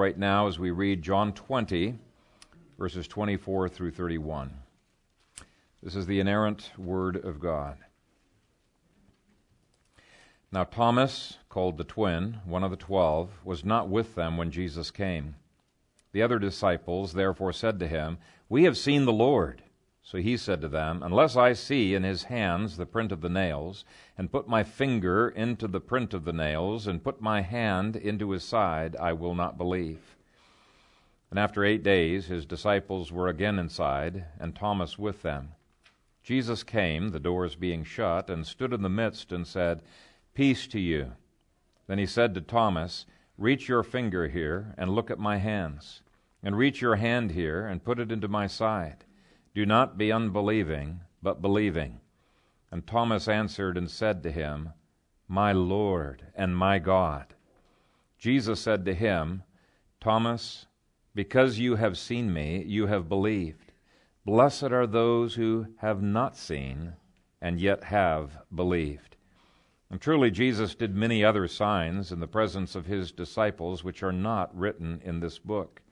right 0.00 0.16
now 0.16 0.46
as 0.46 0.58
we 0.58 0.70
read 0.70 1.02
John 1.02 1.34
20, 1.34 1.94
verses 2.78 3.06
24 3.06 3.68
through 3.68 3.90
31. 3.90 4.50
This 5.82 5.94
is 5.94 6.06
the 6.06 6.20
inerrant 6.20 6.70
Word 6.78 7.22
of 7.22 7.38
God. 7.38 7.76
Now, 10.50 10.64
Thomas, 10.64 11.36
called 11.50 11.76
the 11.76 11.84
twin, 11.84 12.40
one 12.46 12.64
of 12.64 12.70
the 12.70 12.78
twelve, 12.78 13.28
was 13.44 13.62
not 13.62 13.90
with 13.90 14.14
them 14.14 14.38
when 14.38 14.50
Jesus 14.50 14.90
came. 14.90 15.34
The 16.12 16.22
other 16.22 16.38
disciples 16.38 17.12
therefore 17.12 17.52
said 17.52 17.78
to 17.80 17.86
him, 17.86 18.16
We 18.48 18.64
have 18.64 18.78
seen 18.78 19.04
the 19.04 19.12
Lord. 19.12 19.62
So 20.02 20.18
he 20.18 20.36
said 20.38 20.60
to 20.62 20.68
them, 20.68 21.02
Unless 21.02 21.36
I 21.36 21.52
see 21.52 21.94
in 21.94 22.04
his 22.04 22.24
hands 22.24 22.76
the 22.76 22.86
print 22.86 23.12
of 23.12 23.20
the 23.20 23.28
nails, 23.28 23.84
and 24.16 24.32
put 24.32 24.48
my 24.48 24.62
finger 24.62 25.28
into 25.28 25.68
the 25.68 25.80
print 25.80 26.14
of 26.14 26.24
the 26.24 26.32
nails, 26.32 26.86
and 26.86 27.04
put 27.04 27.20
my 27.20 27.42
hand 27.42 27.96
into 27.96 28.30
his 28.30 28.42
side, 28.42 28.96
I 28.96 29.12
will 29.12 29.34
not 29.34 29.58
believe. 29.58 30.16
And 31.28 31.38
after 31.38 31.64
eight 31.64 31.82
days 31.82 32.26
his 32.26 32.46
disciples 32.46 33.12
were 33.12 33.28
again 33.28 33.58
inside, 33.58 34.24
and 34.38 34.56
Thomas 34.56 34.98
with 34.98 35.22
them. 35.22 35.50
Jesus 36.22 36.62
came, 36.62 37.10
the 37.10 37.20
doors 37.20 37.54
being 37.54 37.84
shut, 37.84 38.30
and 38.30 38.46
stood 38.46 38.72
in 38.72 38.82
the 38.82 38.88
midst, 38.88 39.32
and 39.32 39.46
said, 39.46 39.82
Peace 40.32 40.66
to 40.68 40.80
you. 40.80 41.12
Then 41.86 41.98
he 41.98 42.06
said 42.06 42.34
to 42.34 42.40
Thomas, 42.40 43.04
Reach 43.36 43.68
your 43.68 43.82
finger 43.82 44.28
here, 44.28 44.74
and 44.78 44.94
look 44.94 45.10
at 45.10 45.18
my 45.18 45.36
hands, 45.36 46.00
and 46.42 46.56
reach 46.56 46.80
your 46.80 46.96
hand 46.96 47.32
here, 47.32 47.66
and 47.66 47.84
put 47.84 48.00
it 48.00 48.10
into 48.10 48.28
my 48.28 48.46
side 48.46 49.04
do 49.54 49.66
not 49.66 49.98
be 49.98 50.12
unbelieving, 50.12 51.00
but 51.22 51.42
believing. 51.42 52.00
And 52.70 52.86
Thomas 52.86 53.28
answered 53.28 53.76
and 53.76 53.90
said 53.90 54.22
to 54.22 54.30
him, 54.30 54.70
My 55.28 55.52
Lord 55.52 56.26
and 56.34 56.56
my 56.56 56.78
God. 56.78 57.34
Jesus 58.18 58.60
said 58.60 58.84
to 58.84 58.94
him, 58.94 59.42
Thomas, 60.00 60.66
because 61.14 61.58
you 61.58 61.76
have 61.76 61.98
seen 61.98 62.32
me, 62.32 62.62
you 62.62 62.86
have 62.86 63.08
believed. 63.08 63.72
Blessed 64.24 64.64
are 64.64 64.86
those 64.86 65.34
who 65.34 65.66
have 65.78 66.02
not 66.02 66.36
seen 66.36 66.92
and 67.40 67.60
yet 67.60 67.84
have 67.84 68.38
believed. 68.54 69.16
And 69.90 70.00
truly, 70.00 70.30
Jesus 70.30 70.74
did 70.76 70.94
many 70.94 71.24
other 71.24 71.48
signs 71.48 72.12
in 72.12 72.20
the 72.20 72.28
presence 72.28 72.76
of 72.76 72.86
his 72.86 73.10
disciples, 73.10 73.82
which 73.82 74.02
are 74.04 74.12
not 74.12 74.56
written 74.56 75.00
in 75.04 75.18
this 75.18 75.38
book. 75.38 75.82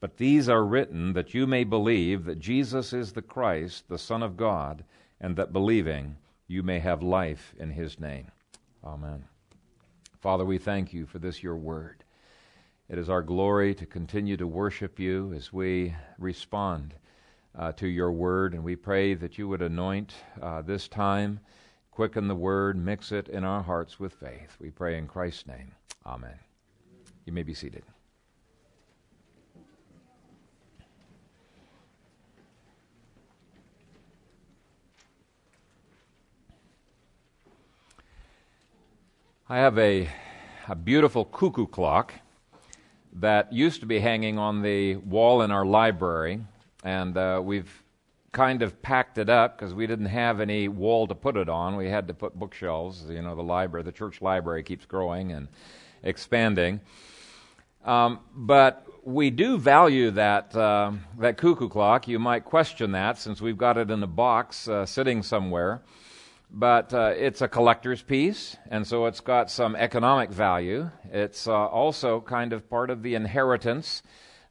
But 0.00 0.18
these 0.18 0.48
are 0.48 0.64
written 0.64 1.12
that 1.14 1.34
you 1.34 1.46
may 1.46 1.64
believe 1.64 2.24
that 2.24 2.38
Jesus 2.38 2.92
is 2.92 3.12
the 3.12 3.22
Christ, 3.22 3.88
the 3.88 3.98
Son 3.98 4.22
of 4.22 4.36
God, 4.36 4.84
and 5.20 5.36
that 5.36 5.52
believing 5.52 6.16
you 6.46 6.62
may 6.62 6.78
have 6.78 7.02
life 7.02 7.54
in 7.58 7.70
his 7.70 7.98
name. 7.98 8.30
Amen. 8.84 9.24
Father, 10.20 10.44
we 10.44 10.58
thank 10.58 10.92
you 10.92 11.06
for 11.06 11.18
this 11.18 11.42
your 11.42 11.56
word. 11.56 12.04
It 12.88 12.98
is 12.98 13.08
our 13.08 13.22
glory 13.22 13.74
to 13.74 13.86
continue 13.86 14.36
to 14.36 14.46
worship 14.46 15.00
you 15.00 15.32
as 15.34 15.52
we 15.52 15.94
respond 16.18 16.94
uh, 17.58 17.72
to 17.72 17.88
your 17.88 18.12
word, 18.12 18.54
and 18.54 18.62
we 18.62 18.76
pray 18.76 19.14
that 19.14 19.38
you 19.38 19.48
would 19.48 19.62
anoint 19.62 20.14
uh, 20.40 20.62
this 20.62 20.86
time, 20.88 21.40
quicken 21.90 22.28
the 22.28 22.34
word, 22.34 22.76
mix 22.76 23.12
it 23.12 23.28
in 23.28 23.44
our 23.44 23.62
hearts 23.62 23.98
with 23.98 24.12
faith. 24.12 24.56
We 24.60 24.70
pray 24.70 24.98
in 24.98 25.08
Christ's 25.08 25.46
name. 25.46 25.72
Amen. 26.04 26.38
You 27.24 27.32
may 27.32 27.42
be 27.42 27.54
seated. 27.54 27.82
I 39.48 39.58
have 39.58 39.78
a, 39.78 40.08
a 40.66 40.74
beautiful 40.74 41.24
cuckoo 41.24 41.68
clock 41.68 42.12
that 43.12 43.52
used 43.52 43.78
to 43.78 43.86
be 43.86 44.00
hanging 44.00 44.40
on 44.40 44.62
the 44.62 44.96
wall 44.96 45.42
in 45.42 45.52
our 45.52 45.64
library, 45.64 46.40
and 46.82 47.16
uh, 47.16 47.40
we've 47.44 47.84
kind 48.32 48.60
of 48.62 48.82
packed 48.82 49.18
it 49.18 49.28
up 49.28 49.56
because 49.56 49.72
we 49.72 49.86
didn't 49.86 50.06
have 50.06 50.40
any 50.40 50.66
wall 50.66 51.06
to 51.06 51.14
put 51.14 51.36
it 51.36 51.48
on. 51.48 51.76
We 51.76 51.88
had 51.88 52.08
to 52.08 52.14
put 52.14 52.36
bookshelves. 52.36 53.04
You 53.08 53.22
know, 53.22 53.36
the 53.36 53.44
library, 53.44 53.84
the 53.84 53.92
church 53.92 54.20
library 54.20 54.64
keeps 54.64 54.84
growing 54.84 55.30
and 55.30 55.46
expanding. 56.02 56.80
Um, 57.84 58.18
but 58.34 58.84
we 59.04 59.30
do 59.30 59.58
value 59.58 60.10
that 60.10 60.56
uh, 60.56 60.90
that 61.20 61.36
cuckoo 61.36 61.68
clock. 61.68 62.08
You 62.08 62.18
might 62.18 62.44
question 62.44 62.90
that 62.92 63.16
since 63.16 63.40
we've 63.40 63.56
got 63.56 63.78
it 63.78 63.92
in 63.92 64.02
a 64.02 64.08
box 64.08 64.66
uh, 64.66 64.86
sitting 64.86 65.22
somewhere 65.22 65.82
but 66.50 66.94
uh, 66.94 67.12
it's 67.16 67.42
a 67.42 67.48
collector's 67.48 68.02
piece, 68.02 68.56
and 68.70 68.86
so 68.86 69.06
it's 69.06 69.20
got 69.20 69.50
some 69.50 69.76
economic 69.76 70.30
value. 70.30 70.90
It's 71.12 71.46
uh, 71.46 71.52
also 71.52 72.20
kind 72.20 72.52
of 72.52 72.70
part 72.70 72.90
of 72.90 73.02
the 73.02 73.14
inheritance 73.14 74.02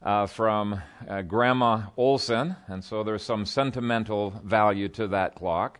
uh, 0.02 0.28
from 0.28 0.82
uh, 1.08 1.22
Grandma 1.24 1.84
Olson, 1.98 2.56
and 2.68 2.84
so 2.84 3.04
there's 3.04 3.24
some 3.24 3.46
sentimental 3.46 4.40
value 4.44 4.90
to 4.90 5.08
that 5.08 5.36
clock. 5.36 5.80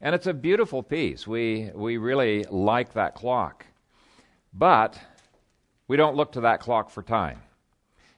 And 0.00 0.14
it's 0.14 0.26
a 0.26 0.34
beautiful 0.34 0.82
piece. 0.82 1.26
We, 1.26 1.70
we 1.74 1.98
really 1.98 2.44
like 2.50 2.94
that 2.94 3.14
clock. 3.14 3.66
But 4.52 4.98
we 5.86 5.96
don't 5.96 6.16
look 6.16 6.32
to 6.32 6.40
that 6.40 6.60
clock 6.60 6.90
for 6.90 7.02
time. 7.02 7.42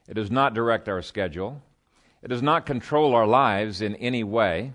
It 0.08 0.14
does 0.14 0.30
not 0.30 0.54
direct 0.54 0.88
our 0.88 1.02
schedule. 1.02 1.60
It 2.22 2.28
does 2.28 2.42
not 2.42 2.66
control 2.66 3.14
our 3.14 3.26
lives 3.26 3.82
in 3.82 3.96
any 3.96 4.22
way 4.22 4.74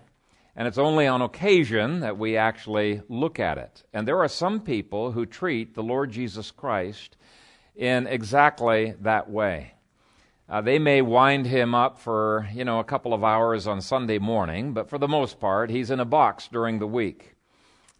and 0.57 0.67
it's 0.67 0.79
only 0.79 1.05
on 1.05 1.21
occasion 1.21 1.99
that 1.99 2.17
we 2.17 2.35
actually 2.35 3.03
look 3.09 3.39
at 3.39 3.59
it. 3.59 3.83
And 3.93 4.07
there 4.07 4.23
are 4.23 4.27
some 4.27 4.59
people 4.59 5.11
who 5.11 5.27
treat 5.27 5.75
the 5.75 5.83
Lord 5.83 6.09
Jesus 6.11 6.49
Christ 6.49 7.15
in 7.75 8.07
exactly 8.07 8.95
that 9.01 9.29
way. 9.29 9.73
Uh, 10.49 10.61
they 10.61 10.79
may 10.79 11.03
wind 11.03 11.45
him 11.45 11.75
up 11.75 11.99
for, 11.99 12.49
you 12.53 12.65
know, 12.65 12.79
a 12.79 12.83
couple 12.83 13.13
of 13.13 13.23
hours 13.23 13.67
on 13.67 13.81
Sunday 13.81 14.17
morning, 14.17 14.73
but 14.73 14.89
for 14.89 14.97
the 14.97 15.07
most 15.07 15.39
part, 15.39 15.69
he's 15.69 15.91
in 15.91 15.99
a 15.99 16.05
box 16.05 16.47
during 16.47 16.79
the 16.79 16.87
week. 16.87 17.35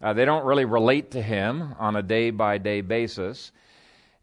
Uh, 0.02 0.12
they 0.12 0.24
don't 0.24 0.44
really 0.44 0.64
relate 0.64 1.12
to 1.12 1.22
him 1.22 1.76
on 1.78 1.94
a 1.94 2.02
day 2.02 2.30
by 2.30 2.58
day 2.58 2.80
basis. 2.80 3.52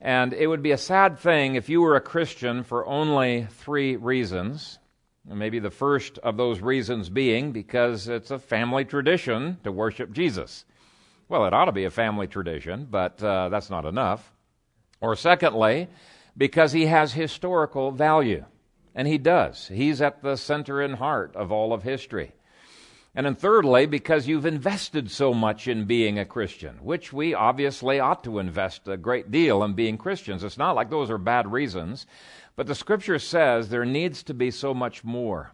And 0.01 0.33
it 0.33 0.47
would 0.47 0.61
be 0.61 0.71
a 0.71 0.77
sad 0.77 1.19
thing 1.19 1.55
if 1.55 1.69
you 1.69 1.79
were 1.79 1.95
a 1.95 2.01
Christian 2.01 2.63
for 2.63 2.85
only 2.85 3.47
three 3.49 3.95
reasons. 3.95 4.77
Maybe 5.27 5.59
the 5.59 5.71
first 5.71 6.19
of 6.19 6.37
those 6.37 6.61
reasons 6.61 7.09
being 7.09 7.51
because 7.51 8.07
it's 8.07 8.31
a 8.31 8.37
family 8.37 8.85
tradition 8.85 9.57
to 9.63 9.71
worship 9.71 10.11
Jesus. 10.11 10.65
Well, 11.27 11.45
it 11.45 11.53
ought 11.53 11.65
to 11.65 11.71
be 11.71 11.85
a 11.85 11.91
family 11.91 12.27
tradition, 12.27 12.87
but 12.89 13.21
uh, 13.23 13.49
that's 13.49 13.71
not 13.71 13.85
enough. 13.85 14.31
Or 15.01 15.15
secondly, 15.15 15.87
because 16.37 16.71
he 16.71 16.85
has 16.85 17.13
historical 17.13 17.91
value. 17.91 18.45
And 18.93 19.07
he 19.07 19.17
does. 19.17 19.67
He's 19.67 20.01
at 20.01 20.21
the 20.21 20.37
center 20.37 20.81
and 20.81 20.95
heart 20.95 21.35
of 21.35 21.51
all 21.51 21.73
of 21.73 21.83
history. 21.83 22.31
And 23.15 23.25
then 23.25 23.35
thirdly, 23.35 23.85
because 23.85 24.27
you've 24.27 24.45
invested 24.45 25.09
so 25.09 25.33
much 25.33 25.67
in 25.67 25.85
being 25.85 26.19
a 26.19 26.25
Christian, 26.25 26.75
which 26.83 27.13
we 27.13 27.33
obviously 27.33 27.99
ought 27.99 28.23
to 28.25 28.39
invest 28.39 28.87
a 28.87 28.97
great 28.97 29.31
deal 29.31 29.63
in 29.63 29.73
being 29.73 29.97
Christians. 29.97 30.43
It's 30.43 30.57
not 30.57 30.75
like 30.75 30.89
those 30.89 31.09
are 31.09 31.17
bad 31.17 31.51
reasons. 31.51 32.05
But 32.55 32.67
the 32.67 32.75
scripture 32.75 33.19
says 33.19 33.69
there 33.69 33.85
needs 33.85 34.23
to 34.23 34.33
be 34.33 34.49
so 34.51 34.73
much 34.73 35.03
more. 35.03 35.51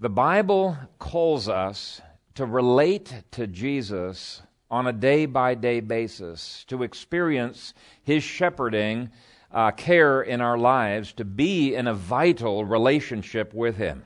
The 0.00 0.08
Bible 0.08 0.76
calls 0.98 1.48
us 1.48 2.00
to 2.34 2.44
relate 2.44 3.14
to 3.32 3.46
Jesus 3.46 4.42
on 4.70 4.86
a 4.86 4.92
day 4.92 5.26
by 5.26 5.54
day 5.54 5.80
basis, 5.80 6.64
to 6.68 6.82
experience 6.82 7.74
his 8.02 8.24
shepherding 8.24 9.10
uh, 9.52 9.70
care 9.70 10.22
in 10.22 10.40
our 10.40 10.58
lives, 10.58 11.12
to 11.12 11.24
be 11.24 11.74
in 11.74 11.86
a 11.86 11.94
vital 11.94 12.64
relationship 12.64 13.52
with 13.54 13.76
him. 13.76 14.04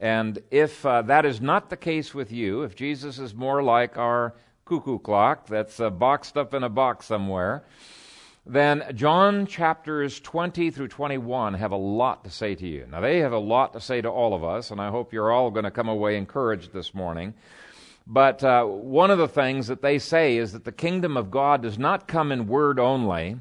And 0.00 0.38
if 0.50 0.84
uh, 0.84 1.02
that 1.02 1.24
is 1.24 1.40
not 1.40 1.70
the 1.70 1.76
case 1.76 2.14
with 2.14 2.32
you, 2.32 2.62
if 2.62 2.74
Jesus 2.74 3.18
is 3.18 3.34
more 3.34 3.62
like 3.62 3.96
our 3.96 4.34
cuckoo 4.64 4.98
clock 4.98 5.46
that's 5.46 5.78
uh, 5.78 5.90
boxed 5.90 6.36
up 6.36 6.54
in 6.54 6.64
a 6.64 6.68
box 6.68 7.06
somewhere, 7.06 7.64
then 8.46 8.84
John 8.94 9.46
chapters 9.46 10.20
20 10.20 10.70
through 10.70 10.88
21 10.88 11.54
have 11.54 11.72
a 11.72 11.76
lot 11.76 12.22
to 12.24 12.30
say 12.30 12.54
to 12.54 12.66
you. 12.66 12.86
Now, 12.90 13.00
they 13.00 13.18
have 13.18 13.32
a 13.32 13.38
lot 13.38 13.72
to 13.72 13.80
say 13.80 14.00
to 14.00 14.08
all 14.08 14.34
of 14.34 14.44
us, 14.44 14.70
and 14.70 14.80
I 14.80 14.90
hope 14.90 15.12
you're 15.12 15.32
all 15.32 15.50
going 15.50 15.64
to 15.64 15.70
come 15.72 15.88
away 15.88 16.16
encouraged 16.16 16.72
this 16.72 16.94
morning. 16.94 17.34
But 18.06 18.44
uh, 18.44 18.64
one 18.64 19.10
of 19.10 19.18
the 19.18 19.26
things 19.26 19.66
that 19.66 19.82
they 19.82 19.98
say 19.98 20.36
is 20.36 20.52
that 20.52 20.64
the 20.64 20.70
kingdom 20.70 21.16
of 21.16 21.30
God 21.30 21.62
does 21.62 21.76
not 21.76 22.06
come 22.06 22.30
in 22.30 22.46
word 22.46 22.78
only, 22.78 23.36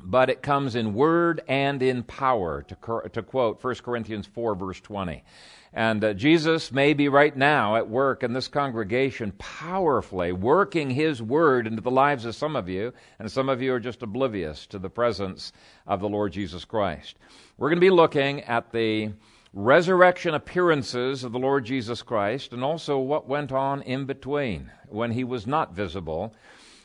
but 0.00 0.30
it 0.30 0.40
comes 0.40 0.76
in 0.76 0.94
word 0.94 1.40
and 1.48 1.82
in 1.82 2.04
power, 2.04 2.62
to, 2.62 3.10
to 3.12 3.22
quote 3.22 3.62
1 3.62 3.74
Corinthians 3.76 4.26
4, 4.26 4.54
verse 4.54 4.80
20. 4.80 5.24
And 5.72 6.02
uh, 6.02 6.14
Jesus 6.14 6.72
may 6.72 6.94
be 6.94 7.08
right 7.08 7.36
now 7.36 7.76
at 7.76 7.88
work 7.88 8.22
in 8.22 8.32
this 8.32 8.48
congregation, 8.48 9.32
powerfully 9.32 10.32
working 10.32 10.90
His 10.90 11.22
word 11.22 11.66
into 11.66 11.82
the 11.82 11.90
lives 11.90 12.24
of 12.24 12.34
some 12.34 12.56
of 12.56 12.68
you, 12.68 12.92
and 13.18 13.30
some 13.30 13.48
of 13.48 13.60
you 13.60 13.74
are 13.74 13.80
just 13.80 14.02
oblivious 14.02 14.66
to 14.68 14.78
the 14.78 14.90
presence 14.90 15.52
of 15.86 16.00
the 16.00 16.08
Lord 16.08 16.32
Jesus 16.32 16.64
Christ. 16.64 17.18
We're 17.58 17.68
going 17.68 17.76
to 17.76 17.80
be 17.80 17.90
looking 17.90 18.42
at 18.42 18.72
the 18.72 19.12
resurrection 19.52 20.34
appearances 20.34 21.24
of 21.24 21.32
the 21.32 21.38
Lord 21.38 21.64
Jesus 21.64 22.02
Christ 22.02 22.52
and 22.52 22.62
also 22.62 22.98
what 22.98 23.28
went 23.28 23.52
on 23.52 23.82
in 23.82 24.04
between 24.04 24.70
when 24.88 25.12
He 25.12 25.24
was 25.24 25.46
not 25.46 25.74
visible 25.74 26.34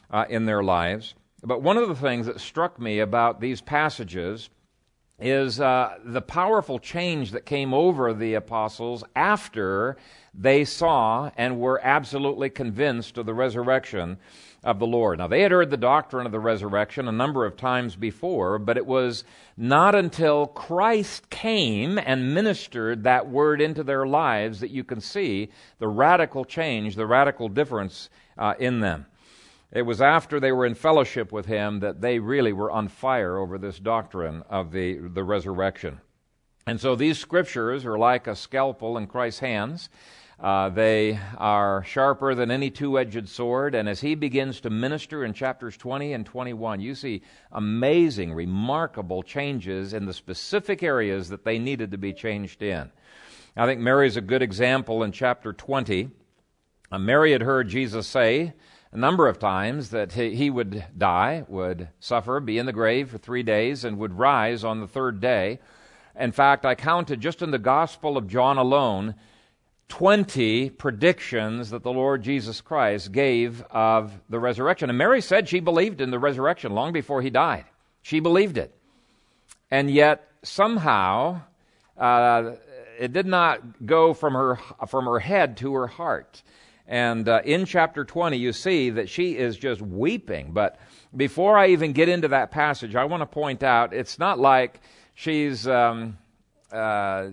uh, 0.10 0.26
in 0.30 0.46
their 0.46 0.64
lives. 0.64 1.14
But 1.44 1.62
one 1.62 1.78
of 1.78 1.90
the 1.90 1.96
things 1.96 2.26
that 2.26 2.40
struck 2.40 2.80
me 2.80 3.00
about 3.00 3.42
these 3.42 3.62
passages 3.62 4.50
is 5.24 5.62
uh, 5.62 5.98
the 6.04 6.22
powerful 6.22 6.80
change 6.80 7.32
that 7.32 7.46
came 7.46 7.74
over 7.74 8.14
the 8.14 8.34
apostles 8.34 9.06
after 9.16 9.96
they 10.34 10.66
saw 10.66 11.32
and 11.38 11.60
were 11.60 11.80
absolutely 11.82 12.50
convinced 12.50 13.18
of 13.18 13.26
the 13.26 13.34
resurrection 13.34 14.18
of 14.64 14.80
the 14.80 14.88
Lord. 14.88 15.20
Now, 15.20 15.28
they 15.28 15.42
had 15.42 15.52
heard 15.52 15.70
the 15.70 15.78
doctrine 15.78 16.26
of 16.26 16.32
the 16.34 16.40
resurrection 16.40 17.08
a 17.08 17.12
number 17.12 17.46
of 17.46 17.56
times 17.56 17.96
before, 17.96 18.60
but 18.60 18.76
it 18.76 18.86
was 18.86 19.24
not 19.56 19.96
until 19.96 20.48
Christ 20.48 21.30
came 21.30 21.98
and 21.98 22.34
ministered 22.34 23.04
that 23.04 23.30
word 23.30 23.62
into 23.62 23.84
their 23.84 24.06
lives 24.06 24.60
that 24.60 24.72
you 24.72 24.84
can 24.84 25.00
see 25.00 25.50
the 25.80 25.88
radical 25.88 26.44
change, 26.44 26.96
the 26.96 27.08
radical 27.08 27.48
difference 27.48 28.10
uh, 28.38 28.56
in 28.60 28.82
them. 28.82 29.06
It 29.74 29.82
was 29.82 30.02
after 30.02 30.40
they 30.40 30.52
were 30.52 30.68
in 30.68 30.76
fellowship 30.76 31.32
with 31.32 31.48
him 31.48 31.80
that 31.80 32.00
they 32.00 32.20
really 32.20 32.54
were 32.54 32.70
on 32.70 32.88
fire 32.88 33.38
over 33.38 33.58
this 33.58 33.80
doctrine 33.80 34.44
of 34.48 34.72
the, 34.72 35.00
the 35.00 35.24
resurrection. 35.24 36.00
And 36.68 36.80
so 36.80 36.96
these 36.96 37.18
scriptures 37.18 37.84
are 37.84 37.98
like 37.98 38.28
a 38.28 38.36
scalpel 38.36 38.98
in 38.98 39.08
Christ's 39.08 39.40
hands. 39.40 39.90
Uh, 40.40 40.70
they 40.70 41.20
are 41.38 41.84
sharper 41.86 42.36
than 42.36 42.52
any 42.52 42.70
two 42.70 43.00
edged 43.00 43.28
sword. 43.28 43.74
And 43.74 43.90
as 43.90 44.00
he 44.00 44.14
begins 44.14 44.62
to 44.62 44.70
minister 44.70 45.26
in 45.26 45.34
chapters 45.34 45.76
20 45.76 46.14
and 46.14 46.24
21, 46.24 46.80
you 46.80 46.94
see 46.94 47.24
amazing, 47.52 48.32
remarkable 48.32 49.24
changes 49.24 49.94
in 49.94 50.06
the 50.06 50.14
specific 50.14 50.84
areas 50.84 51.30
that 51.30 51.46
they 51.46 51.58
needed 51.58 51.90
to 51.92 51.98
be 51.98 52.14
changed 52.14 52.62
in. 52.62 52.92
I 53.58 53.66
think 53.66 53.82
Mary 53.82 54.06
is 54.06 54.18
a 54.18 54.22
good 54.22 54.44
example 54.44 55.02
in 55.02 55.12
chapter 55.12 55.52
20. 55.52 56.12
Uh, 56.92 57.00
Mary 57.00 57.32
had 57.32 57.42
heard 57.42 57.70
Jesus 57.70 58.06
say 58.06 58.54
a 58.94 58.98
number 58.98 59.28
of 59.28 59.40
times 59.40 59.90
that 59.90 60.14
he, 60.14 60.52
would 60.52 60.86
die, 60.96 61.44
would 61.48 61.90
suffer, 62.00 62.40
be 62.40 62.60
in 62.60 62.68
the 62.68 62.72
grave 62.72 63.10
for 63.10 63.18
three 63.18 63.42
days, 63.42 63.84
and 63.84 63.98
would 63.98 64.20
rise 64.20 64.64
on 64.64 64.80
the 64.80 64.88
third 64.88 65.20
day. 65.20 65.60
In 66.18 66.32
fact, 66.32 66.64
I 66.64 66.76
counted 66.76 67.20
just 67.20 67.42
in 67.42 67.50
the 67.50 67.58
Gospel 67.58 68.18
of 68.18 68.28
John 68.28 68.60
alone 68.60 69.16
20 69.90 70.70
predictions 70.70 71.72
that 71.72 71.82
the 71.82 71.92
Lord 71.92 72.22
Jesus 72.22 72.62
Christ 72.62 73.12
gave 73.12 73.64
of 73.72 74.14
the 74.30 74.40
resurrection. 74.40 74.90
And 74.90 74.98
Mary 74.98 75.22
said 75.22 75.50
she 75.50 75.60
believed 75.60 76.00
in 76.00 76.12
the 76.12 76.20
resurrection 76.20 76.74
long 76.74 76.94
before 76.94 77.24
he 77.24 77.32
died. 77.32 77.66
She 78.04 78.20
believed 78.20 78.60
it. 78.60 78.76
And 79.72 79.90
yet, 79.90 80.30
somehow, 80.44 81.42
uh, 81.98 82.52
it 83.00 83.12
did 83.12 83.26
not 83.26 83.86
go 83.88 84.14
from 84.14 84.34
her, 84.34 84.60
from 84.88 85.06
her 85.06 85.20
head 85.20 85.58
to 85.58 85.74
her 85.74 85.88
heart. 85.88 86.44
And 86.88 87.28
uh, 87.30 87.42
in 87.46 87.66
chapter 87.66 88.04
20, 88.04 88.38
you 88.38 88.52
see 88.54 88.90
that 88.92 89.10
she 89.10 89.38
is 89.38 89.58
just 89.58 89.82
weeping. 89.82 90.52
But 90.52 90.80
before 91.16 91.58
I 91.58 91.68
even 91.68 91.94
get 91.94 92.10
into 92.10 92.28
that 92.30 92.52
passage, 92.52 92.96
I 92.96 93.06
want 93.06 93.22
to 93.22 93.26
point 93.26 93.64
out 93.64 93.94
it's 93.94 94.20
not 94.20 94.40
like 94.40 94.82
she's. 95.16 95.68
Um, 95.68 96.18
uh, 96.74 97.30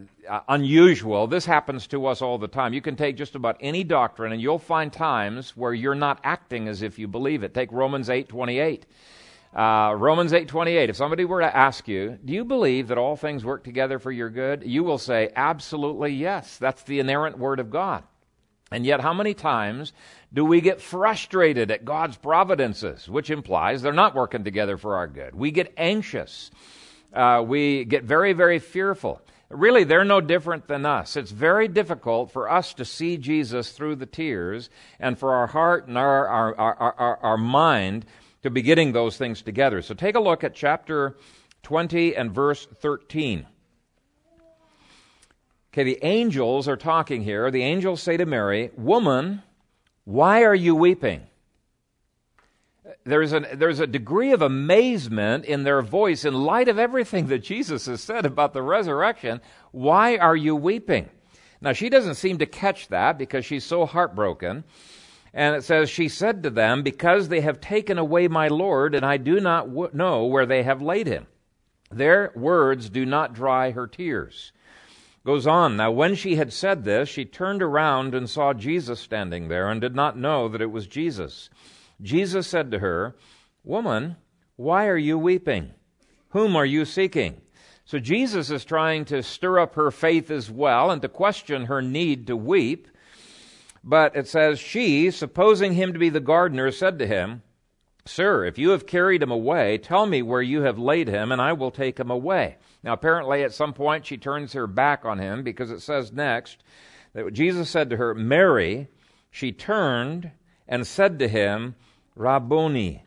unusual. 0.48 1.26
This 1.26 1.46
happens 1.46 1.86
to 1.88 2.06
us 2.06 2.20
all 2.20 2.36
the 2.36 2.46
time. 2.46 2.74
You 2.74 2.82
can 2.82 2.94
take 2.94 3.16
just 3.16 3.34
about 3.34 3.56
any 3.60 3.82
doctrine, 3.82 4.32
and 4.32 4.42
you'll 4.42 4.58
find 4.58 4.92
times 4.92 5.56
where 5.56 5.72
you're 5.72 5.94
not 5.94 6.20
acting 6.22 6.68
as 6.68 6.82
if 6.82 6.98
you 6.98 7.08
believe 7.08 7.42
it. 7.42 7.54
Take 7.54 7.72
Romans 7.72 8.10
eight 8.10 8.28
twenty 8.28 8.58
eight. 8.58 8.84
Uh, 9.54 9.94
Romans 9.96 10.32
eight 10.34 10.46
twenty 10.46 10.76
eight. 10.76 10.90
If 10.90 10.96
somebody 10.96 11.24
were 11.24 11.40
to 11.40 11.56
ask 11.56 11.88
you, 11.88 12.18
"Do 12.22 12.34
you 12.34 12.44
believe 12.44 12.88
that 12.88 12.98
all 12.98 13.16
things 13.16 13.44
work 13.44 13.64
together 13.64 13.98
for 13.98 14.12
your 14.12 14.28
good?" 14.28 14.62
You 14.64 14.84
will 14.84 14.98
say, 14.98 15.30
"Absolutely 15.34 16.12
yes." 16.12 16.58
That's 16.58 16.82
the 16.82 17.00
inerrant 17.00 17.38
word 17.38 17.60
of 17.60 17.70
God. 17.70 18.04
And 18.72 18.86
yet, 18.86 19.00
how 19.00 19.12
many 19.12 19.34
times 19.34 19.92
do 20.32 20.44
we 20.44 20.60
get 20.60 20.80
frustrated 20.80 21.72
at 21.72 21.84
God's 21.84 22.16
providences, 22.16 23.08
which 23.08 23.28
implies 23.28 23.82
they're 23.82 23.92
not 23.92 24.14
working 24.14 24.44
together 24.44 24.76
for 24.76 24.96
our 24.96 25.08
good? 25.08 25.34
We 25.34 25.50
get 25.50 25.74
anxious. 25.76 26.52
Uh, 27.12 27.42
we 27.44 27.84
get 27.84 28.04
very, 28.04 28.32
very 28.32 28.60
fearful. 28.60 29.20
Really, 29.48 29.82
they're 29.82 30.04
no 30.04 30.20
different 30.20 30.68
than 30.68 30.86
us. 30.86 31.16
It's 31.16 31.32
very 31.32 31.66
difficult 31.66 32.30
for 32.30 32.48
us 32.48 32.72
to 32.74 32.84
see 32.84 33.16
Jesus 33.16 33.72
through 33.72 33.96
the 33.96 34.06
tears 34.06 34.70
and 35.00 35.18
for 35.18 35.34
our 35.34 35.48
heart 35.48 35.88
and 35.88 35.98
our, 35.98 36.28
our, 36.28 36.54
our, 36.56 36.94
our, 36.96 37.16
our 37.16 37.36
mind 37.36 38.06
to 38.44 38.50
be 38.50 38.62
getting 38.62 38.92
those 38.92 39.16
things 39.16 39.42
together. 39.42 39.82
So 39.82 39.94
take 39.94 40.14
a 40.14 40.20
look 40.20 40.44
at 40.44 40.54
chapter 40.54 41.16
20 41.64 42.14
and 42.14 42.32
verse 42.32 42.68
13. 42.76 43.46
Okay, 45.72 45.84
the 45.84 45.98
angels 46.02 46.66
are 46.68 46.76
talking 46.76 47.22
here. 47.22 47.50
The 47.50 47.62
angels 47.62 48.02
say 48.02 48.16
to 48.16 48.26
Mary, 48.26 48.70
Woman, 48.76 49.42
why 50.04 50.42
are 50.42 50.54
you 50.54 50.74
weeping? 50.74 51.26
there's, 53.04 53.32
a 53.32 53.40
there's 53.54 53.80
a 53.80 53.86
degree 53.86 54.32
of 54.32 54.42
amazement 54.42 55.44
in 55.44 55.64
their 55.64 55.82
voice 55.82 56.24
in 56.24 56.34
light 56.34 56.68
of 56.68 56.78
everything 56.78 57.26
that 57.28 57.38
Jesus 57.38 57.86
has 57.86 58.02
said 58.02 58.26
about 58.26 58.52
the 58.52 58.62
resurrection. 58.62 59.40
Why 59.72 60.16
are 60.16 60.36
you 60.36 60.56
weeping? 60.56 61.08
Now, 61.60 61.72
she 61.72 61.88
doesn't 61.88 62.14
seem 62.14 62.38
to 62.38 62.46
catch 62.46 62.88
that 62.88 63.18
because 63.18 63.44
she's 63.44 63.64
so 63.64 63.84
heartbroken. 63.84 64.64
And 65.32 65.54
it 65.54 65.62
says, 65.62 65.90
She 65.90 66.08
said 66.08 66.42
to 66.42 66.50
them, 66.50 66.82
Because 66.82 67.28
they 67.28 67.40
have 67.42 67.60
taken 67.60 67.98
away 67.98 68.28
my 68.28 68.48
Lord, 68.48 68.94
and 68.94 69.04
I 69.04 69.18
do 69.18 69.40
not 69.40 69.68
w- 69.68 69.90
know 69.92 70.24
where 70.24 70.46
they 70.46 70.62
have 70.62 70.82
laid 70.82 71.06
him. 71.06 71.26
Their 71.90 72.32
words 72.34 72.88
do 72.88 73.04
not 73.04 73.34
dry 73.34 73.72
her 73.72 73.86
tears. 73.86 74.52
Goes 75.24 75.46
on, 75.46 75.76
Now 75.76 75.90
when 75.90 76.14
she 76.14 76.36
had 76.36 76.52
said 76.52 76.84
this, 76.84 77.08
she 77.08 77.24
turned 77.24 77.62
around 77.62 78.14
and 78.14 78.28
saw 78.28 78.54
Jesus 78.54 79.00
standing 79.00 79.48
there, 79.48 79.68
and 79.68 79.80
did 79.80 79.94
not 79.94 80.16
know 80.16 80.48
that 80.48 80.62
it 80.62 80.70
was 80.70 80.86
Jesus. 80.86 81.50
Jesus 82.00 82.46
said 82.46 82.70
to 82.70 82.78
her, 82.78 83.14
Woman, 83.62 84.16
why 84.56 84.86
are 84.86 84.96
you 84.96 85.18
weeping? 85.18 85.72
Whom 86.30 86.56
are 86.56 86.64
you 86.64 86.84
seeking? 86.84 87.42
So 87.84 87.98
Jesus 87.98 88.50
is 88.50 88.64
trying 88.64 89.04
to 89.06 89.22
stir 89.22 89.58
up 89.58 89.74
her 89.74 89.90
faith 89.90 90.30
as 90.30 90.50
well 90.50 90.90
and 90.90 91.02
to 91.02 91.08
question 91.08 91.66
her 91.66 91.82
need 91.82 92.26
to 92.28 92.36
weep. 92.36 92.88
But 93.82 94.16
it 94.16 94.28
says, 94.28 94.58
She, 94.58 95.10
supposing 95.10 95.74
him 95.74 95.92
to 95.92 95.98
be 95.98 96.08
the 96.08 96.20
gardener, 96.20 96.70
said 96.70 96.98
to 96.98 97.06
him, 97.06 97.42
Sir, 98.10 98.44
if 98.44 98.58
you 98.58 98.70
have 98.70 98.88
carried 98.88 99.22
him 99.22 99.30
away, 99.30 99.78
tell 99.78 100.04
me 100.04 100.20
where 100.20 100.42
you 100.42 100.62
have 100.62 100.80
laid 100.80 101.06
him, 101.06 101.30
and 101.30 101.40
I 101.40 101.52
will 101.52 101.70
take 101.70 102.00
him 102.00 102.10
away. 102.10 102.56
Now, 102.82 102.92
apparently, 102.92 103.44
at 103.44 103.54
some 103.54 103.72
point, 103.72 104.04
she 104.04 104.16
turns 104.16 104.52
her 104.52 104.66
back 104.66 105.04
on 105.04 105.20
him 105.20 105.44
because 105.44 105.70
it 105.70 105.80
says 105.80 106.12
next 106.12 106.64
that 107.12 107.32
Jesus 107.32 107.70
said 107.70 107.88
to 107.90 107.96
her, 107.98 108.12
Mary, 108.12 108.88
she 109.30 109.52
turned 109.52 110.32
and 110.66 110.84
said 110.84 111.20
to 111.20 111.28
him, 111.28 111.76
Rabboni, 112.16 113.04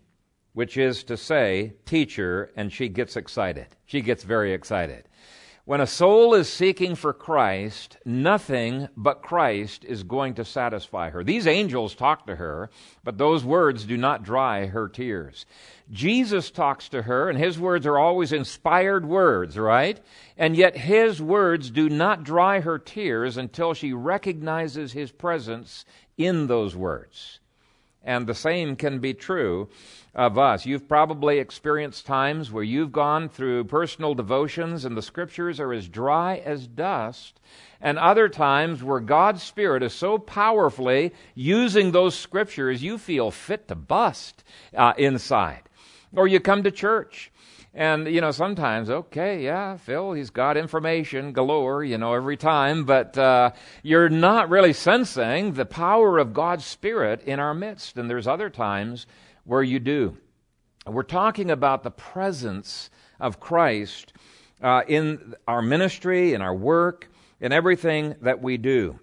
which 0.53 0.77
is 0.77 1.03
to 1.03 1.17
say, 1.17 1.73
teacher, 1.85 2.49
and 2.55 2.71
she 2.71 2.87
gets 2.87 3.17
excited. 3.17 3.67
She 3.85 3.99
gets 3.99 4.23
very 4.23 4.53
excited. 4.53 5.09
When 5.65 5.79
a 5.79 5.87
soul 5.87 6.33
is 6.33 6.51
seeking 6.51 6.93
for 6.93 7.13
Christ, 7.13 7.95
nothing 8.03 8.89
but 8.97 9.21
Christ 9.21 9.85
is 9.85 10.03
going 10.03 10.33
to 10.33 10.43
satisfy 10.43 11.09
her. 11.09 11.23
These 11.23 11.47
angels 11.47 11.95
talk 11.95 12.27
to 12.27 12.35
her, 12.35 12.69
but 13.05 13.17
those 13.17 13.45
words 13.45 13.85
do 13.85 13.95
not 13.95 14.23
dry 14.23 14.65
her 14.65 14.89
tears. 14.89 15.45
Jesus 15.89 16.51
talks 16.51 16.89
to 16.89 17.03
her, 17.03 17.29
and 17.29 17.39
his 17.39 17.57
words 17.57 17.85
are 17.85 17.97
always 17.97 18.33
inspired 18.33 19.05
words, 19.05 19.57
right? 19.57 20.01
And 20.37 20.57
yet 20.57 20.75
his 20.75 21.21
words 21.21 21.69
do 21.69 21.87
not 21.87 22.25
dry 22.25 22.59
her 22.59 22.77
tears 22.77 23.37
until 23.37 23.73
she 23.73 23.93
recognizes 23.93 24.91
his 24.91 25.13
presence 25.13 25.85
in 26.17 26.47
those 26.47 26.75
words. 26.75 27.39
And 28.03 28.27
the 28.27 28.35
same 28.35 28.75
can 28.75 28.99
be 28.99 29.13
true 29.13 29.69
of 30.15 30.37
us. 30.37 30.65
You've 30.65 30.87
probably 30.87 31.39
experienced 31.39 32.05
times 32.05 32.51
where 32.51 32.63
you've 32.63 32.91
gone 32.91 33.29
through 33.29 33.65
personal 33.65 34.13
devotions 34.13 34.85
and 34.85 34.95
the 34.95 35.01
scriptures 35.01 35.59
are 35.59 35.73
as 35.73 35.87
dry 35.87 36.37
as 36.37 36.67
dust, 36.67 37.39
and 37.81 37.97
other 37.97 38.29
times 38.29 38.83
where 38.83 38.99
God's 38.99 39.43
Spirit 39.43 39.83
is 39.83 39.93
so 39.93 40.17
powerfully 40.17 41.13
using 41.35 41.91
those 41.91 42.15
scriptures 42.15 42.83
you 42.83 42.97
feel 42.97 43.31
fit 43.31 43.67
to 43.67 43.75
bust 43.75 44.43
uh, 44.75 44.93
inside. 44.97 45.63
Or 46.15 46.27
you 46.27 46.39
come 46.39 46.63
to 46.63 46.71
church 46.71 47.31
and, 47.75 48.07
you 48.07 48.21
know, 48.21 48.29
sometimes, 48.29 48.91
okay, 48.91 49.43
yeah, 49.43 49.77
Phil, 49.77 50.13
he's 50.13 50.29
got 50.29 50.57
information 50.57 51.33
galore, 51.33 51.83
you 51.83 51.97
know, 51.97 52.13
every 52.13 52.37
time, 52.37 52.85
but 52.85 53.17
uh, 53.17 53.51
you're 53.81 54.09
not 54.09 54.49
really 54.49 54.73
sensing 54.73 55.53
the 55.53 55.65
power 55.65 56.19
of 56.19 56.33
God's 56.33 56.65
Spirit 56.65 57.23
in 57.23 57.39
our 57.39 57.55
midst. 57.55 57.97
And 57.97 58.07
there's 58.07 58.27
other 58.27 58.51
times 58.51 59.07
where 59.45 59.63
you 59.63 59.79
do. 59.79 60.17
We're 60.85 61.03
talking 61.03 61.51
about 61.51 61.83
the 61.83 61.91
presence 61.91 62.89
of 63.19 63.39
Christ 63.39 64.13
uh, 64.61 64.81
in 64.87 65.35
our 65.47 65.61
ministry, 65.61 66.33
in 66.33 66.41
our 66.41 66.55
work, 66.55 67.09
in 67.39 67.51
everything 67.51 68.15
that 68.21 68.41
we 68.41 68.57
do. 68.57 68.99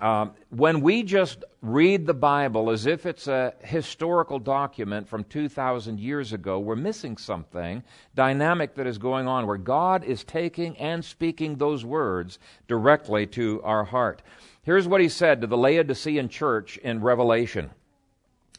Um, 0.00 0.32
when 0.50 0.82
we 0.82 1.02
just 1.02 1.42
read 1.62 2.06
the 2.06 2.14
Bible 2.14 2.70
as 2.70 2.84
if 2.84 3.06
it's 3.06 3.28
a 3.28 3.54
historical 3.62 4.38
document 4.38 5.08
from 5.08 5.24
2,000 5.24 5.98
years 5.98 6.34
ago, 6.34 6.60
we're 6.60 6.76
missing 6.76 7.16
something 7.16 7.82
dynamic 8.14 8.74
that 8.74 8.86
is 8.86 8.98
going 8.98 9.26
on 9.26 9.46
where 9.46 9.56
God 9.56 10.04
is 10.04 10.22
taking 10.22 10.76
and 10.76 11.02
speaking 11.02 11.56
those 11.56 11.82
words 11.82 12.38
directly 12.68 13.26
to 13.28 13.62
our 13.62 13.84
heart. 13.84 14.20
Here's 14.62 14.86
what 14.86 15.00
he 15.00 15.08
said 15.08 15.40
to 15.40 15.46
the 15.46 15.56
Laodicean 15.56 16.28
church 16.28 16.76
in 16.78 17.00
Revelation 17.00 17.70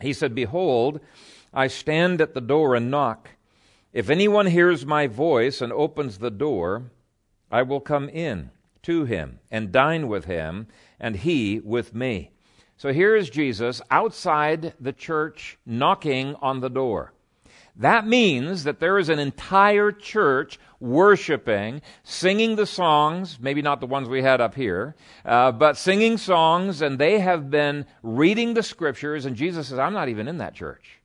He 0.01 0.13
said, 0.13 0.36
Behold, 0.36 1.00
I 1.54 1.68
stand 1.68 2.22
at 2.22 2.34
the 2.34 2.42
door 2.42 2.75
and 2.75 2.92
knock. 2.92 3.30
If 3.94 4.10
anyone 4.10 4.48
hears 4.48 4.86
my 4.86 5.08
voice 5.08 5.62
and 5.62 5.74
opens 5.74 6.18
the 6.18 6.32
door, 6.32 6.92
I 7.51 7.63
will 7.63 7.80
come 7.80 8.10
in 8.10 8.51
to 8.84 9.06
him 9.06 9.39
and 9.50 9.72
dine 9.72 10.08
with 10.08 10.25
him, 10.25 10.68
and 11.00 11.16
he 11.16 11.60
with 11.60 11.96
me. 11.96 12.32
So 12.77 12.94
here 12.94 13.16
is 13.16 13.30
Jesus 13.30 13.82
outside 13.89 14.74
the 14.80 14.94
church 14.94 15.58
knocking 15.66 16.36
on 16.36 16.60
the 16.60 16.70
door. 16.70 17.13
That 17.77 18.07
means 18.07 18.63
that 18.63 18.79
there 18.79 18.98
is 18.98 19.10
an 19.10 19.19
entire 19.19 19.91
church 19.91 20.60
worshiping, 20.79 21.81
singing 22.03 22.55
the 22.55 22.65
songs, 22.65 23.38
maybe 23.39 23.62
not 23.62 23.79
the 23.79 23.88
ones 23.88 24.10
we 24.10 24.24
had 24.24 24.41
up 24.41 24.55
here, 24.55 24.96
uh, 25.25 25.51
but 25.51 25.77
singing 25.77 26.17
songs, 26.17 26.81
and 26.81 26.98
they 26.98 27.19
have 27.19 27.51
been 27.51 27.86
reading 28.01 28.55
the 28.55 28.63
scriptures, 28.63 29.25
and 29.25 29.36
Jesus 29.36 29.67
says, 29.67 29.79
I'm 29.79 29.93
not 29.93 30.10
even 30.10 30.27
in 30.27 30.39
that 30.39 30.55
church. 30.55 30.98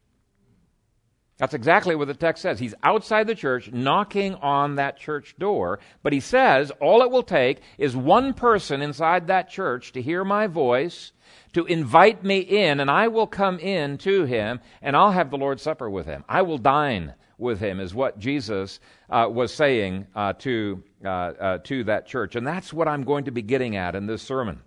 That's 1.39 1.55
exactly 1.55 1.95
what 1.95 2.09
the 2.09 2.15
text 2.15 2.43
says. 2.43 2.59
He's 2.59 2.75
outside 2.85 3.27
the 3.27 3.35
church, 3.35 3.73
knocking 3.73 4.37
on 4.37 4.77
that 4.77 4.97
church 4.97 5.35
door, 5.39 5.81
but 6.03 6.13
he 6.13 6.21
says 6.21 6.71
all 6.81 7.03
it 7.03 7.11
will 7.11 7.25
take 7.25 7.61
is 7.79 7.97
one 7.97 8.33
person 8.33 8.81
inside 8.81 9.27
that 9.27 9.51
church 9.51 9.93
to 9.93 10.03
hear 10.03 10.25
my 10.25 10.47
voice 10.47 11.13
to 11.53 11.65
invite 11.67 12.25
me 12.25 12.39
in, 12.39 12.81
and 12.81 12.91
I 12.91 13.09
will 13.09 13.27
come 13.27 13.59
in 13.59 13.99
to 13.99 14.25
him, 14.25 14.61
and 14.81 14.97
I'll 14.97 15.13
have 15.13 15.31
the 15.31 15.39
Lord's 15.39 15.63
Supper 15.63 15.91
with 15.91 16.07
him. 16.07 16.25
I 16.29 16.43
will 16.43 16.59
dine 16.59 17.15
with 17.39 17.61
him, 17.61 17.81
is 17.81 17.95
what 17.95 18.19
Jesus 18.19 18.81
uh, 19.11 19.29
was 19.31 19.53
saying 19.53 20.07
uh, 20.15 20.33
to, 20.35 20.83
uh, 21.05 21.09
uh, 21.09 21.59
to 21.59 21.85
that 21.85 22.07
church. 22.07 22.37
And 22.37 22.47
that's 22.47 22.73
what 22.73 22.89
I'm 22.89 23.05
going 23.05 23.25
to 23.25 23.31
be 23.31 23.43
getting 23.43 23.77
at 23.77 23.95
in 23.95 24.07
this 24.07 24.23
sermon. 24.23 24.61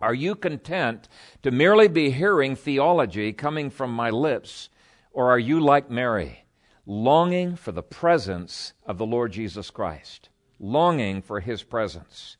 Are 0.00 0.14
you 0.14 0.34
content 0.34 1.08
to 1.42 1.50
merely 1.50 1.88
be 1.88 2.10
hearing 2.10 2.56
theology 2.56 3.32
coming 3.32 3.70
from 3.70 3.92
my 3.92 4.10
lips, 4.10 4.68
or 5.12 5.30
are 5.30 5.38
you 5.38 5.60
like 5.60 5.90
Mary, 5.90 6.44
longing 6.86 7.54
for 7.54 7.72
the 7.72 7.82
presence 7.82 8.72
of 8.84 8.98
the 8.98 9.06
Lord 9.06 9.32
Jesus 9.32 9.70
Christ? 9.70 10.28
Longing 10.58 11.22
for 11.22 11.40
his 11.40 11.62
presence. 11.62 12.36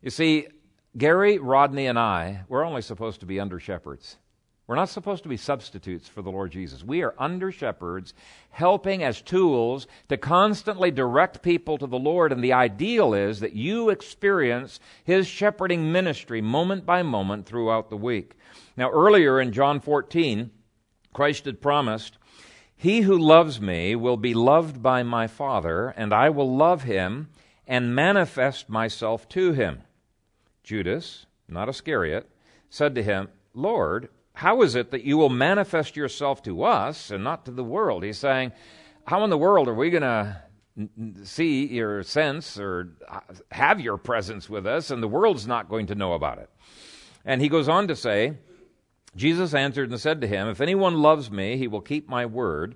You 0.00 0.10
see, 0.10 0.48
Gary, 0.96 1.38
Rodney, 1.38 1.86
and 1.86 1.98
I, 1.98 2.44
we're 2.48 2.66
only 2.66 2.82
supposed 2.82 3.20
to 3.20 3.26
be 3.26 3.40
under 3.40 3.58
shepherds. 3.58 4.18
We're 4.66 4.76
not 4.76 4.90
supposed 4.90 5.22
to 5.24 5.28
be 5.28 5.36
substitutes 5.36 6.08
for 6.08 6.22
the 6.22 6.30
Lord 6.30 6.52
Jesus. 6.52 6.84
We 6.84 7.02
are 7.02 7.14
under 7.18 7.50
shepherds, 7.50 8.14
helping 8.50 9.02
as 9.02 9.20
tools 9.20 9.86
to 10.08 10.16
constantly 10.16 10.90
direct 10.90 11.42
people 11.42 11.78
to 11.78 11.86
the 11.86 11.98
Lord. 11.98 12.30
And 12.30 12.44
the 12.44 12.52
ideal 12.52 13.12
is 13.14 13.40
that 13.40 13.54
you 13.54 13.90
experience 13.90 14.80
His 15.02 15.26
shepherding 15.26 15.90
ministry 15.92 16.40
moment 16.40 16.86
by 16.86 17.02
moment 17.02 17.46
throughout 17.46 17.90
the 17.90 17.96
week. 17.96 18.34
Now, 18.76 18.90
earlier 18.90 19.40
in 19.40 19.52
John 19.52 19.80
14, 19.80 20.50
Christ 21.12 21.46
had 21.46 21.60
promised, 21.60 22.18
He 22.76 23.00
who 23.00 23.18
loves 23.18 23.60
me 23.60 23.96
will 23.96 24.16
be 24.16 24.34
loved 24.34 24.82
by 24.82 25.02
my 25.02 25.26
Father, 25.26 25.88
and 25.88 26.12
I 26.12 26.30
will 26.30 26.54
love 26.54 26.84
him 26.84 27.28
and 27.66 27.94
manifest 27.94 28.68
myself 28.68 29.28
to 29.30 29.52
him. 29.52 29.82
Judas, 30.62 31.26
not 31.48 31.68
Iscariot, 31.68 32.28
said 32.70 32.94
to 32.94 33.02
him, 33.02 33.28
Lord, 33.54 34.08
how 34.34 34.62
is 34.62 34.74
it 34.74 34.90
that 34.90 35.04
you 35.04 35.18
will 35.18 35.28
manifest 35.28 35.96
yourself 35.96 36.42
to 36.44 36.62
us 36.62 37.10
and 37.10 37.22
not 37.22 37.44
to 37.44 37.50
the 37.50 37.64
world? 37.64 38.02
He's 38.02 38.18
saying, 38.18 38.52
How 39.06 39.24
in 39.24 39.30
the 39.30 39.38
world 39.38 39.68
are 39.68 39.74
we 39.74 39.90
going 39.90 40.02
to 40.02 40.42
see 41.24 41.80
or 41.80 42.02
sense 42.02 42.58
or 42.58 42.96
have 43.50 43.80
your 43.80 43.98
presence 43.98 44.48
with 44.48 44.66
us, 44.66 44.90
and 44.90 45.02
the 45.02 45.08
world's 45.08 45.46
not 45.46 45.68
going 45.68 45.86
to 45.86 45.94
know 45.94 46.14
about 46.14 46.38
it? 46.38 46.48
And 47.24 47.40
he 47.40 47.48
goes 47.48 47.68
on 47.68 47.88
to 47.88 47.96
say, 47.96 48.38
Jesus 49.14 49.52
answered 49.52 49.90
and 49.90 50.00
said 50.00 50.20
to 50.22 50.26
him, 50.26 50.48
If 50.48 50.60
anyone 50.60 51.02
loves 51.02 51.30
me, 51.30 51.58
he 51.58 51.68
will 51.68 51.82
keep 51.82 52.08
my 52.08 52.24
word, 52.24 52.74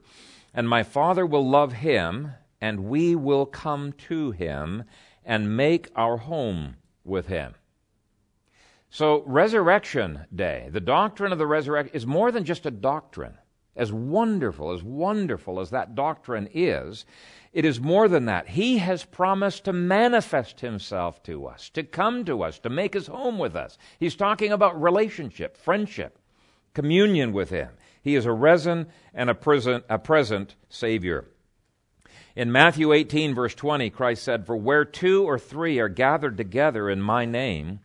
and 0.53 0.69
my 0.69 0.83
Father 0.83 1.25
will 1.25 1.49
love 1.49 1.73
him, 1.73 2.33
and 2.61 2.85
we 2.85 3.15
will 3.15 3.47
come 3.47 3.93
to 3.93 4.33
him 4.33 4.85
and 5.25 5.57
make 5.57 5.89
our 5.97 6.19
home 6.19 6.77
with 7.03 7.29
him. 7.29 7.55
So, 8.97 9.23
Resurrection 9.27 10.21
Day, 10.35 10.71
the 10.73 10.81
doctrine 10.81 11.31
of 11.31 11.37
the 11.37 11.47
resurrection, 11.47 11.95
is 11.95 12.07
more 12.07 12.33
than 12.33 12.47
just 12.47 12.65
a 12.65 12.71
doctrine. 12.71 13.35
As 13.77 13.93
wonderful, 13.93 14.73
as 14.73 14.83
wonderful 14.83 15.61
as 15.61 15.69
that 15.69 15.95
doctrine 15.95 16.49
is, 16.55 17.05
it 17.53 17.67
is 17.67 17.79
more 17.79 18.09
than 18.09 18.25
that. 18.25 18.49
He 18.49 18.79
has 18.79 19.05
promised 19.05 19.67
to 19.67 19.75
manifest 19.75 20.61
himself 20.61 21.23
to 21.25 21.47
us, 21.47 21.69
to 21.75 21.83
come 21.83 22.25
to 22.25 22.43
us, 22.43 22.59
to 22.61 22.71
make 22.71 22.95
his 22.95 23.09
home 23.09 23.39
with 23.39 23.55
us. 23.55 23.77
He's 24.01 24.17
talking 24.17 24.51
about 24.51 24.81
relationship, 24.81 25.59
friendship, 25.59 26.19
communion 26.73 27.35
with 27.35 27.51
him. 27.51 27.73
He 28.01 28.15
is 28.15 28.25
a 28.25 28.33
risen 28.33 28.87
and 29.13 29.29
a 29.29 29.35
present, 29.35 29.85
a 29.91 29.99
present 29.99 30.55
Savior. 30.71 31.27
In 32.35 32.51
Matthew 32.51 32.95
18, 32.95 33.35
verse 33.35 33.55
20, 33.55 33.91
Christ 33.91 34.23
said, 34.23 34.47
For 34.47 34.57
where 34.57 34.87
two 34.87 35.23
or 35.23 35.39
three 35.39 35.79
are 35.81 35.91
gathered 35.91 36.39
together 36.39 36.89
in 36.89 37.03
my 37.03 37.27
name, 37.27 37.81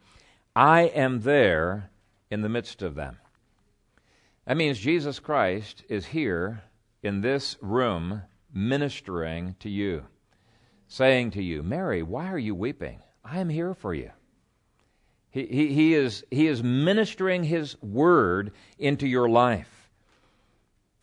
I 0.56 0.82
am 0.84 1.22
there 1.22 1.90
in 2.30 2.42
the 2.42 2.50
midst 2.50 2.82
of 2.82 2.96
them. 2.96 3.18
That 4.46 4.58
means 4.58 4.80
Jesus 4.80 5.20
Christ 5.20 5.84
is 5.88 6.08
here 6.08 6.64
in 7.04 7.22
this 7.22 7.58
room 7.62 8.24
ministering 8.54 9.56
to 9.60 9.70
you, 9.70 10.04
saying 10.88 11.32
to 11.32 11.44
you, 11.44 11.64
Mary, 11.64 12.04
why 12.04 12.28
are 12.28 12.38
you 12.38 12.54
weeping? 12.54 13.00
I 13.24 13.40
am 13.40 13.50
here 13.50 13.74
for 13.74 13.94
you. 13.94 14.12
He, 15.30 15.46
he, 15.46 15.74
he, 15.74 15.94
is, 15.94 16.26
he 16.30 16.48
is 16.48 16.62
ministering 16.62 17.46
his 17.46 17.82
word 17.82 18.52
into 18.78 19.08
your 19.08 19.30
life. 19.30 19.90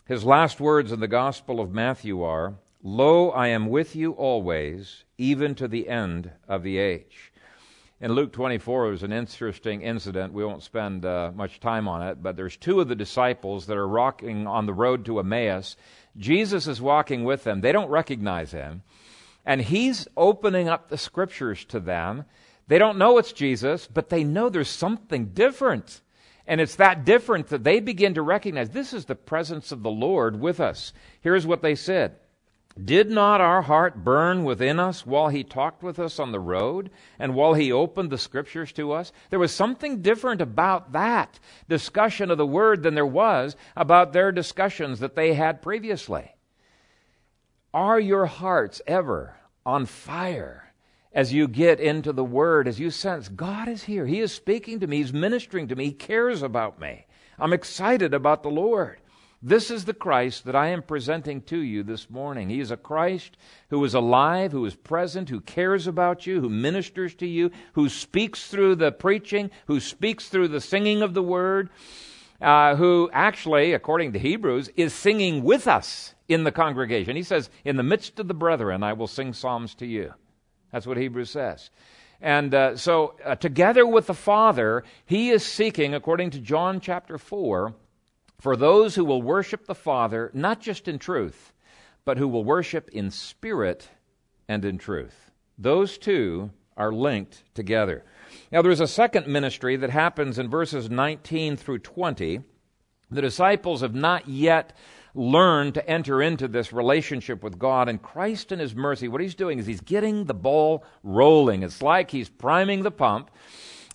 His 0.06 0.24
last 0.24 0.60
words 0.60 0.92
in 0.92 1.00
the 1.00 1.08
Gospel 1.08 1.60
of 1.60 1.72
Matthew 1.72 2.22
are, 2.22 2.54
Lo, 2.82 3.30
I 3.30 3.48
am 3.48 3.68
with 3.68 3.96
you 3.96 4.12
always, 4.12 5.04
even 5.16 5.54
to 5.56 5.66
the 5.66 5.88
end 5.88 6.30
of 6.46 6.62
the 6.62 6.78
age. 6.78 7.27
In 8.00 8.12
Luke 8.12 8.32
24, 8.32 8.86
there's 8.86 9.02
an 9.02 9.12
interesting 9.12 9.82
incident. 9.82 10.32
We 10.32 10.44
won't 10.44 10.62
spend 10.62 11.04
uh, 11.04 11.32
much 11.34 11.58
time 11.58 11.88
on 11.88 12.06
it, 12.06 12.22
but 12.22 12.36
there's 12.36 12.56
two 12.56 12.80
of 12.80 12.86
the 12.86 12.94
disciples 12.94 13.66
that 13.66 13.76
are 13.76 13.88
walking 13.88 14.46
on 14.46 14.66
the 14.66 14.72
road 14.72 15.04
to 15.06 15.18
Emmaus. 15.18 15.76
Jesus 16.16 16.68
is 16.68 16.80
walking 16.80 17.24
with 17.24 17.42
them. 17.42 17.60
They 17.60 17.72
don't 17.72 17.90
recognize 17.90 18.52
him. 18.52 18.82
And 19.44 19.60
he's 19.60 20.06
opening 20.16 20.68
up 20.68 20.88
the 20.88 20.96
scriptures 20.96 21.64
to 21.66 21.80
them. 21.80 22.24
They 22.68 22.78
don't 22.78 22.98
know 22.98 23.18
it's 23.18 23.32
Jesus, 23.32 23.88
but 23.88 24.10
they 24.10 24.22
know 24.22 24.48
there's 24.48 24.68
something 24.68 25.30
different. 25.30 26.00
And 26.46 26.60
it's 26.60 26.76
that 26.76 27.04
different 27.04 27.48
that 27.48 27.64
they 27.64 27.80
begin 27.80 28.14
to 28.14 28.22
recognize 28.22 28.70
this 28.70 28.92
is 28.92 29.06
the 29.06 29.16
presence 29.16 29.72
of 29.72 29.82
the 29.82 29.90
Lord 29.90 30.38
with 30.38 30.60
us. 30.60 30.92
Here's 31.20 31.48
what 31.48 31.62
they 31.62 31.74
said 31.74 32.14
did 32.84 33.10
not 33.10 33.40
our 33.40 33.62
heart 33.62 34.04
burn 34.04 34.44
within 34.44 34.78
us 34.78 35.04
while 35.04 35.28
he 35.28 35.42
talked 35.42 35.82
with 35.82 35.98
us 35.98 36.18
on 36.18 36.32
the 36.32 36.40
road 36.40 36.90
and 37.18 37.34
while 37.34 37.54
he 37.54 37.72
opened 37.72 38.10
the 38.10 38.18
scriptures 38.18 38.72
to 38.72 38.92
us? 38.92 39.12
There 39.30 39.38
was 39.38 39.52
something 39.52 40.02
different 40.02 40.40
about 40.40 40.92
that 40.92 41.38
discussion 41.68 42.30
of 42.30 42.38
the 42.38 42.46
word 42.46 42.82
than 42.82 42.94
there 42.94 43.06
was 43.06 43.56
about 43.76 44.12
their 44.12 44.32
discussions 44.32 45.00
that 45.00 45.16
they 45.16 45.34
had 45.34 45.62
previously. 45.62 46.34
Are 47.74 48.00
your 48.00 48.26
hearts 48.26 48.80
ever 48.86 49.36
on 49.66 49.86
fire 49.86 50.72
as 51.12 51.32
you 51.32 51.48
get 51.48 51.80
into 51.80 52.12
the 52.12 52.24
word, 52.24 52.68
as 52.68 52.80
you 52.80 52.90
sense 52.90 53.28
God 53.28 53.68
is 53.68 53.84
here? 53.84 54.06
He 54.06 54.20
is 54.20 54.32
speaking 54.32 54.80
to 54.80 54.86
me, 54.86 54.98
He's 54.98 55.12
ministering 55.12 55.68
to 55.68 55.76
me, 55.76 55.86
He 55.86 55.92
cares 55.92 56.42
about 56.42 56.80
me. 56.80 57.06
I'm 57.38 57.52
excited 57.52 58.14
about 58.14 58.42
the 58.42 58.50
Lord. 58.50 58.98
This 59.40 59.70
is 59.70 59.84
the 59.84 59.94
Christ 59.94 60.46
that 60.46 60.56
I 60.56 60.68
am 60.68 60.82
presenting 60.82 61.42
to 61.42 61.58
you 61.58 61.84
this 61.84 62.10
morning. 62.10 62.50
He 62.50 62.58
is 62.58 62.72
a 62.72 62.76
Christ 62.76 63.36
who 63.70 63.84
is 63.84 63.94
alive, 63.94 64.50
who 64.50 64.66
is 64.66 64.74
present, 64.74 65.28
who 65.28 65.40
cares 65.40 65.86
about 65.86 66.26
you, 66.26 66.40
who 66.40 66.48
ministers 66.48 67.14
to 67.16 67.26
you, 67.26 67.52
who 67.74 67.88
speaks 67.88 68.48
through 68.48 68.74
the 68.74 68.90
preaching, 68.90 69.52
who 69.66 69.78
speaks 69.78 70.28
through 70.28 70.48
the 70.48 70.60
singing 70.60 71.02
of 71.02 71.14
the 71.14 71.22
word, 71.22 71.70
uh, 72.40 72.74
who 72.74 73.08
actually, 73.12 73.74
according 73.74 74.12
to 74.14 74.18
Hebrews, 74.18 74.70
is 74.74 74.92
singing 74.92 75.44
with 75.44 75.68
us 75.68 76.14
in 76.26 76.42
the 76.42 76.52
congregation. 76.52 77.14
He 77.14 77.22
says, 77.22 77.48
In 77.64 77.76
the 77.76 77.84
midst 77.84 78.18
of 78.18 78.26
the 78.26 78.34
brethren, 78.34 78.82
I 78.82 78.94
will 78.94 79.06
sing 79.06 79.32
psalms 79.32 79.72
to 79.76 79.86
you. 79.86 80.14
That's 80.72 80.86
what 80.86 80.96
Hebrews 80.96 81.30
says. 81.30 81.70
And 82.20 82.52
uh, 82.52 82.76
so, 82.76 83.14
uh, 83.24 83.36
together 83.36 83.86
with 83.86 84.08
the 84.08 84.14
Father, 84.14 84.82
he 85.06 85.30
is 85.30 85.46
seeking, 85.46 85.94
according 85.94 86.30
to 86.30 86.40
John 86.40 86.80
chapter 86.80 87.18
4, 87.18 87.72
for 88.40 88.56
those 88.56 88.94
who 88.94 89.04
will 89.04 89.22
worship 89.22 89.66
the 89.66 89.74
Father, 89.74 90.30
not 90.32 90.60
just 90.60 90.88
in 90.88 90.98
truth, 90.98 91.52
but 92.04 92.18
who 92.18 92.28
will 92.28 92.44
worship 92.44 92.88
in 92.90 93.10
spirit 93.10 93.88
and 94.48 94.64
in 94.64 94.78
truth. 94.78 95.30
Those 95.58 95.98
two 95.98 96.50
are 96.76 96.92
linked 96.92 97.42
together. 97.54 98.04
Now, 98.52 98.62
there's 98.62 98.80
a 98.80 98.86
second 98.86 99.26
ministry 99.26 99.76
that 99.76 99.90
happens 99.90 100.38
in 100.38 100.48
verses 100.48 100.88
19 100.88 101.56
through 101.56 101.80
20. 101.80 102.40
The 103.10 103.20
disciples 103.20 103.80
have 103.80 103.94
not 103.94 104.28
yet 104.28 104.76
learned 105.14 105.74
to 105.74 105.88
enter 105.88 106.22
into 106.22 106.46
this 106.46 106.72
relationship 106.72 107.42
with 107.42 107.58
God, 107.58 107.88
and 107.88 108.00
Christ, 108.00 108.52
in 108.52 108.60
His 108.60 108.74
mercy, 108.74 109.08
what 109.08 109.20
He's 109.20 109.34
doing 109.34 109.58
is 109.58 109.66
He's 109.66 109.80
getting 109.80 110.24
the 110.24 110.34
ball 110.34 110.84
rolling. 111.02 111.62
It's 111.62 111.82
like 111.82 112.10
He's 112.10 112.28
priming 112.28 112.82
the 112.82 112.90
pump 112.90 113.30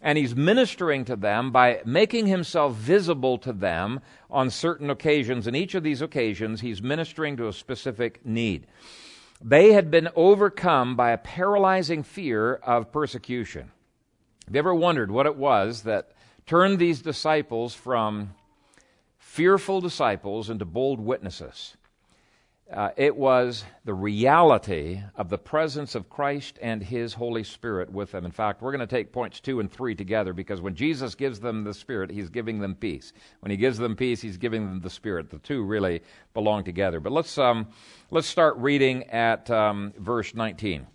and 0.04 0.18
he's 0.18 0.36
ministering 0.36 1.06
to 1.06 1.16
them 1.16 1.50
by 1.50 1.82
making 1.86 2.28
himself 2.28 2.74
visible 2.76 3.38
to 3.38 3.54
them 3.54 4.02
on 4.30 4.50
certain 4.50 4.90
occasions. 4.90 5.48
And 5.48 5.56
each 5.56 5.74
of 5.76 5.84
these 5.84 6.02
occasions, 6.02 6.60
he's 6.60 6.84
ministering 6.84 7.38
to 7.38 7.48
a 7.48 7.54
specific 7.54 8.24
need. 8.26 8.68
They 9.42 9.72
had 9.72 9.90
been 9.90 10.10
overcome 10.16 10.98
by 10.98 11.12
a 11.12 11.18
paralyzing 11.18 12.04
fear 12.04 12.56
of 12.56 12.92
persecution. 12.92 13.72
Have 14.46 14.54
you 14.54 14.60
ever 14.60 14.76
wondered 14.76 15.10
what 15.10 15.26
it 15.26 15.38
was 15.38 15.84
that 15.84 16.12
turned 16.46 16.80
these 16.80 17.02
disciples 17.02 17.74
from 17.74 18.36
fearful 19.18 19.80
disciples 19.80 20.50
into 20.50 20.66
bold 20.66 21.00
witnesses? 21.00 21.78
Uh, 22.72 22.90
it 22.96 23.16
was 23.16 23.66
the 23.84 23.94
reality 23.94 25.02
of 25.16 25.30
the 25.30 25.38
presence 25.38 25.96
of 25.96 26.10
Christ 26.10 26.58
and 26.62 26.82
His 26.82 27.14
Holy 27.14 27.44
Spirit 27.44 27.92
with 27.92 28.12
them. 28.12 28.26
In 28.26 28.32
fact, 28.32 28.62
we're 28.62 28.72
going 28.72 28.80
to 28.80 28.88
take 28.88 29.12
points 29.12 29.40
two 29.40 29.60
and 29.60 29.72
three 29.72 29.94
together 29.94 30.34
because 30.34 30.62
when 30.62 30.74
Jesus 30.74 31.14
gives 31.14 31.40
them 31.40 31.66
the 31.66 31.74
Spirit, 31.74 32.10
He's 32.10 32.30
giving 32.30 32.60
them 32.60 32.74
peace. 32.74 33.12
When 33.42 33.52
He 33.52 33.58
gives 33.58 33.78
them 33.78 33.96
peace, 33.96 34.22
He's 34.22 34.38
giving 34.38 34.66
them 34.66 34.80
the 34.80 34.90
Spirit. 34.90 35.30
The 35.30 35.40
two 35.40 35.64
really 35.64 36.02
belong 36.34 36.64
together. 36.64 37.00
But 37.00 37.12
let's 37.12 37.38
um, 37.38 37.68
let's 38.12 38.28
start 38.28 38.56
reading 38.58 39.04
at 39.10 39.52
um, 39.52 39.94
verse 39.98 40.34
19. 40.34 40.88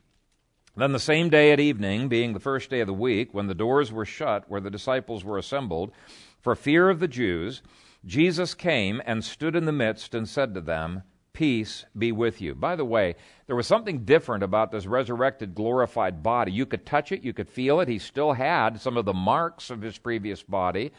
Then 0.74 0.92
the 0.92 0.98
same 0.98 1.28
day 1.28 1.52
at 1.52 1.60
evening, 1.60 2.08
being 2.08 2.32
the 2.32 2.40
first 2.40 2.70
day 2.70 2.80
of 2.80 2.86
the 2.86 2.94
week, 2.94 3.34
when 3.34 3.46
the 3.46 3.54
doors 3.54 3.92
were 3.92 4.06
shut 4.06 4.48
where 4.48 4.60
the 4.60 4.70
disciples 4.70 5.22
were 5.22 5.36
assembled, 5.36 5.92
for 6.40 6.54
fear 6.54 6.88
of 6.88 6.98
the 6.98 7.08
Jews, 7.08 7.62
Jesus 8.06 8.54
came 8.54 9.02
and 9.04 9.22
stood 9.22 9.54
in 9.54 9.66
the 9.66 9.72
midst 9.72 10.14
and 10.14 10.28
said 10.28 10.54
to 10.54 10.60
them 10.60 11.02
peace 11.38 11.84
be 11.96 12.10
with 12.10 12.40
you. 12.40 12.52
By 12.52 12.74
the 12.74 12.84
way, 12.84 13.14
there 13.46 13.54
was 13.54 13.68
something 13.68 14.04
different 14.04 14.42
about 14.42 14.72
this 14.72 14.86
resurrected, 14.86 15.54
glorified 15.54 16.20
body. 16.20 16.50
You 16.50 16.66
could 16.66 16.84
touch 16.84 17.12
it, 17.12 17.22
you 17.22 17.32
could 17.32 17.48
feel 17.48 17.78
it. 17.78 17.86
He 17.86 18.00
still 18.00 18.32
had 18.32 18.80
some 18.80 18.96
of 18.96 19.04
the 19.04 19.14
marks 19.14 19.70
of 19.70 19.80
his 19.80 19.98
previous 19.98 20.42
body, 20.42 20.90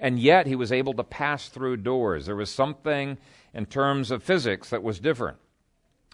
and 0.00 0.18
yet 0.18 0.46
he 0.46 0.56
was 0.56 0.72
able 0.72 0.94
to 0.94 1.04
pass 1.04 1.50
through 1.50 1.76
doors. 1.76 2.24
There 2.24 2.36
was 2.36 2.48
something 2.48 3.18
in 3.52 3.66
terms 3.66 4.10
of 4.10 4.22
physics 4.22 4.70
that 4.70 4.82
was 4.82 4.98
different. 4.98 5.36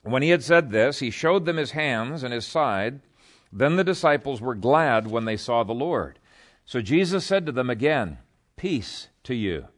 When 0.02 0.22
he 0.22 0.30
had 0.30 0.42
said 0.42 0.72
this, 0.72 0.98
he 0.98 1.12
showed 1.12 1.44
them 1.44 1.56
his 1.56 1.70
hands 1.70 2.24
and 2.24 2.34
his 2.34 2.46
side. 2.46 2.98
Then 3.52 3.76
the 3.76 3.84
disciples 3.84 4.40
were 4.40 4.56
glad 4.56 5.06
when 5.06 5.24
they 5.24 5.36
saw 5.36 5.62
the 5.62 5.72
Lord. 5.72 6.18
So 6.64 6.80
Jesus 6.80 7.24
said 7.24 7.46
to 7.46 7.52
them 7.52 7.70
again, 7.70 8.18
Peace 8.56 9.06
to 9.22 9.36
you. 9.36 9.68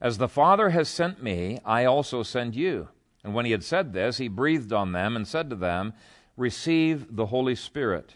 As 0.00 0.16
the 0.16 0.28
Father 0.28 0.70
has 0.70 0.88
sent 0.88 1.22
me, 1.22 1.60
I 1.62 1.84
also 1.84 2.22
send 2.22 2.56
you. 2.56 2.88
And 3.24 3.34
when 3.34 3.46
he 3.46 3.52
had 3.52 3.64
said 3.64 3.92
this, 3.92 4.18
he 4.18 4.28
breathed 4.28 4.72
on 4.72 4.92
them 4.92 5.16
and 5.16 5.26
said 5.26 5.50
to 5.50 5.56
them, 5.56 5.94
Receive 6.36 7.16
the 7.16 7.26
Holy 7.26 7.54
Spirit. 7.54 8.14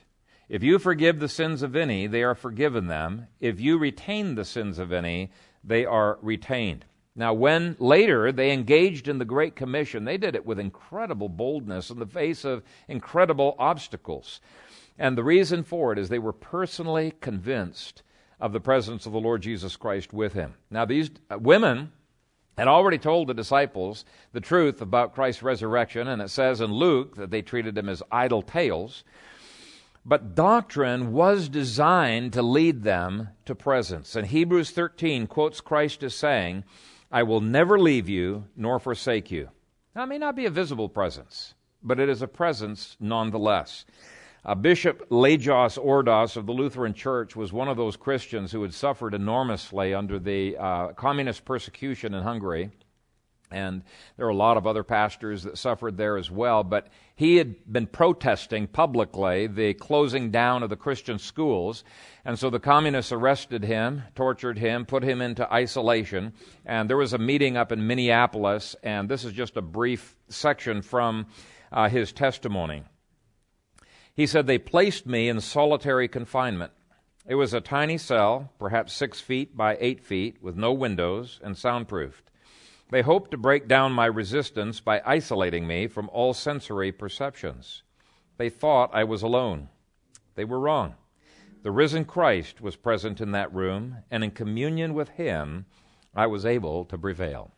If 0.48 0.62
you 0.62 0.78
forgive 0.78 1.18
the 1.18 1.28
sins 1.28 1.62
of 1.62 1.74
any, 1.74 2.06
they 2.06 2.22
are 2.22 2.34
forgiven 2.34 2.86
them. 2.86 3.26
If 3.40 3.60
you 3.60 3.78
retain 3.78 4.34
the 4.34 4.44
sins 4.44 4.78
of 4.78 4.92
any, 4.92 5.30
they 5.64 5.84
are 5.84 6.18
retained. 6.22 6.84
Now, 7.14 7.32
when 7.32 7.76
later 7.78 8.30
they 8.30 8.52
engaged 8.52 9.08
in 9.08 9.18
the 9.18 9.24
Great 9.24 9.56
Commission, 9.56 10.04
they 10.04 10.18
did 10.18 10.36
it 10.36 10.46
with 10.46 10.58
incredible 10.58 11.28
boldness 11.28 11.90
in 11.90 11.98
the 11.98 12.06
face 12.06 12.44
of 12.44 12.62
incredible 12.86 13.56
obstacles. 13.58 14.40
And 14.98 15.18
the 15.18 15.24
reason 15.24 15.64
for 15.64 15.92
it 15.92 15.98
is 15.98 16.08
they 16.08 16.18
were 16.18 16.32
personally 16.32 17.12
convinced 17.20 18.02
of 18.40 18.52
the 18.52 18.60
presence 18.60 19.04
of 19.04 19.12
the 19.12 19.20
Lord 19.20 19.42
Jesus 19.42 19.76
Christ 19.76 20.12
with 20.12 20.32
him. 20.32 20.54
Now, 20.70 20.84
these 20.84 21.10
women 21.30 21.92
had 22.58 22.68
already 22.68 22.98
told 22.98 23.28
the 23.28 23.34
disciples 23.34 24.04
the 24.32 24.40
truth 24.40 24.82
about 24.82 25.14
Christ's 25.14 25.44
resurrection, 25.44 26.08
and 26.08 26.20
it 26.20 26.28
says 26.28 26.60
in 26.60 26.72
Luke 26.72 27.16
that 27.16 27.30
they 27.30 27.40
treated 27.40 27.78
him 27.78 27.88
as 27.88 28.02
idle 28.10 28.42
tales. 28.42 29.04
But 30.04 30.34
doctrine 30.34 31.12
was 31.12 31.48
designed 31.48 32.32
to 32.32 32.42
lead 32.42 32.82
them 32.82 33.28
to 33.44 33.54
presence. 33.54 34.16
And 34.16 34.26
Hebrews 34.26 34.72
13 34.72 35.28
quotes 35.28 35.60
Christ 35.60 36.02
as 36.02 36.14
saying, 36.14 36.64
I 37.12 37.22
will 37.22 37.40
never 37.40 37.78
leave 37.78 38.08
you 38.08 38.46
nor 38.56 38.80
forsake 38.80 39.30
you. 39.30 39.50
Now, 39.94 40.02
it 40.02 40.08
may 40.08 40.18
not 40.18 40.34
be 40.34 40.46
a 40.46 40.50
visible 40.50 40.88
presence, 40.88 41.54
but 41.82 42.00
it 42.00 42.08
is 42.08 42.22
a 42.22 42.28
presence 42.28 42.96
nonetheless. 42.98 43.84
Uh, 44.44 44.54
Bishop 44.54 45.08
Lajos 45.10 45.78
Ordass 45.78 46.36
of 46.36 46.46
the 46.46 46.52
Lutheran 46.52 46.94
Church 46.94 47.34
was 47.34 47.52
one 47.52 47.68
of 47.68 47.76
those 47.76 47.96
Christians 47.96 48.52
who 48.52 48.62
had 48.62 48.72
suffered 48.72 49.14
enormously 49.14 49.94
under 49.94 50.18
the 50.18 50.56
uh, 50.56 50.88
communist 50.92 51.44
persecution 51.44 52.14
in 52.14 52.22
Hungary. 52.22 52.70
And 53.50 53.82
there 54.16 54.26
were 54.26 54.32
a 54.32 54.36
lot 54.36 54.58
of 54.58 54.66
other 54.66 54.84
pastors 54.84 55.42
that 55.44 55.56
suffered 55.56 55.96
there 55.96 56.18
as 56.18 56.30
well. 56.30 56.62
But 56.62 56.88
he 57.16 57.36
had 57.36 57.56
been 57.70 57.86
protesting 57.86 58.66
publicly 58.66 59.46
the 59.46 59.74
closing 59.74 60.30
down 60.30 60.62
of 60.62 60.70
the 60.70 60.76
Christian 60.76 61.18
schools. 61.18 61.82
And 62.24 62.38
so 62.38 62.50
the 62.50 62.60
communists 62.60 63.10
arrested 63.10 63.64
him, 63.64 64.02
tortured 64.14 64.58
him, 64.58 64.84
put 64.84 65.02
him 65.02 65.22
into 65.22 65.50
isolation. 65.50 66.34
And 66.66 66.90
there 66.90 66.98
was 66.98 67.14
a 67.14 67.18
meeting 67.18 67.56
up 67.56 67.72
in 67.72 67.86
Minneapolis. 67.86 68.76
And 68.82 69.08
this 69.08 69.24
is 69.24 69.32
just 69.32 69.56
a 69.56 69.62
brief 69.62 70.14
section 70.28 70.82
from 70.82 71.26
uh, 71.72 71.88
his 71.88 72.12
testimony. 72.12 72.82
He 74.18 74.26
said, 74.26 74.48
They 74.48 74.58
placed 74.58 75.06
me 75.06 75.28
in 75.28 75.40
solitary 75.40 76.08
confinement. 76.08 76.72
It 77.24 77.36
was 77.36 77.54
a 77.54 77.60
tiny 77.60 77.96
cell, 77.96 78.50
perhaps 78.58 78.92
six 78.92 79.20
feet 79.20 79.56
by 79.56 79.78
eight 79.78 80.00
feet, 80.00 80.42
with 80.42 80.56
no 80.56 80.72
windows 80.72 81.38
and 81.40 81.56
soundproofed. 81.56 82.28
They 82.90 83.02
hoped 83.02 83.30
to 83.30 83.36
break 83.36 83.68
down 83.68 83.92
my 83.92 84.06
resistance 84.06 84.80
by 84.80 85.02
isolating 85.06 85.68
me 85.68 85.86
from 85.86 86.10
all 86.12 86.34
sensory 86.34 86.90
perceptions. 86.90 87.84
They 88.38 88.50
thought 88.50 88.90
I 88.92 89.04
was 89.04 89.22
alone. 89.22 89.68
They 90.34 90.44
were 90.44 90.58
wrong. 90.58 90.96
The 91.62 91.70
risen 91.70 92.04
Christ 92.04 92.60
was 92.60 92.74
present 92.74 93.20
in 93.20 93.30
that 93.30 93.54
room, 93.54 93.98
and 94.10 94.24
in 94.24 94.32
communion 94.32 94.94
with 94.94 95.10
him, 95.10 95.66
I 96.16 96.26
was 96.26 96.44
able 96.44 96.84
to 96.86 96.98
prevail. 96.98 97.52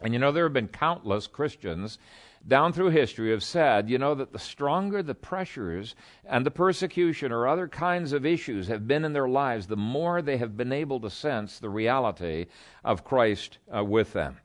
And 0.00 0.12
you 0.12 0.18
know, 0.18 0.32
there 0.32 0.42
have 0.42 0.52
been 0.52 0.66
countless 0.66 1.28
Christians 1.28 1.98
down 2.46 2.72
through 2.72 2.90
history 2.90 3.30
have 3.30 3.42
said, 3.42 3.88
you 3.88 3.98
know, 3.98 4.14
that 4.14 4.32
the 4.32 4.38
stronger 4.38 5.02
the 5.02 5.14
pressures 5.14 5.94
and 6.24 6.44
the 6.44 6.50
persecution 6.50 7.30
or 7.30 7.46
other 7.46 7.68
kinds 7.68 8.12
of 8.12 8.26
issues 8.26 8.68
have 8.68 8.88
been 8.88 9.04
in 9.04 9.12
their 9.12 9.28
lives, 9.28 9.66
the 9.66 9.76
more 9.76 10.22
they 10.22 10.36
have 10.38 10.56
been 10.56 10.72
able 10.72 11.00
to 11.00 11.10
sense 11.10 11.58
the 11.58 11.70
reality 11.70 12.46
of 12.84 13.04
Christ 13.04 13.58
uh, 13.74 13.84
with 13.84 14.12
them. 14.12 14.38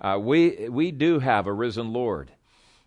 Uh, 0.00 0.18
we, 0.20 0.68
we 0.68 0.90
do 0.90 1.18
have 1.18 1.46
a 1.46 1.52
risen 1.52 1.92
Lord 1.92 2.30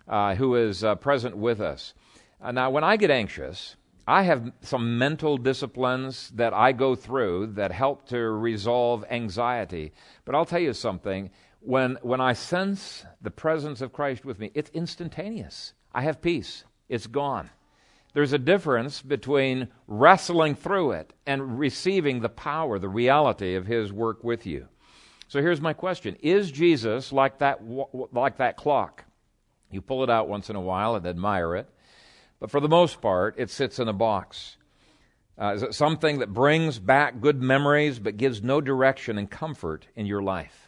uh, 0.07 0.35
who 0.35 0.55
is 0.55 0.83
uh, 0.83 0.95
present 0.95 1.37
with 1.37 1.61
us. 1.61 1.93
Uh, 2.41 2.51
now, 2.51 2.69
when 2.69 2.83
I 2.83 2.97
get 2.97 3.11
anxious, 3.11 3.75
I 4.07 4.23
have 4.23 4.53
some 4.61 4.97
mental 4.97 5.37
disciplines 5.37 6.29
that 6.35 6.53
I 6.53 6.71
go 6.71 6.95
through 6.95 7.47
that 7.55 7.71
help 7.73 8.07
to 8.09 8.17
resolve 8.17 9.03
anxiety. 9.09 9.91
But 10.23 10.33
I'll 10.33 10.45
tell 10.45 10.61
you 10.61 10.73
something 10.73 11.29
when, 11.59 11.97
when 12.01 12.21
I 12.21 12.33
sense 12.33 13.05
the 13.21 13.31
presence 13.31 13.81
of 13.81 13.93
Christ 13.93 14.25
with 14.25 14.39
me, 14.39 14.51
it's 14.53 14.69
instantaneous. 14.71 15.73
I 15.93 16.01
have 16.01 16.21
peace, 16.21 16.63
it's 16.89 17.07
gone. 17.07 17.49
There's 18.13 18.33
a 18.33 18.39
difference 18.39 19.01
between 19.01 19.67
wrestling 19.85 20.55
through 20.55 20.93
it 20.93 21.13
and 21.25 21.59
receiving 21.59 22.21
the 22.21 22.29
power, 22.29 22.79
the 22.79 22.89
reality 22.89 23.55
of 23.55 23.67
His 23.67 23.93
work 23.93 24.23
with 24.23 24.45
you. 24.45 24.67
So 25.27 25.41
here's 25.41 25.61
my 25.61 25.73
question 25.73 26.15
Is 26.21 26.51
Jesus 26.51 27.11
like 27.11 27.39
that, 27.39 27.59
like 28.11 28.37
that 28.37 28.57
clock? 28.57 29.03
You 29.69 29.81
pull 29.81 30.03
it 30.03 30.09
out 30.09 30.29
once 30.29 30.49
in 30.49 30.55
a 30.55 30.61
while 30.61 30.95
and 30.95 31.05
admire 31.05 31.55
it, 31.55 31.69
but 32.39 32.49
for 32.49 32.59
the 32.59 32.69
most 32.69 33.01
part, 33.01 33.35
it 33.37 33.49
sits 33.49 33.79
in 33.79 33.87
a 33.87 33.93
box. 33.93 34.57
Uh, 35.39 35.53
is 35.53 35.61
it 35.61 35.75
something 35.75 36.19
that 36.19 36.33
brings 36.33 36.79
back 36.79 37.19
good 37.19 37.41
memories 37.41 37.99
but 37.99 38.17
gives 38.17 38.41
no 38.41 38.59
direction 38.61 39.17
and 39.17 39.29
comfort 39.29 39.85
in 39.95 40.05
your 40.07 40.23
life? 40.23 40.66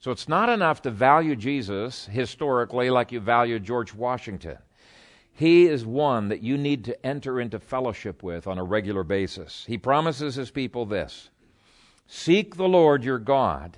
So 0.00 0.10
it's 0.10 0.28
not 0.30 0.48
enough 0.48 0.80
to 0.82 0.90
value 0.90 1.36
Jesus 1.36 2.06
historically 2.06 2.88
like 2.88 3.12
you 3.12 3.20
value 3.20 3.60
George 3.60 3.94
Washington. 3.94 4.56
He 5.30 5.66
is 5.66 5.84
one 5.84 6.28
that 6.28 6.42
you 6.42 6.56
need 6.56 6.86
to 6.86 7.06
enter 7.06 7.38
into 7.38 7.60
fellowship 7.60 8.22
with 8.22 8.46
on 8.46 8.56
a 8.56 8.64
regular 8.64 9.04
basis. 9.04 9.64
He 9.66 9.76
promises 9.76 10.34
his 10.34 10.50
people 10.50 10.86
this 10.86 11.28
Seek 12.06 12.56
the 12.56 12.68
Lord 12.68 13.04
your 13.04 13.18
God, 13.18 13.76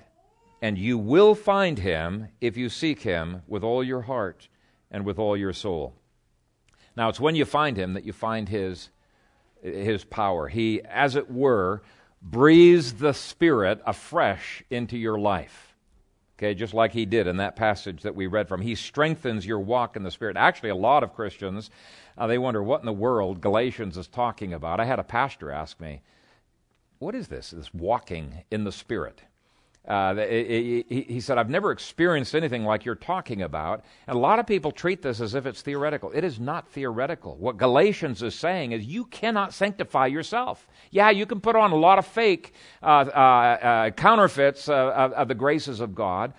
and 0.62 0.78
you 0.78 0.96
will 0.96 1.34
find 1.34 1.76
him 1.78 2.28
if 2.40 2.56
you 2.56 2.68
seek 2.68 3.02
him 3.02 3.42
with 3.48 3.64
all 3.64 3.82
your 3.82 4.02
heart 4.02 4.46
and 4.92 5.04
with 5.04 5.18
all 5.18 5.36
your 5.36 5.52
soul. 5.52 5.94
Now, 6.96 7.08
it's 7.08 7.20
when 7.20 7.34
you 7.34 7.44
find 7.44 7.76
him 7.76 7.94
that 7.94 8.04
you 8.04 8.12
find 8.12 8.48
his, 8.48 8.90
his 9.60 10.04
power. 10.04 10.46
He, 10.46 10.82
as 10.82 11.16
it 11.16 11.30
were, 11.30 11.82
breathes 12.22 12.94
the 12.94 13.12
Spirit 13.12 13.80
afresh 13.84 14.62
into 14.70 14.96
your 14.96 15.18
life. 15.18 15.71
Okay, 16.38 16.54
just 16.54 16.74
like 16.74 16.92
he 16.92 17.06
did 17.06 17.26
in 17.26 17.36
that 17.36 17.56
passage 17.56 18.02
that 18.02 18.14
we 18.14 18.26
read 18.26 18.48
from. 18.48 18.62
He 18.62 18.74
strengthens 18.74 19.46
your 19.46 19.60
walk 19.60 19.96
in 19.96 20.02
the 20.02 20.10
Spirit. 20.10 20.36
Actually, 20.36 20.70
a 20.70 20.74
lot 20.74 21.02
of 21.02 21.14
Christians, 21.14 21.70
uh, 22.18 22.26
they 22.26 22.38
wonder 22.38 22.62
what 22.62 22.80
in 22.80 22.86
the 22.86 22.92
world 22.92 23.40
Galatians 23.40 23.96
is 23.96 24.08
talking 24.08 24.52
about. 24.52 24.80
I 24.80 24.84
had 24.84 24.98
a 24.98 25.04
pastor 25.04 25.50
ask 25.50 25.78
me, 25.78 26.02
What 26.98 27.14
is 27.14 27.28
this, 27.28 27.50
this 27.50 27.72
walking 27.72 28.44
in 28.50 28.64
the 28.64 28.72
Spirit? 28.72 29.22
Uh, 29.86 30.14
he, 30.14 30.84
he, 31.08 31.20
said, 31.20 31.38
I've 31.38 31.50
never 31.50 31.72
experienced 31.72 32.36
anything 32.36 32.64
like 32.64 32.84
you're 32.84 32.94
talking 32.94 33.42
about. 33.42 33.84
And 34.06 34.16
a 34.16 34.20
lot 34.20 34.38
of 34.38 34.46
people 34.46 34.70
treat 34.70 35.02
this 35.02 35.20
as 35.20 35.34
if 35.34 35.44
it's 35.44 35.60
theoretical. 35.60 36.12
It 36.12 36.22
is 36.22 36.38
not 36.38 36.68
theoretical. 36.68 37.36
What 37.36 37.56
Galatians 37.56 38.22
is 38.22 38.36
saying 38.36 38.70
is 38.70 38.84
you 38.84 39.06
cannot 39.06 39.52
sanctify 39.52 40.06
yourself. 40.06 40.68
Yeah, 40.92 41.10
you 41.10 41.26
can 41.26 41.40
put 41.40 41.56
on 41.56 41.72
a 41.72 41.76
lot 41.76 41.98
of 41.98 42.06
fake 42.06 42.54
uh, 42.80 42.86
uh, 42.86 43.18
uh 43.18 43.90
counterfeits 43.90 44.68
of, 44.68 45.12
of 45.12 45.26
the 45.26 45.34
graces 45.34 45.80
of 45.80 45.96
God. 45.96 46.32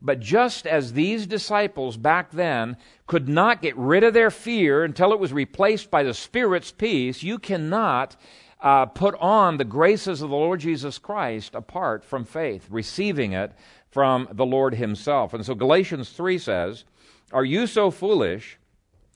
But 0.00 0.20
just 0.20 0.66
as 0.66 0.92
these 0.92 1.26
disciples 1.26 1.96
back 1.96 2.30
then 2.30 2.76
could 3.06 3.28
not 3.28 3.60
get 3.60 3.76
rid 3.76 4.04
of 4.04 4.14
their 4.14 4.30
fear 4.30 4.84
until 4.84 5.12
it 5.12 5.18
was 5.18 5.32
replaced 5.32 5.90
by 5.90 6.04
the 6.04 6.14
Spirit's 6.14 6.70
peace, 6.70 7.22
you 7.22 7.38
cannot 7.38 8.16
uh, 8.60 8.86
put 8.86 9.14
on 9.20 9.56
the 9.56 9.64
graces 9.64 10.20
of 10.22 10.30
the 10.30 10.36
Lord 10.36 10.60
Jesus 10.60 10.98
Christ 10.98 11.54
apart 11.54 12.04
from 12.04 12.24
faith, 12.24 12.66
receiving 12.70 13.32
it 13.32 13.52
from 13.90 14.28
the 14.32 14.46
Lord 14.46 14.74
Himself. 14.74 15.32
And 15.32 15.44
so 15.44 15.54
Galatians 15.54 16.10
3 16.10 16.38
says, 16.38 16.84
Are 17.32 17.44
you 17.44 17.66
so 17.66 17.90
foolish, 17.90 18.58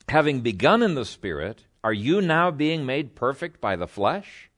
having 0.09 0.41
begun 0.41 0.81
in 0.81 0.95
the 0.95 1.05
Spirit, 1.05 1.65
are 1.83 1.93
you 1.93 2.21
now 2.21 2.51
being 2.51 2.85
made 2.85 3.15
perfect 3.15 3.59
by 3.59 3.75
the 3.75 3.87
flesh? 3.87 4.49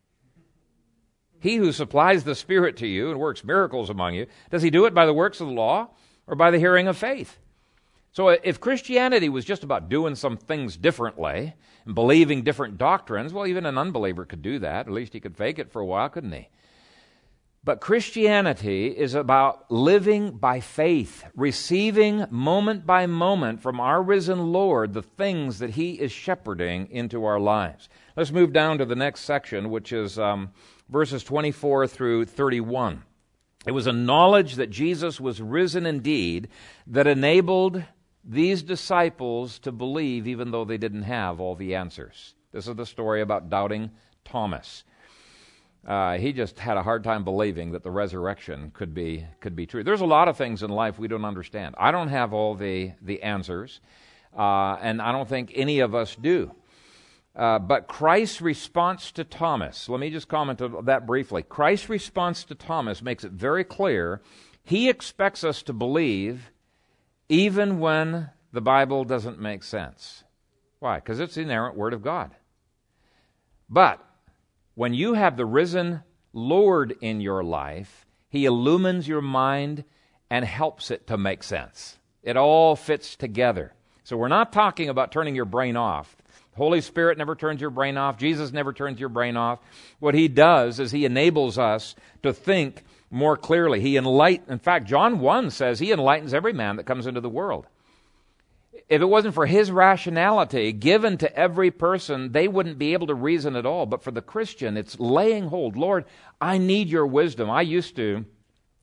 He 1.39 1.55
who 1.57 1.71
supplies 1.71 2.23
the 2.23 2.35
Spirit 2.35 2.77
to 2.77 2.87
you 2.87 3.09
and 3.11 3.19
works 3.19 3.43
miracles 3.43 3.89
among 3.89 4.13
you, 4.13 4.27
does 4.51 4.61
he 4.61 4.69
do 4.69 4.85
it 4.85 4.93
by 4.93 5.05
the 5.05 5.13
works 5.13 5.41
of 5.41 5.47
the 5.47 5.53
law 5.53 5.89
or 6.27 6.35
by 6.35 6.51
the 6.51 6.59
hearing 6.59 6.87
of 6.87 6.97
faith? 6.97 7.39
So 8.15 8.29
if 8.29 8.61
Christianity 8.61 9.27
was 9.27 9.43
just 9.43 9.65
about 9.65 9.89
doing 9.89 10.15
some 10.15 10.37
things 10.37 10.77
differently 10.77 11.53
and 11.85 11.93
believing 11.93 12.43
different 12.43 12.77
doctrines, 12.77 13.33
well, 13.33 13.45
even 13.45 13.65
an 13.65 13.77
unbeliever 13.77 14.23
could 14.23 14.41
do 14.41 14.57
that. 14.59 14.87
At 14.87 14.93
least 14.93 15.11
he 15.11 15.19
could 15.19 15.35
fake 15.35 15.59
it 15.59 15.69
for 15.69 15.81
a 15.81 15.85
while, 15.85 16.07
couldn't 16.07 16.31
he? 16.31 16.47
But 17.61 17.81
Christianity 17.81 18.87
is 18.87 19.15
about 19.15 19.69
living 19.69 20.37
by 20.37 20.61
faith, 20.61 21.25
receiving 21.35 22.25
moment 22.29 22.85
by 22.85 23.05
moment 23.05 23.61
from 23.61 23.81
our 23.81 24.01
risen 24.01 24.53
Lord 24.53 24.93
the 24.93 25.01
things 25.01 25.59
that 25.59 25.71
He 25.71 25.99
is 25.99 26.13
shepherding 26.13 26.87
into 26.91 27.25
our 27.25 27.39
lives. 27.39 27.89
Let's 28.15 28.31
move 28.31 28.53
down 28.53 28.77
to 28.77 28.85
the 28.85 28.95
next 28.95 29.21
section, 29.21 29.71
which 29.71 29.91
is 29.91 30.17
um, 30.17 30.51
verses 30.87 31.21
24 31.23 31.87
through 31.87 32.25
31. 32.25 33.03
It 33.67 33.71
was 33.71 33.87
a 33.87 33.93
knowledge 33.93 34.55
that 34.55 34.69
Jesus 34.69 35.19
was 35.19 35.41
risen 35.41 35.85
indeed 35.87 36.47
that 36.85 37.07
enabled 37.07 37.83
these 38.25 38.63
disciples 38.63 39.59
to 39.59 39.71
believe 39.71 40.27
even 40.27 40.51
though 40.51 40.65
they 40.65 40.77
didn't 40.77 41.03
have 41.03 41.39
all 41.39 41.55
the 41.55 41.75
answers. 41.75 42.33
This 42.51 42.67
is 42.67 42.75
the 42.75 42.85
story 42.85 43.21
about 43.21 43.49
doubting 43.49 43.91
Thomas. 44.23 44.83
Uh, 45.85 46.17
he 46.17 46.33
just 46.33 46.57
had 46.57 46.77
a 46.77 46.83
hard 46.83 47.03
time 47.03 47.23
believing 47.23 47.71
that 47.73 47.83
the 47.83 47.91
resurrection 47.91 48.71
could 48.73 48.93
be 48.93 49.27
could 49.39 49.55
be 49.55 49.67
true. 49.67 49.83
There's 49.83 50.01
a 50.01 50.05
lot 50.05 50.27
of 50.27 50.35
things 50.35 50.63
in 50.63 50.71
life 50.71 50.97
we 50.97 51.07
don't 51.07 51.25
understand. 51.25 51.75
I 51.77 51.91
don't 51.91 52.07
have 52.07 52.33
all 52.33 52.55
the 52.55 52.93
the 53.03 53.21
answers, 53.21 53.81
uh, 54.35 54.77
and 54.81 54.99
I 54.99 55.11
don't 55.11 55.29
think 55.29 55.51
any 55.53 55.79
of 55.81 55.93
us 55.93 56.15
do. 56.15 56.51
Uh, 57.35 57.59
but 57.59 57.87
Christ's 57.87 58.41
response 58.41 59.11
to 59.11 59.23
Thomas, 59.23 59.89
let 59.89 59.99
me 59.99 60.09
just 60.09 60.29
comment 60.29 60.61
on 60.61 60.85
that 60.85 61.05
briefly. 61.05 61.43
Christ's 61.43 61.89
response 61.89 62.45
to 62.45 62.55
Thomas 62.55 63.01
makes 63.01 63.23
it 63.23 63.33
very 63.33 63.65
clear 63.65 64.21
he 64.63 64.89
expects 64.89 65.43
us 65.43 65.61
to 65.63 65.73
believe 65.73 66.51
even 67.29 67.79
when 67.79 68.29
the 68.51 68.61
Bible 68.61 69.03
doesn't 69.03 69.39
make 69.39 69.63
sense. 69.63 70.23
Why? 70.79 70.97
Because 70.97 71.19
it's 71.19 71.35
the 71.35 71.41
inerrant 71.41 71.75
Word 71.75 71.93
of 71.93 72.03
God. 72.03 72.31
But 73.69 74.03
when 74.75 74.93
you 74.93 75.13
have 75.13 75.37
the 75.37 75.45
risen 75.45 76.03
Lord 76.33 76.95
in 77.01 77.21
your 77.21 77.43
life, 77.43 78.05
He 78.29 78.45
illumines 78.45 79.07
your 79.07 79.21
mind 79.21 79.83
and 80.29 80.45
helps 80.45 80.91
it 80.91 81.07
to 81.07 81.17
make 81.17 81.43
sense. 81.43 81.97
It 82.21 82.37
all 82.37 82.75
fits 82.75 83.15
together. 83.15 83.73
So 84.03 84.17
we're 84.17 84.27
not 84.27 84.53
talking 84.53 84.89
about 84.89 85.11
turning 85.11 85.35
your 85.35 85.45
brain 85.45 85.77
off. 85.77 86.15
Holy 86.55 86.81
Spirit 86.81 87.17
never 87.17 87.35
turns 87.35 87.59
your 87.59 87.69
brain 87.69 87.97
off. 87.97 88.17
Jesus 88.17 88.51
never 88.51 88.71
turns 88.71 88.99
your 88.99 89.09
brain 89.09 89.35
off. 89.35 89.59
What 89.99 90.15
He 90.15 90.27
does 90.27 90.79
is 90.79 90.91
He 90.91 91.05
enables 91.05 91.57
us 91.57 91.95
to 92.23 92.33
think 92.33 92.83
more 93.09 93.37
clearly. 93.37 93.81
He 93.81 93.97
enlighten, 93.97 94.51
in 94.51 94.59
fact, 94.59 94.87
John 94.87 95.19
1 95.19 95.51
says 95.51 95.79
he 95.79 95.91
enlightens 95.91 96.33
every 96.33 96.53
man 96.53 96.75
that 96.77 96.85
comes 96.85 97.07
into 97.07 97.21
the 97.21 97.29
world. 97.29 97.67
If 98.87 99.01
it 99.01 99.05
wasn't 99.05 99.33
for 99.33 99.45
his 99.45 99.71
rationality 99.71 100.71
given 100.71 101.17
to 101.17 101.35
every 101.35 101.71
person, 101.71 102.33
they 102.33 102.47
wouldn't 102.47 102.77
be 102.77 102.93
able 102.93 103.07
to 103.07 103.15
reason 103.15 103.55
at 103.55 103.65
all. 103.65 103.85
But 103.85 104.03
for 104.03 104.11
the 104.11 104.21
Christian, 104.21 104.77
it's 104.77 104.99
laying 104.99 105.47
hold. 105.47 105.75
Lord, 105.75 106.05
I 106.39 106.57
need 106.57 106.89
your 106.89 107.07
wisdom. 107.07 107.49
I 107.49 107.61
used 107.61 107.95
to. 107.95 108.25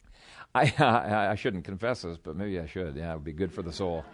I, 0.54 0.72
I, 0.78 1.30
I 1.30 1.34
shouldn't 1.34 1.64
confess 1.64 2.02
this, 2.02 2.18
but 2.18 2.36
maybe 2.36 2.58
I 2.58 2.66
should. 2.66 2.96
Yeah, 2.96 3.12
it 3.12 3.14
would 3.14 3.24
be 3.24 3.32
good 3.32 3.52
for 3.52 3.62
the 3.62 3.72
soul. 3.72 4.04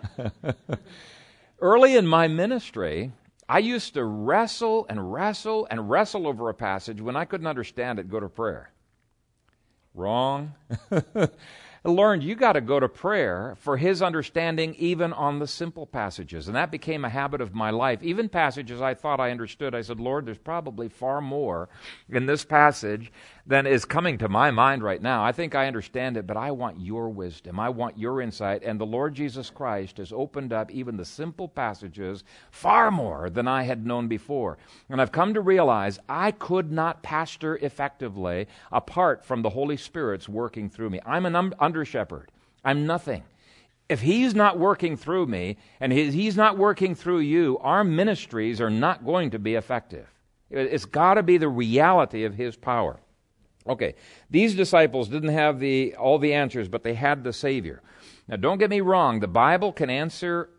Early 1.60 1.96
in 1.96 2.06
my 2.06 2.28
ministry, 2.28 3.12
I 3.48 3.60
used 3.60 3.94
to 3.94 4.04
wrestle 4.04 4.86
and 4.88 5.12
wrestle 5.12 5.66
and 5.70 5.88
wrestle 5.88 6.26
over 6.26 6.48
a 6.48 6.54
passage 6.54 7.00
when 7.00 7.16
I 7.16 7.24
couldn't 7.24 7.46
understand 7.46 7.98
it, 7.98 8.10
go 8.10 8.20
to 8.20 8.28
prayer. 8.28 8.70
Wrong. 9.98 10.54
learned 11.88 12.22
you 12.22 12.34
got 12.34 12.52
to 12.52 12.60
go 12.60 12.78
to 12.78 12.88
prayer 12.88 13.56
for 13.58 13.76
his 13.76 14.02
understanding 14.02 14.74
even 14.76 15.12
on 15.12 15.38
the 15.38 15.46
simple 15.46 15.86
passages. 15.86 16.46
And 16.46 16.56
that 16.56 16.70
became 16.70 17.04
a 17.04 17.08
habit 17.08 17.40
of 17.40 17.54
my 17.54 17.70
life. 17.70 18.02
Even 18.02 18.28
passages 18.28 18.80
I 18.80 18.94
thought 18.94 19.20
I 19.20 19.30
understood, 19.30 19.74
I 19.74 19.82
said, 19.82 20.00
Lord, 20.00 20.26
there's 20.26 20.38
probably 20.38 20.88
far 20.88 21.20
more 21.20 21.68
in 22.08 22.26
this 22.26 22.44
passage 22.44 23.12
than 23.46 23.66
is 23.66 23.86
coming 23.86 24.18
to 24.18 24.28
my 24.28 24.50
mind 24.50 24.82
right 24.82 25.00
now. 25.00 25.24
I 25.24 25.32
think 25.32 25.54
I 25.54 25.66
understand 25.66 26.18
it, 26.18 26.26
but 26.26 26.36
I 26.36 26.50
want 26.50 26.80
your 26.80 27.08
wisdom. 27.08 27.58
I 27.58 27.70
want 27.70 27.98
your 27.98 28.20
insight. 28.20 28.62
And 28.62 28.78
the 28.78 28.86
Lord 28.86 29.14
Jesus 29.14 29.48
Christ 29.48 29.96
has 29.96 30.12
opened 30.12 30.52
up 30.52 30.70
even 30.70 30.98
the 30.98 31.04
simple 31.04 31.48
passages 31.48 32.24
far 32.50 32.90
more 32.90 33.30
than 33.30 33.48
I 33.48 33.62
had 33.62 33.86
known 33.86 34.06
before. 34.06 34.58
And 34.90 35.00
I've 35.00 35.12
come 35.12 35.32
to 35.32 35.40
realize 35.40 35.98
I 36.08 36.30
could 36.32 36.70
not 36.70 37.02
pastor 37.02 37.56
effectively 37.56 38.46
apart 38.70 39.24
from 39.24 39.40
the 39.40 39.50
Holy 39.50 39.78
Spirit's 39.78 40.28
working 40.28 40.68
through 40.68 40.90
me. 40.90 41.00
I'm 41.06 41.24
an 41.24 41.54
under 41.58 41.77
shepherd. 41.84 42.30
I'm 42.64 42.86
nothing. 42.86 43.24
If 43.88 44.00
he's 44.00 44.34
not 44.34 44.58
working 44.58 44.96
through 44.96 45.26
me 45.26 45.56
and 45.80 45.92
he's 45.92 46.36
not 46.36 46.58
working 46.58 46.94
through 46.94 47.20
you, 47.20 47.58
our 47.60 47.84
ministries 47.84 48.60
are 48.60 48.70
not 48.70 49.04
going 49.04 49.30
to 49.30 49.38
be 49.38 49.54
effective. 49.54 50.06
It's 50.50 50.84
got 50.84 51.14
to 51.14 51.22
be 51.22 51.38
the 51.38 51.48
reality 51.48 52.24
of 52.24 52.34
his 52.34 52.56
power. 52.56 53.00
Okay, 53.66 53.94
these 54.30 54.54
disciples 54.54 55.08
didn't 55.08 55.30
have 55.30 55.58
the, 55.58 55.94
all 55.96 56.18
the 56.18 56.32
answers, 56.32 56.68
but 56.68 56.82
they 56.82 56.94
had 56.94 57.24
the 57.24 57.32
Savior. 57.32 57.82
Now, 58.26 58.36
don't 58.36 58.58
get 58.58 58.70
me 58.70 58.80
wrong, 58.80 59.20
the 59.20 59.28
Bible 59.28 59.72
can 59.72 59.90
answer, 59.90 60.50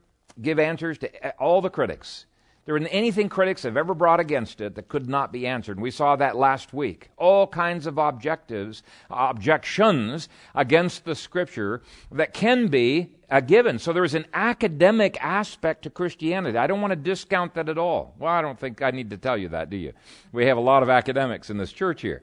give 0.42 0.60
answers 0.60 0.98
to 1.00 1.30
all 1.38 1.62
the 1.62 1.70
critics. 1.70 2.26
There 2.70 2.78
isn't 2.78 2.88
anything 2.90 3.30
critics 3.30 3.64
have 3.64 3.78
ever 3.78 3.96
brought 3.96 4.20
against 4.20 4.62
it 4.62 4.76
that 4.76 4.90
could 4.90 5.10
not 5.10 5.32
be 5.32 5.48
answered. 5.48 5.78
And 5.78 5.82
we 5.82 5.90
saw 5.90 6.16
that 6.18 6.36
last 6.36 6.72
week. 6.72 7.10
All 7.18 7.48
kinds 7.48 7.88
of 7.88 7.98
objectives, 7.98 8.84
objections 9.10 10.30
against 10.54 11.04
the 11.04 11.16
Scripture 11.16 11.82
that 12.12 12.32
can 12.32 12.68
be 12.68 13.10
uh, 13.28 13.40
given. 13.40 13.80
So 13.80 13.92
there's 13.92 14.14
an 14.14 14.28
academic 14.36 15.18
aspect 15.20 15.82
to 15.82 15.90
Christianity. 15.90 16.60
I 16.60 16.68
don't 16.68 16.80
want 16.80 16.92
to 16.92 16.96
discount 16.96 17.56
that 17.56 17.70
at 17.70 17.80
all. 17.80 18.14
Well, 18.20 18.32
I 18.32 18.44
don't 18.44 18.60
think 18.60 18.84
I 18.84 18.92
need 18.92 19.10
to 19.10 19.18
tell 19.18 19.36
you 19.36 19.50
that, 19.50 19.72
do 19.72 19.76
you? 19.76 19.94
We 20.32 20.46
have 20.46 20.58
a 20.58 20.62
lot 20.62 20.84
of 20.84 20.92
academics 20.92 21.50
in 21.50 21.58
this 21.58 21.72
church 21.72 22.04
here. 22.04 22.22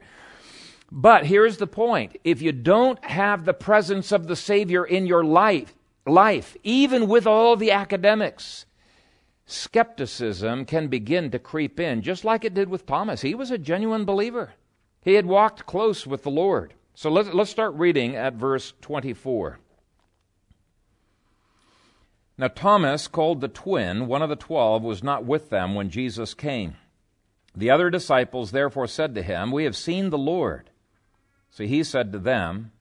But 0.89 1.25
here's 1.25 1.57
the 1.57 1.67
point 1.67 2.15
if 2.23 2.41
you 2.41 2.53
don't 2.53 3.03
have 3.03 3.43
the 3.43 3.53
presence 3.53 4.13
of 4.13 4.27
the 4.27 4.35
Savior 4.37 4.85
in 4.85 5.07
your 5.07 5.25
life, 5.25 5.75
life, 6.05 6.55
even 6.63 7.09
with 7.09 7.27
all 7.27 7.57
the 7.57 7.71
academics, 7.71 8.65
skepticism 9.47 10.65
can 10.65 10.89
begin 10.89 11.31
to 11.31 11.39
creep 11.39 11.79
in, 11.79 12.03
just 12.03 12.23
like 12.23 12.45
it 12.45 12.53
did 12.53 12.69
with 12.69 12.85
Thomas. 12.85 13.21
He 13.21 13.33
was 13.33 13.49
a 13.49 13.57
genuine 13.57 14.05
believer, 14.05 14.53
he 15.01 15.15
had 15.15 15.25
walked 15.25 15.65
close 15.65 16.05
with 16.05 16.21
the 16.21 16.29
Lord. 16.29 16.75
So 16.93 17.09
let's, 17.09 17.29
let's 17.29 17.51
start 17.51 17.73
reading 17.75 18.15
at 18.15 18.33
verse 18.33 18.73
24. 18.81 19.59
Now, 22.39 22.47
Thomas, 22.47 23.07
called 23.07 23.41
the 23.41 23.47
twin, 23.47 24.07
one 24.07 24.21
of 24.21 24.29
the 24.29 24.35
twelve, 24.35 24.83
was 24.83 25.03
not 25.03 25.25
with 25.25 25.49
them 25.49 25.73
when 25.73 25.89
Jesus 25.89 26.33
came. 26.33 26.75
The 27.55 27.71
other 27.71 27.89
disciples 27.89 28.51
therefore 28.51 28.85
said 28.85 29.15
to 29.15 29.23
him, 29.23 29.51
We 29.51 29.63
have 29.63 29.75
seen 29.75 30.11
the 30.11 30.17
Lord. 30.17 30.69
So 31.49 31.63
he 31.63 31.83
said 31.83 32.11
to 32.11 32.19
them, 32.19 32.71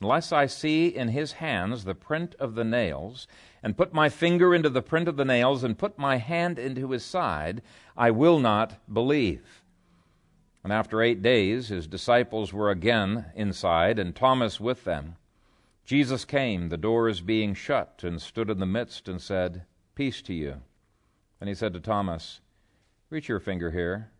Unless 0.00 0.30
I 0.30 0.46
see 0.46 0.86
in 0.86 1.08
his 1.08 1.32
hands 1.32 1.84
the 1.84 1.94
print 1.94 2.34
of 2.38 2.54
the 2.54 2.64
nails, 2.64 3.26
and 3.62 3.76
put 3.76 3.92
my 3.92 4.08
finger 4.08 4.54
into 4.54 4.68
the 4.68 4.82
print 4.82 5.08
of 5.08 5.16
the 5.16 5.24
nails, 5.24 5.64
and 5.64 5.76
put 5.76 5.98
my 5.98 6.18
hand 6.18 6.58
into 6.58 6.90
his 6.90 7.04
side, 7.04 7.62
I 7.96 8.12
will 8.12 8.38
not 8.38 8.76
believe. 8.92 9.62
And 10.62 10.72
after 10.72 11.02
eight 11.02 11.22
days, 11.22 11.68
his 11.68 11.86
disciples 11.86 12.52
were 12.52 12.70
again 12.70 13.26
inside, 13.34 13.98
and 13.98 14.14
Thomas 14.14 14.60
with 14.60 14.84
them. 14.84 15.16
Jesus 15.84 16.24
came, 16.24 16.68
the 16.68 16.76
doors 16.76 17.20
being 17.20 17.54
shut, 17.54 18.02
and 18.04 18.20
stood 18.20 18.50
in 18.50 18.60
the 18.60 18.66
midst, 18.66 19.08
and 19.08 19.20
said, 19.20 19.64
Peace 19.94 20.22
to 20.22 20.34
you. 20.34 20.60
And 21.40 21.48
he 21.48 21.54
said 21.54 21.72
to 21.72 21.80
Thomas, 21.80 22.40
Reach 23.10 23.28
your 23.28 23.40
finger 23.40 23.70
here. 23.70 24.10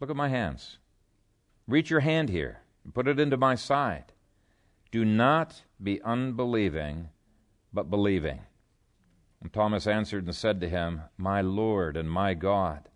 Look 0.00 0.10
at 0.10 0.16
my 0.16 0.28
hands. 0.28 0.78
Reach 1.68 1.88
your 1.88 2.00
hand 2.00 2.28
here 2.28 2.62
and 2.82 2.92
put 2.92 3.08
it 3.08 3.20
into 3.20 3.36
my 3.36 3.54
side. 3.54 4.12
Do 4.94 5.04
not 5.04 5.64
be 5.82 6.00
unbelieving, 6.02 7.08
but 7.72 7.90
believing. 7.90 8.42
And 9.42 9.52
Thomas 9.52 9.88
answered 9.88 10.24
and 10.24 10.36
said 10.36 10.60
to 10.60 10.68
him, 10.68 11.00
My 11.16 11.40
Lord 11.40 11.96
and 11.96 12.08
my 12.08 12.34
God. 12.34 12.88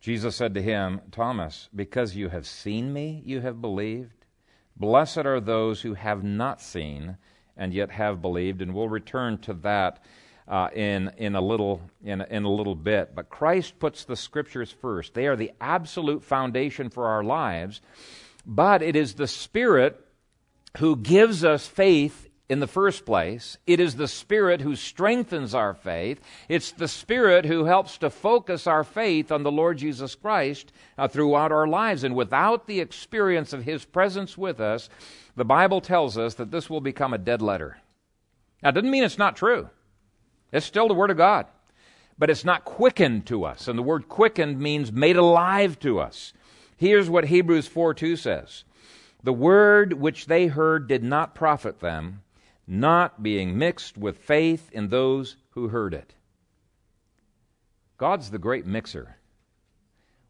Jesus 0.00 0.34
said 0.34 0.54
to 0.54 0.60
him, 0.60 1.00
Thomas, 1.12 1.68
because 1.72 2.16
you 2.16 2.28
have 2.30 2.44
seen 2.44 2.92
me, 2.92 3.22
you 3.24 3.40
have 3.42 3.60
believed. 3.60 4.24
Blessed 4.76 5.18
are 5.18 5.38
those 5.38 5.82
who 5.82 5.94
have 5.94 6.24
not 6.24 6.60
seen 6.60 7.18
and 7.56 7.72
yet 7.72 7.92
have 7.92 8.20
believed, 8.20 8.60
and 8.60 8.74
we'll 8.74 8.88
return 8.88 9.38
to 9.42 9.54
that 9.54 10.02
uh, 10.48 10.70
in 10.74 11.12
in 11.18 11.36
a 11.36 11.40
little 11.40 11.80
in 12.02 12.20
in 12.22 12.42
a 12.42 12.50
little 12.50 12.74
bit. 12.74 13.14
But 13.14 13.28
Christ 13.28 13.78
puts 13.78 14.04
the 14.04 14.16
Scriptures 14.16 14.72
first; 14.72 15.14
they 15.14 15.28
are 15.28 15.36
the 15.36 15.52
absolute 15.60 16.24
foundation 16.24 16.90
for 16.90 17.06
our 17.06 17.22
lives. 17.22 17.80
But 18.44 18.82
it 18.82 18.96
is 18.96 19.14
the 19.14 19.28
Spirit 19.28 20.03
who 20.78 20.96
gives 20.96 21.44
us 21.44 21.66
faith 21.66 22.28
in 22.48 22.60
the 22.60 22.66
first 22.66 23.06
place. 23.06 23.56
It 23.66 23.80
is 23.80 23.96
the 23.96 24.08
Spirit 24.08 24.60
who 24.60 24.76
strengthens 24.76 25.54
our 25.54 25.72
faith. 25.72 26.20
It's 26.48 26.72
the 26.72 26.88
Spirit 26.88 27.46
who 27.46 27.64
helps 27.64 27.98
to 27.98 28.10
focus 28.10 28.66
our 28.66 28.84
faith 28.84 29.32
on 29.32 29.42
the 29.42 29.52
Lord 29.52 29.78
Jesus 29.78 30.14
Christ 30.14 30.72
uh, 30.98 31.08
throughout 31.08 31.52
our 31.52 31.66
lives. 31.66 32.04
And 32.04 32.14
without 32.14 32.66
the 32.66 32.80
experience 32.80 33.52
of 33.52 33.64
His 33.64 33.84
presence 33.84 34.36
with 34.36 34.60
us, 34.60 34.88
the 35.36 35.44
Bible 35.44 35.80
tells 35.80 36.18
us 36.18 36.34
that 36.34 36.50
this 36.50 36.68
will 36.68 36.80
become 36.80 37.14
a 37.14 37.18
dead 37.18 37.40
letter. 37.40 37.78
Now, 38.62 38.70
it 38.70 38.72
doesn't 38.72 38.90
mean 38.90 39.04
it's 39.04 39.18
not 39.18 39.36
true. 39.36 39.70
It's 40.52 40.66
still 40.66 40.88
the 40.88 40.94
Word 40.94 41.10
of 41.10 41.16
God. 41.16 41.46
But 42.18 42.30
it's 42.30 42.44
not 42.44 42.64
quickened 42.64 43.26
to 43.26 43.44
us. 43.44 43.66
And 43.66 43.76
the 43.76 43.82
word 43.82 44.08
quickened 44.08 44.60
means 44.60 44.92
made 44.92 45.16
alive 45.16 45.80
to 45.80 45.98
us. 45.98 46.32
Here's 46.76 47.10
what 47.10 47.24
Hebrews 47.24 47.66
4 47.66 47.94
2 47.94 48.16
says 48.16 48.64
The 49.24 49.32
word 49.32 49.94
which 49.94 50.26
they 50.26 50.48
heard 50.48 50.86
did 50.86 51.02
not 51.02 51.34
profit 51.34 51.80
them 51.80 52.20
not 52.66 53.22
being 53.22 53.56
mixed 53.56 53.96
with 53.96 54.18
faith 54.18 54.70
in 54.70 54.88
those 54.88 55.36
who 55.50 55.68
heard 55.68 55.94
it. 55.94 56.14
God's 57.96 58.30
the 58.30 58.38
great 58.38 58.66
mixer. 58.66 59.16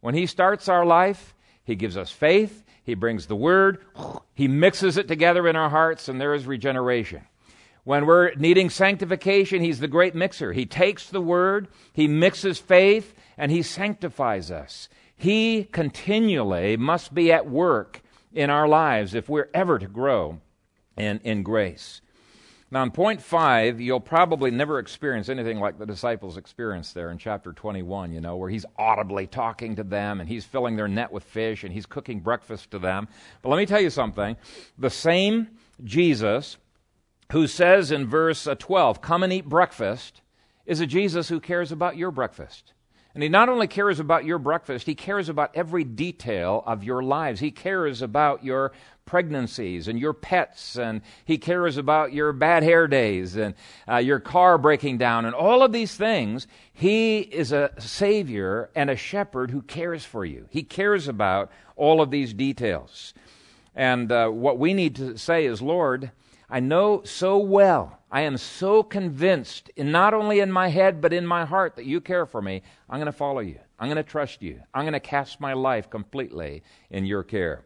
When 0.00 0.14
He 0.14 0.26
starts 0.26 0.68
our 0.68 0.86
life, 0.86 1.34
He 1.64 1.74
gives 1.74 1.96
us 1.96 2.12
faith, 2.12 2.64
He 2.84 2.94
brings 2.94 3.26
the 3.26 3.34
Word, 3.34 3.84
He 4.32 4.46
mixes 4.46 4.96
it 4.96 5.08
together 5.08 5.48
in 5.48 5.56
our 5.56 5.70
hearts, 5.70 6.08
and 6.08 6.20
there 6.20 6.34
is 6.34 6.46
regeneration. 6.46 7.22
When 7.82 8.06
we're 8.06 8.32
needing 8.34 8.70
sanctification, 8.70 9.60
He's 9.60 9.80
the 9.80 9.88
great 9.88 10.14
mixer. 10.14 10.52
He 10.52 10.66
takes 10.66 11.10
the 11.10 11.20
Word, 11.20 11.66
He 11.92 12.06
mixes 12.06 12.60
faith, 12.60 13.12
and 13.36 13.50
He 13.50 13.62
sanctifies 13.62 14.52
us. 14.52 14.88
He 15.16 15.64
continually 15.64 16.76
must 16.76 17.12
be 17.12 17.32
at 17.32 17.50
work 17.50 18.02
in 18.34 18.50
our 18.50 18.68
lives 18.68 19.14
if 19.14 19.28
we're 19.28 19.48
ever 19.54 19.78
to 19.78 19.86
grow 19.86 20.40
in, 20.96 21.20
in 21.24 21.42
grace. 21.42 22.00
Now, 22.70 22.82
in 22.82 22.90
point 22.90 23.22
five, 23.22 23.80
you'll 23.80 24.00
probably 24.00 24.50
never 24.50 24.80
experience 24.80 25.28
anything 25.28 25.60
like 25.60 25.78
the 25.78 25.86
disciples 25.86 26.36
experienced 26.36 26.92
there 26.94 27.10
in 27.10 27.18
chapter 27.18 27.52
21, 27.52 28.12
you 28.12 28.20
know, 28.20 28.36
where 28.36 28.50
he's 28.50 28.66
audibly 28.76 29.28
talking 29.28 29.76
to 29.76 29.84
them 29.84 30.18
and 30.18 30.28
he's 30.28 30.44
filling 30.44 30.74
their 30.74 30.88
net 30.88 31.12
with 31.12 31.22
fish 31.22 31.62
and 31.62 31.72
he's 31.72 31.86
cooking 31.86 32.18
breakfast 32.18 32.72
to 32.72 32.80
them. 32.80 33.06
But 33.42 33.50
let 33.50 33.58
me 33.58 33.66
tell 33.66 33.80
you 33.80 33.90
something. 33.90 34.36
The 34.76 34.90
same 34.90 35.48
Jesus 35.84 36.56
who 37.30 37.46
says 37.46 37.92
in 37.92 38.08
verse 38.08 38.46
uh, 38.46 38.56
12, 38.56 39.00
Come 39.00 39.22
and 39.22 39.32
eat 39.32 39.48
breakfast, 39.48 40.22
is 40.66 40.80
a 40.80 40.86
Jesus 40.86 41.28
who 41.28 41.40
cares 41.40 41.70
about 41.70 41.96
your 41.96 42.10
breakfast. 42.10 42.72
And 43.14 43.22
he 43.22 43.28
not 43.28 43.48
only 43.48 43.68
cares 43.68 44.00
about 44.00 44.24
your 44.24 44.38
breakfast, 44.38 44.88
he 44.88 44.96
cares 44.96 45.28
about 45.28 45.52
every 45.54 45.84
detail 45.84 46.64
of 46.66 46.82
your 46.82 47.00
lives. 47.00 47.38
He 47.38 47.52
cares 47.52 48.02
about 48.02 48.44
your 48.44 48.72
pregnancies 49.06 49.86
and 49.86 50.00
your 50.00 50.12
pets, 50.12 50.76
and 50.76 51.00
he 51.24 51.38
cares 51.38 51.76
about 51.76 52.12
your 52.12 52.32
bad 52.32 52.64
hair 52.64 52.88
days 52.88 53.36
and 53.36 53.54
uh, 53.88 53.98
your 53.98 54.18
car 54.18 54.58
breaking 54.58 54.98
down, 54.98 55.26
and 55.26 55.34
all 55.34 55.62
of 55.62 55.70
these 55.70 55.94
things. 55.94 56.48
He 56.72 57.20
is 57.20 57.52
a 57.52 57.70
Savior 57.78 58.70
and 58.74 58.90
a 58.90 58.96
shepherd 58.96 59.52
who 59.52 59.62
cares 59.62 60.04
for 60.04 60.24
you. 60.24 60.48
He 60.50 60.64
cares 60.64 61.06
about 61.06 61.52
all 61.76 62.00
of 62.00 62.10
these 62.10 62.34
details. 62.34 63.14
And 63.76 64.10
uh, 64.10 64.28
what 64.28 64.58
we 64.58 64.74
need 64.74 64.96
to 64.96 65.16
say 65.18 65.46
is, 65.46 65.62
Lord, 65.62 66.10
I 66.50 66.60
know 66.60 67.02
so 67.04 67.38
well, 67.38 67.98
I 68.14 68.20
am 68.20 68.36
so 68.36 68.84
convinced, 68.84 69.70
in 69.74 69.90
not 69.90 70.14
only 70.14 70.38
in 70.38 70.52
my 70.52 70.68
head, 70.68 71.00
but 71.00 71.12
in 71.12 71.26
my 71.26 71.44
heart, 71.44 71.74
that 71.74 71.84
you 71.84 72.00
care 72.00 72.26
for 72.26 72.40
me. 72.40 72.62
I'm 72.88 73.00
going 73.00 73.06
to 73.06 73.12
follow 73.12 73.40
you. 73.40 73.58
I'm 73.76 73.88
going 73.88 73.96
to 73.96 74.08
trust 74.08 74.40
you. 74.40 74.60
I'm 74.72 74.84
going 74.84 74.92
to 74.92 75.00
cast 75.00 75.40
my 75.40 75.52
life 75.52 75.90
completely 75.90 76.62
in 76.90 77.06
your 77.06 77.24
care. 77.24 77.64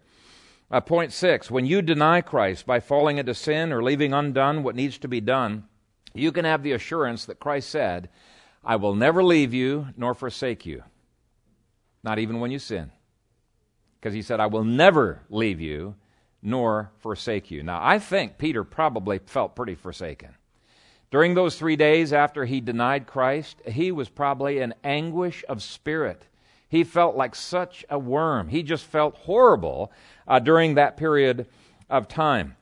Uh, 0.70 0.80
point 0.80 1.12
six 1.12 1.50
when 1.50 1.66
you 1.66 1.82
deny 1.82 2.22
Christ 2.22 2.64
by 2.64 2.80
falling 2.80 3.18
into 3.18 3.34
sin 3.34 3.74
or 3.74 3.82
leaving 3.82 4.14
undone 4.14 4.62
what 4.62 4.74
needs 4.74 4.96
to 4.98 5.06
be 5.06 5.20
done, 5.20 5.64
you 6.14 6.32
can 6.32 6.46
have 6.46 6.62
the 6.62 6.72
assurance 6.72 7.26
that 7.26 7.40
Christ 7.40 7.68
said, 7.68 8.08
I 8.64 8.76
will 8.76 8.94
never 8.94 9.22
leave 9.22 9.52
you 9.52 9.88
nor 9.98 10.14
forsake 10.14 10.64
you, 10.64 10.82
not 12.02 12.18
even 12.18 12.40
when 12.40 12.50
you 12.50 12.58
sin. 12.58 12.90
Because 14.00 14.14
he 14.14 14.22
said, 14.22 14.40
I 14.40 14.46
will 14.46 14.64
never 14.64 15.20
leave 15.28 15.61
you 15.61 15.96
nor 16.40 16.90
forsake 17.00 17.50
you. 17.50 17.62
Now, 17.62 17.80
I 17.82 17.98
think 17.98 18.38
Peter 18.38 18.64
probably 18.64 19.18
felt 19.18 19.54
pretty 19.54 19.74
forsaken. 19.74 20.37
During 21.11 21.35
those 21.35 21.57
three 21.57 21.77
days 21.77 22.12
after 22.12 22.44
he 22.44 22.61
denied 22.61 23.07
Christ, 23.07 23.62
he 23.66 23.92
was 23.92 24.09
probably 24.09 24.59
in 24.59 24.75
anguish 24.85 25.44
of 25.49 25.62
spirit. 25.62 26.27
He 26.68 26.85
felt 26.85 27.16
like 27.16 27.35
such 27.35 27.85
a 27.88 27.99
worm. 27.99 28.49
He 28.49 28.62
just 28.62 28.85
felt 28.85 29.16
horrible 29.16 29.90
uh, 30.27 30.38
during 30.38 30.75
that 30.75 30.99
period 30.99 31.47
of 31.88 32.09
time. 32.09 32.57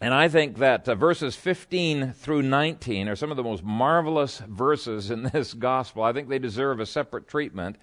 And 0.00 0.14
I 0.14 0.28
think 0.28 0.58
that 0.58 0.88
uh, 0.88 0.94
verses 0.94 1.36
15 1.36 2.14
through 2.14 2.42
19 2.42 3.08
are 3.08 3.16
some 3.16 3.30
of 3.30 3.36
the 3.36 3.42
most 3.42 3.62
marvelous 3.62 4.38
verses 4.38 5.10
in 5.10 5.22
this 5.32 5.52
gospel. 5.52 6.02
I 6.02 6.14
think 6.14 6.28
they 6.28 6.38
deserve 6.38 6.80
a 6.80 6.86
separate 6.86 7.28
treatment. 7.28 7.76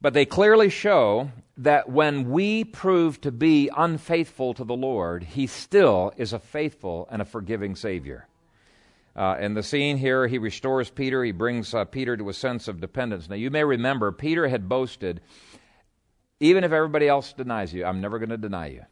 But 0.00 0.14
they 0.14 0.24
clearly 0.24 0.70
show 0.70 1.30
that 1.56 1.90
when 1.90 2.30
we 2.30 2.62
prove 2.62 3.20
to 3.22 3.32
be 3.32 3.68
unfaithful 3.76 4.54
to 4.54 4.64
the 4.64 4.76
Lord, 4.76 5.24
He 5.24 5.48
still 5.48 6.12
is 6.16 6.32
a 6.32 6.38
faithful 6.38 7.08
and 7.10 7.20
a 7.20 7.24
forgiving 7.24 7.74
Savior. 7.74 8.27
Uh, 9.16 9.36
in 9.40 9.54
the 9.54 9.62
scene 9.62 9.96
here, 9.96 10.26
He 10.26 10.38
restores 10.38 10.90
Peter. 10.90 11.24
He 11.24 11.32
brings 11.32 11.74
uh, 11.74 11.84
Peter 11.84 12.16
to 12.16 12.28
a 12.28 12.34
sense 12.34 12.68
of 12.68 12.80
dependence. 12.80 13.28
Now, 13.28 13.36
you 13.36 13.50
may 13.50 13.64
remember, 13.64 14.12
Peter 14.12 14.48
had 14.48 14.68
boasted, 14.68 15.20
even 16.40 16.64
if 16.64 16.72
everybody 16.72 17.08
else 17.08 17.32
denies 17.32 17.74
you, 17.74 17.84
I'm 17.84 18.00
never 18.00 18.18
going 18.18 18.30
to 18.30 18.36
deny 18.36 18.68
you. 18.68 18.82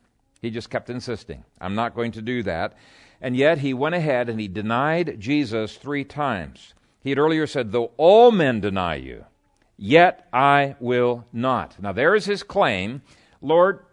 He 0.42 0.50
just 0.50 0.70
kept 0.70 0.90
insisting, 0.90 1.44
I'm 1.60 1.74
not 1.74 1.94
going 1.94 2.12
to 2.12 2.22
do 2.22 2.42
that. 2.42 2.74
And 3.20 3.36
yet, 3.36 3.58
he 3.58 3.72
went 3.72 3.94
ahead 3.94 4.28
and 4.28 4.38
he 4.38 4.48
denied 4.48 5.16
Jesus 5.18 5.76
three 5.76 6.04
times. 6.04 6.74
He 7.02 7.10
had 7.10 7.18
earlier 7.18 7.46
said, 7.46 7.72
Though 7.72 7.92
all 7.96 8.30
men 8.30 8.60
deny 8.60 8.96
you, 8.96 9.24
yet 9.76 10.28
I 10.32 10.76
will 10.80 11.24
not. 11.32 11.80
Now, 11.80 11.92
there 11.92 12.14
is 12.14 12.26
his 12.26 12.42
claim 12.42 13.02
Lord, 13.40 13.84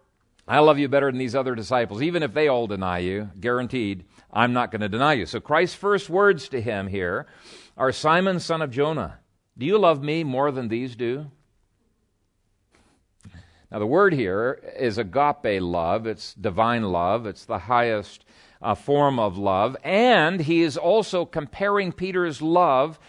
I 0.48 0.60
love 0.60 0.80
you 0.80 0.88
better 0.88 1.12
than 1.12 1.20
these 1.20 1.36
other 1.36 1.56
disciples. 1.56 2.02
Even 2.02 2.24
if 2.24 2.34
they 2.34 2.48
all 2.48 2.68
deny 2.68 3.00
you, 3.00 3.30
guaranteed, 3.40 4.06
I'm 4.34 4.52
not 4.52 4.72
going 4.72 4.82
to 4.82 4.89
deny 4.89 5.13
you. 5.13 5.26
So 5.26 5.39
Christ's 5.39 5.76
first 5.76 6.10
words 6.10 6.50
to 6.50 6.60
him 6.60 6.88
here 6.88 7.28
are 7.78 7.91
Simon, 7.91 8.39
son 8.39 8.62
of 8.62 8.72
Jonah, 8.72 9.19
do 9.58 9.65
you 9.65 9.78
love 9.78 10.04
me 10.04 10.24
more 10.24 10.52
than 10.52 10.67
these 10.67 10.96
do? 10.96 11.30
Now, 13.72 13.80
the 13.80 13.88
word 13.88 14.13
here 14.13 14.60
is 14.78 14.98
agape 14.98 15.62
love. 15.62 16.06
It's 16.06 16.34
divine 16.34 16.84
love. 16.84 17.26
It's 17.26 17.46
the 17.46 17.58
highest 17.58 18.26
uh, 18.62 18.76
form 18.76 19.19
of 19.19 19.38
love. 19.38 19.76
And 19.84 20.39
he 20.39 20.62
is 20.62 20.78
also 20.78 21.26
comparing 21.26 21.91
Peter's 21.91 22.41
love 22.41 23.00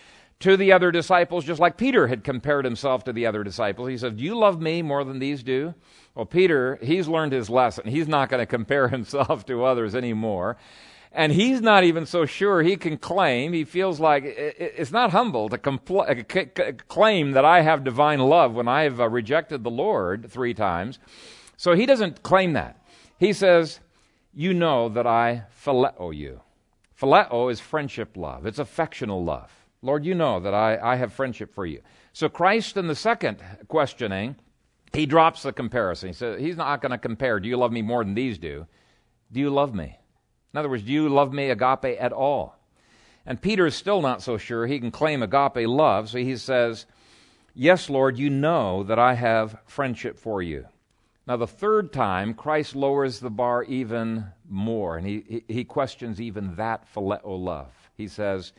to 0.40 0.56
the 0.56 0.72
other 0.72 0.90
disciples, 0.90 1.44
just 1.44 1.60
like 1.60 1.76
Peter 1.76 2.06
had 2.06 2.24
compared 2.24 2.64
himself 2.64 3.04
to 3.04 3.12
the 3.12 3.26
other 3.26 3.44
disciples. 3.44 3.88
He 3.88 3.98
said, 3.98 4.16
Do 4.16 4.24
you 4.24 4.36
love 4.36 4.60
me 4.60 4.82
more 4.82 5.04
than 5.04 5.18
these 5.18 5.42
do? 5.42 5.74
Well, 6.14 6.26
Peter, 6.26 6.78
he's 6.82 7.08
learned 7.08 7.32
his 7.32 7.48
lesson. 7.50 7.86
He's 7.86 8.08
not 8.08 8.28
going 8.28 8.40
to 8.42 8.46
compare 8.46 8.88
himself 8.88 9.46
to 9.46 9.64
others 9.64 9.94
anymore. 9.94 10.56
And 11.14 11.32
he's 11.32 11.60
not 11.60 11.84
even 11.84 12.06
so 12.06 12.26
sure 12.26 12.60
he 12.60 12.76
can 12.76 12.98
claim, 12.98 13.52
he 13.52 13.62
feels 13.62 14.00
like 14.00 14.24
it's 14.26 14.90
not 14.90 15.12
humble 15.12 15.48
to 15.48 15.56
compl- 15.56 16.58
uh, 16.58 16.72
claim 16.88 17.32
that 17.32 17.44
I 17.44 17.60
have 17.60 17.84
divine 17.84 18.18
love 18.18 18.54
when 18.54 18.66
I 18.66 18.82
have 18.82 19.00
uh, 19.00 19.08
rejected 19.08 19.62
the 19.62 19.70
Lord 19.70 20.28
three 20.28 20.54
times. 20.54 20.98
So 21.56 21.74
he 21.74 21.86
doesn't 21.86 22.24
claim 22.24 22.54
that. 22.54 22.84
He 23.16 23.32
says, 23.32 23.78
You 24.34 24.54
know 24.54 24.88
that 24.88 25.06
I 25.06 25.44
phileo 25.64 26.14
you. 26.14 26.40
Phileo 27.00 27.50
is 27.50 27.60
friendship 27.60 28.16
love, 28.16 28.44
it's 28.44 28.58
affectional 28.58 29.24
love. 29.24 29.52
Lord, 29.82 30.04
you 30.04 30.14
know 30.16 30.40
that 30.40 30.54
I, 30.54 30.78
I 30.82 30.96
have 30.96 31.12
friendship 31.12 31.54
for 31.54 31.64
you. 31.64 31.80
So 32.12 32.28
Christ, 32.28 32.76
in 32.76 32.88
the 32.88 32.94
second 32.96 33.38
questioning, 33.68 34.34
he 34.92 35.06
drops 35.06 35.42
the 35.42 35.52
comparison. 35.52 36.08
He 36.08 36.14
says, 36.14 36.40
He's 36.40 36.56
not 36.56 36.82
going 36.82 36.90
to 36.90 36.98
compare, 36.98 37.38
do 37.38 37.48
you 37.48 37.56
love 37.56 37.70
me 37.70 37.82
more 37.82 38.02
than 38.02 38.14
these 38.14 38.36
do? 38.36 38.66
Do 39.30 39.38
you 39.38 39.50
love 39.50 39.74
me? 39.74 39.98
In 40.54 40.58
other 40.58 40.68
words, 40.68 40.84
do 40.84 40.92
you 40.92 41.08
love 41.08 41.32
me 41.32 41.50
agape 41.50 42.00
at 42.00 42.12
all? 42.12 42.56
And 43.26 43.42
Peter 43.42 43.66
is 43.66 43.74
still 43.74 44.00
not 44.00 44.22
so 44.22 44.38
sure 44.38 44.66
he 44.66 44.78
can 44.78 44.92
claim 44.92 45.20
agape 45.20 45.66
love, 45.66 46.10
so 46.10 46.18
he 46.18 46.36
says, 46.36 46.86
Yes, 47.54 47.90
Lord, 47.90 48.18
you 48.18 48.30
know 48.30 48.84
that 48.84 48.98
I 48.98 49.14
have 49.14 49.58
friendship 49.66 50.16
for 50.16 50.42
you. 50.42 50.66
Now, 51.26 51.36
the 51.36 51.48
third 51.48 51.92
time, 51.92 52.34
Christ 52.34 52.76
lowers 52.76 53.18
the 53.18 53.30
bar 53.30 53.64
even 53.64 54.26
more, 54.48 54.96
and 54.96 55.04
he, 55.04 55.24
he, 55.28 55.54
he 55.54 55.64
questions 55.64 56.20
even 56.20 56.54
that 56.54 56.86
phileo 56.94 57.20
love. 57.24 57.72
He 57.96 58.06
says, 58.06 58.52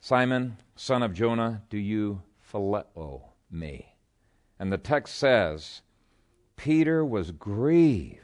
Simon, 0.00 0.56
son 0.76 1.02
of 1.02 1.12
Jonah, 1.12 1.62
do 1.68 1.76
you 1.76 2.22
phileo 2.50 3.20
me? 3.50 3.96
And 4.58 4.72
the 4.72 4.78
text 4.78 5.16
says, 5.16 5.82
Peter 6.56 7.04
was 7.04 7.32
grieved 7.32 8.23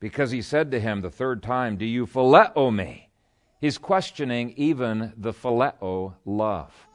because 0.00 0.30
he 0.30 0.42
said 0.42 0.70
to 0.70 0.80
him 0.80 1.02
the 1.02 1.10
third 1.10 1.42
time, 1.42 1.76
Do 1.76 1.84
you 1.84 2.06
phileo 2.06 2.74
me? 2.74 3.10
He's 3.60 3.78
questioning 3.78 4.54
even 4.56 5.12
the 5.16 5.34
phileo 5.34 6.14
love. 6.24 6.88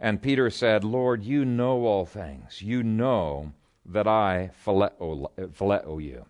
And 0.00 0.20
Peter 0.20 0.50
said, 0.50 0.82
Lord, 0.82 1.22
you 1.22 1.44
know 1.44 1.84
all 1.84 2.06
things. 2.06 2.60
You 2.60 2.82
know 2.82 3.52
that 3.86 4.08
I 4.08 4.50
phileo, 4.66 5.30
phileo 5.52 6.02
you. 6.02 6.26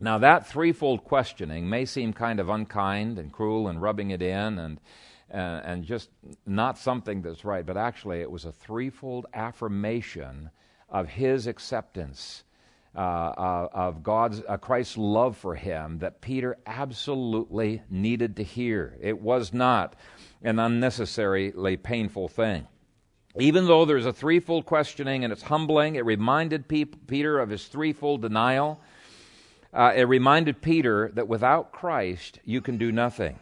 Now, 0.00 0.18
that 0.18 0.46
threefold 0.46 1.04
questioning 1.04 1.68
may 1.68 1.86
seem 1.86 2.12
kind 2.12 2.40
of 2.40 2.50
unkind 2.50 3.18
and 3.18 3.32
cruel 3.32 3.68
and 3.68 3.80
rubbing 3.80 4.10
it 4.10 4.20
in 4.20 4.58
and, 4.58 4.80
uh, 5.32 5.62
and 5.64 5.84
just 5.84 6.10
not 6.44 6.76
something 6.76 7.22
that's 7.22 7.44
right, 7.44 7.64
but 7.64 7.76
actually 7.76 8.20
it 8.20 8.30
was 8.30 8.44
a 8.44 8.52
threefold 8.52 9.26
affirmation 9.32 10.50
of 10.90 11.08
his 11.08 11.46
acceptance 11.46 12.44
uh, 12.96 12.98
uh, 12.98 13.68
of 13.72 14.02
God's 14.02 14.42
uh, 14.48 14.56
Christ's 14.56 14.96
love 14.96 15.36
for 15.36 15.54
him 15.54 15.98
that 15.98 16.20
Peter 16.20 16.56
absolutely 16.66 17.82
needed 17.90 18.36
to 18.36 18.42
hear. 18.42 18.96
It 19.00 19.20
was 19.20 19.52
not 19.52 19.96
an 20.42 20.58
unnecessarily 20.58 21.76
painful 21.76 22.28
thing. 22.28 22.68
Even 23.36 23.66
though 23.66 23.84
there's 23.84 24.06
a 24.06 24.12
threefold 24.12 24.64
questioning 24.64 25.24
and 25.24 25.32
it's 25.32 25.42
humbling, 25.42 25.96
it 25.96 26.04
reminded 26.04 26.68
Pe- 26.68 26.84
Peter 26.84 27.40
of 27.40 27.50
his 27.50 27.66
threefold 27.66 28.22
denial. 28.22 28.80
Uh, 29.72 29.92
it 29.96 30.04
reminded 30.04 30.62
Peter 30.62 31.10
that 31.14 31.26
without 31.26 31.72
Christ, 31.72 32.38
you 32.44 32.60
can 32.60 32.78
do 32.78 32.92
nothing. 32.92 33.40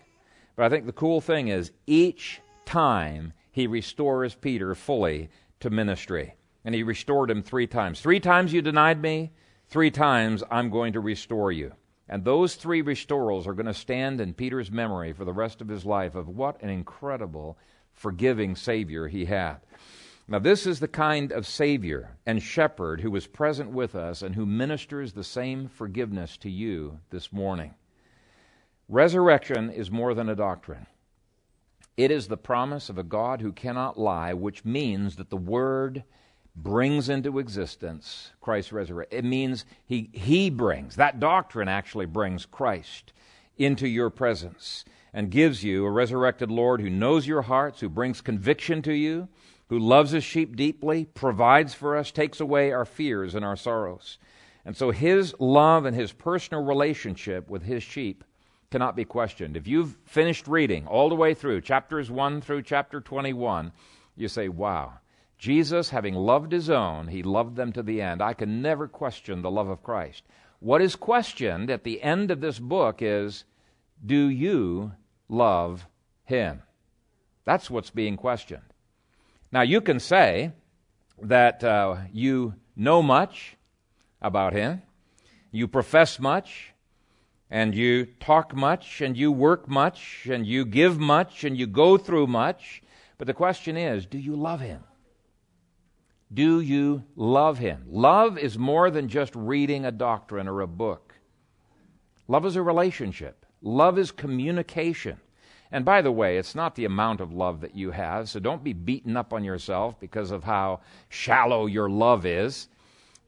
But 0.57 0.65
I 0.65 0.69
think 0.71 0.87
the 0.87 0.93
cool 0.93 1.21
thing 1.21 1.49
is, 1.49 1.73
each 1.87 2.41
time 2.65 3.35
he 3.51 3.67
restores 3.67 4.35
Peter 4.35 4.75
fully 4.75 5.29
to 5.61 5.69
ministry. 5.69 6.37
And 6.65 6.75
he 6.75 6.83
restored 6.83 7.31
him 7.31 7.43
three 7.43 7.67
times. 7.67 8.01
Three 8.01 8.21
times 8.21 8.53
you 8.53 8.63
denied 8.63 9.03
me, 9.03 9.33
three 9.73 9.91
times 9.91 10.45
I'm 10.51 10.69
going 10.69 10.93
to 10.93 11.01
restore 11.01 11.51
you. 11.51 11.73
And 12.07 12.23
those 12.23 12.57
three 12.57 12.83
restorals 12.83 13.47
are 13.47 13.55
going 13.55 13.65
to 13.65 13.73
stand 13.73 14.21
in 14.21 14.35
Peter's 14.35 14.71
memory 14.71 15.15
for 15.15 15.25
the 15.25 15.33
rest 15.33 15.63
of 15.63 15.69
his 15.69 15.87
life 15.87 16.15
of 16.15 16.29
what 16.29 16.63
an 16.63 16.69
incredible, 16.69 17.57
forgiving 17.95 18.55
Savior 18.55 19.09
he 19.09 19.25
had. 19.25 19.57
Now, 20.29 20.41
this 20.41 20.67
is 20.67 20.79
the 20.79 20.89
kind 20.89 21.33
of 21.33 21.47
Savior 21.47 22.19
and 22.27 22.43
Shepherd 22.43 23.01
who 23.01 23.17
is 23.17 23.27
present 23.27 23.71
with 23.71 23.95
us 23.95 24.21
and 24.21 24.35
who 24.35 24.45
ministers 24.45 25.15
the 25.15 25.25
same 25.25 25.69
forgiveness 25.69 26.37
to 26.39 26.51
you 26.51 26.99
this 27.09 27.33
morning. 27.33 27.73
Resurrection 28.91 29.71
is 29.71 29.91
more 29.91 30.13
than 30.13 30.29
a 30.29 30.37
doctrine. 30.37 30.87
It 31.97 32.11
is 32.11 32.29
the 32.29 32.37
promise 32.37 32.91
of 32.91 32.99
a 32.99 33.03
God 33.03 33.41
who 33.41 33.53
cannot 33.53 33.99
lie, 33.99 34.35
which 34.35 34.67
means 34.67 35.17
that 35.17 35.31
the 35.31 35.37
Word 35.39 36.05
brings 36.55 37.09
into 37.09 37.39
existence 37.39 38.33
Christ's 38.41 38.73
resurrection. 38.73 39.19
It 39.19 39.25
means 39.25 39.65
he, 39.87 40.11
he 40.13 40.51
brings, 40.51 40.97
that 40.97 41.21
doctrine 41.21 41.69
actually 41.69 42.07
brings 42.07 42.45
Christ 42.45 43.13
into 43.57 43.89
your 43.89 44.11
presence 44.11 44.85
and 45.15 45.31
gives 45.31 45.63
you 45.63 45.85
a 45.85 45.91
resurrected 45.91 46.51
Lord 46.51 46.81
who 46.81 46.91
knows 46.91 47.27
your 47.27 47.43
hearts, 47.43 47.81
who 47.81 47.89
brings 47.89 48.21
conviction 48.21 48.83
to 48.83 48.93
you, 48.93 49.29
who 49.69 49.79
loves 49.79 50.11
his 50.11 50.25
sheep 50.25 50.57
deeply, 50.57 51.07
provides 51.07 51.75
for 51.75 51.97
us, 51.97 52.11
takes 52.11 52.41
away 52.41 52.73
our 52.73 52.85
fears 52.85 53.35
and 53.35 53.45
our 53.45 53.57
sorrows. 53.57 54.19
And 54.65 54.77
so 54.77 54.91
his 54.91 55.35
love 55.39 55.87
and 55.87 55.97
his 55.97 56.13
personal 56.13 56.63
relationship 56.63 57.49
with 57.49 57.63
his 57.63 57.83
sheep 57.83 58.25
cannot 58.71 58.97
be 58.97 59.05
questioned. 59.05 59.57
If 59.57 59.67
you've 59.67 59.97
finished 60.07 60.47
reading 60.47 60.87
all 60.87 61.09
the 61.09 61.15
way 61.15 61.35
through 61.35 61.61
chapters 61.63 62.11
1 62.11 62.41
through 62.41 62.63
chapter 62.63 63.01
21, 63.01 63.73
you 64.17 64.29
say, 64.29 64.49
wow, 64.49 64.95
Jesus, 65.43 65.91
having 65.91 66.15
loved 66.15 66.53
his 66.53 66.71
own, 66.71 67.09
he 67.09 67.25
loved 67.25 67.57
them 67.57 67.73
to 67.73 67.83
the 67.83 68.01
end. 68.01 68.23
I 68.23 68.33
can 68.33 68.63
never 68.63 68.87
question 68.87 69.43
the 69.43 69.51
love 69.51 69.69
of 69.69 69.83
Christ. 69.83 70.23
What 70.61 70.81
is 70.81 70.95
questioned 70.95 71.69
at 71.69 71.83
the 71.83 72.01
end 72.01 72.31
of 72.31 72.41
this 72.41 72.61
book 72.61 73.03
is, 73.03 73.43
do 74.07 74.29
you 74.29 74.93
love 75.29 75.85
him? 76.27 76.63
That's 77.45 77.69
what's 77.69 77.91
being 77.91 78.17
questioned. 78.17 78.63
Now, 79.51 79.63
you 79.63 79.81
can 79.81 79.99
say 79.99 80.53
that 81.21 81.65
uh, 81.65 81.97
you 82.13 82.55
know 82.77 83.03
much 83.03 83.57
about 84.21 84.53
Him, 84.53 84.83
you 85.51 85.67
profess 85.67 86.21
much, 86.21 86.73
and 87.51 87.75
you 87.75 88.07
talk 88.21 88.55
much, 88.55 89.01
and 89.01 89.17
you 89.17 89.33
work 89.33 89.69
much, 89.69 90.29
and 90.31 90.47
you 90.47 90.65
give 90.65 91.01
much, 91.01 91.43
and 91.43 91.59
you 91.59 91.67
go 91.67 91.99
through 91.99 92.29
much. 92.29 92.81
But 93.19 93.27
the 93.27 93.35
question 93.35 93.77
is 93.77 94.07
do 94.07 94.19
you 94.19 94.37
love 94.37 94.61
Him? 94.61 94.85
Do 96.33 96.61
you 96.61 97.05
love 97.15 97.59
Him? 97.59 97.85
Love 97.87 98.39
is 98.39 98.57
more 98.57 98.91
than 98.91 99.09
just 99.09 99.35
reading 99.35 99.85
a 99.85 99.93
doctrine 99.93 100.49
or 100.49 100.63
a 100.63 100.67
book. 100.67 101.15
Love 102.27 102.47
is 102.47 102.57
a 102.57 102.63
relationship. 102.63 103.45
Love 103.61 103.99
is 103.99 104.11
communication. 104.11 105.19
And 105.71 105.85
by 105.85 106.03
the 106.03 106.13
way, 106.13 106.39
it's 106.39 106.55
not 106.55 106.75
the 106.75 106.85
amount 106.85 107.21
of 107.21 107.33
love 107.33 107.61
that 107.61 107.75
you 107.75 107.91
have, 107.91 108.29
so 108.29 108.41
don't 108.41 108.65
be 108.65 108.73
beaten 108.73 109.17
up 109.17 109.33
on 109.33 109.45
yourself 109.45 109.99
because 110.01 110.31
of 110.31 110.45
how 110.45 110.81
shallow 111.09 111.67
your 111.67 111.91
love 111.91 112.25
is. 112.25 112.69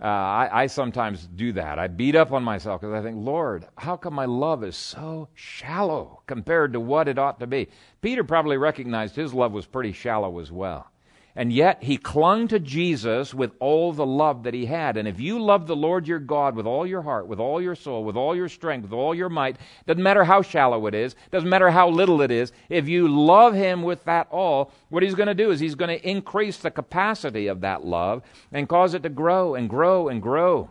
Uh, 0.01 0.07
I, 0.07 0.63
I, 0.63 0.67
sometimes 0.67 1.27
do 1.27 1.53
that. 1.53 1.79
I 1.79 1.87
beat 1.87 2.17
up 2.17 2.33
on 2.33 2.43
myself 2.43 2.81
because 2.81 2.95
I 2.95 3.03
think, 3.03 3.17
Lord, 3.25 3.67
how 3.79 3.97
come 3.97 4.13
my 4.13 4.25
love 4.25 4.65
is 4.65 4.77
so 4.77 5.29
shallow 5.35 6.21
compared 6.27 6.73
to 6.73 6.81
what 6.81 7.09
it 7.09 7.19
ought 7.19 7.39
to 7.41 7.47
be? 7.47 7.69
Peter 8.03 8.25
probably 8.25 8.57
recognized 8.57 9.15
his 9.15 9.33
love 9.33 9.53
was 9.53 9.67
pretty 9.67 9.93
shallow 9.93 10.41
as 10.41 10.51
well. 10.51 10.91
And 11.37 11.53
yet 11.53 11.83
he 11.83 11.97
clung 11.97 12.47
to 12.49 12.61
Jesus 12.61 13.35
with 13.35 13.53
all 13.59 13.93
the 13.93 14.07
love 14.07 14.45
that 14.45 14.55
he 14.55 14.67
had. 14.67 14.97
And 14.97 15.09
if 15.09 15.19
you 15.19 15.41
love 15.43 15.67
the 15.67 15.75
Lord 15.75 16.07
your 16.07 16.21
God 16.21 16.55
with 16.55 16.65
all 16.65 16.87
your 16.87 17.03
heart, 17.03 17.27
with 17.27 17.41
all 17.41 17.61
your 17.61 17.75
soul, 17.75 18.05
with 18.05 18.17
all 18.17 18.37
your 18.37 18.49
strength, 18.49 18.85
with 18.85 18.93
all 18.93 19.15
your 19.15 19.29
might, 19.29 19.57
doesn't 19.87 20.03
matter 20.03 20.23
how 20.23 20.43
shallow 20.43 20.87
it 20.87 20.95
is, 20.95 21.17
doesn't 21.33 21.49
matter 21.49 21.71
how 21.71 21.89
little 21.89 22.23
it 22.23 22.31
is, 22.31 22.53
if 22.69 22.89
you 22.89 23.09
love 23.09 23.53
him 23.53 23.83
with 23.83 24.05
that 24.05 24.29
all, 24.31 24.71
what 24.91 25.03
he's 25.03 25.17
going 25.17 25.27
to 25.27 25.35
do 25.35 25.51
is 25.51 25.59
he's 25.59 25.75
going 25.75 25.99
to 25.99 26.09
increase 26.09 26.59
the 26.59 26.71
capacity 26.71 27.49
of 27.49 27.63
that 27.63 27.85
love 27.85 28.23
and 28.53 28.69
cause 28.69 28.95
it 28.95 29.03
to 29.03 29.09
grow 29.09 29.57
and 29.57 29.69
grow 29.69 30.09
and 30.09 30.23
grow. 30.23 30.71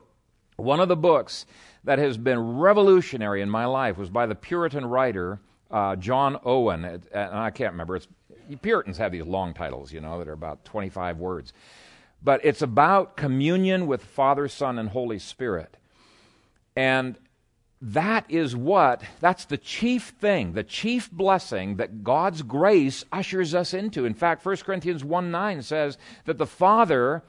One 0.55 0.79
of 0.79 0.87
the 0.87 0.95
books 0.95 1.45
that 1.83 1.99
has 1.99 2.17
been 2.17 2.39
revolutionary 2.59 3.41
in 3.41 3.49
my 3.49 3.65
life 3.65 3.97
was 3.97 4.09
by 4.09 4.27
the 4.27 4.35
Puritan 4.35 4.85
writer 4.85 5.41
uh, 5.73 5.95
John 5.95 6.39
Owen, 6.45 6.85
and 6.85 7.03
I 7.13 7.49
can't 7.49 7.73
remember. 7.73 7.95
It's 7.95 8.07
Puritans 8.61 8.97
have 8.97 9.11
these 9.11 9.25
long 9.25 9.53
titles, 9.53 9.91
you 9.91 10.01
know, 10.01 10.19
that 10.19 10.27
are 10.27 10.33
about 10.33 10.65
25 10.65 11.17
words. 11.17 11.53
But 12.23 12.41
it's 12.43 12.61
about 12.61 13.17
communion 13.17 13.87
with 13.87 14.03
Father, 14.03 14.47
Son, 14.47 14.79
and 14.79 14.89
Holy 14.89 15.19
Spirit. 15.19 15.75
And 16.75 17.17
that 17.81 18.25
is 18.29 18.55
what, 18.55 19.03
that's 19.19 19.43
the 19.43 19.57
chief 19.57 20.13
thing, 20.19 20.53
the 20.53 20.63
chief 20.63 21.11
blessing 21.11 21.75
that 21.75 22.03
God's 22.03 22.41
grace 22.41 23.03
ushers 23.11 23.53
us 23.53 23.73
into. 23.73 24.05
In 24.05 24.13
fact, 24.13 24.45
1 24.45 24.57
Corinthians 24.57 25.03
1 25.03 25.31
9 25.31 25.61
says 25.61 25.97
that 26.23 26.37
the 26.37 26.47
Father 26.47 27.23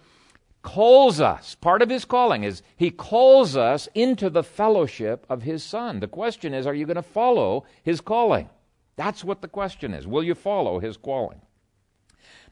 calls 0.62 1.20
us. 1.20 1.56
Part 1.56 1.82
of 1.82 1.90
his 1.90 2.04
calling 2.04 2.44
is 2.44 2.62
he 2.76 2.90
calls 2.90 3.56
us 3.56 3.88
into 3.94 4.30
the 4.30 4.44
fellowship 4.44 5.26
of 5.28 5.42
his 5.42 5.64
Son. 5.64 5.98
The 5.98 6.08
question 6.08 6.54
is, 6.54 6.66
are 6.68 6.74
you 6.74 6.86
going 6.86 6.96
to 6.96 7.02
follow 7.02 7.64
his 7.82 8.00
calling? 8.00 8.48
That's 8.96 9.24
what 9.24 9.42
the 9.42 9.48
question 9.48 9.92
is. 9.92 10.06
Will 10.06 10.22
you 10.22 10.34
follow 10.34 10.78
his 10.78 10.96
calling? 10.96 11.40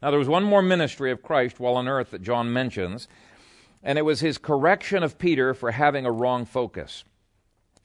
Now, 0.02 0.10
there 0.10 0.18
was 0.18 0.28
one 0.28 0.44
more 0.44 0.62
ministry 0.62 1.12
of 1.12 1.22
Christ 1.22 1.60
while 1.60 1.76
on 1.76 1.86
earth 1.86 2.10
that 2.10 2.22
John 2.22 2.52
mentions, 2.52 3.06
and 3.82 3.98
it 3.98 4.02
was 4.02 4.20
his 4.20 4.36
correction 4.36 5.02
of 5.02 5.18
Peter 5.18 5.54
for 5.54 5.70
having 5.70 6.04
a 6.04 6.10
wrong 6.10 6.44
focus. 6.44 7.04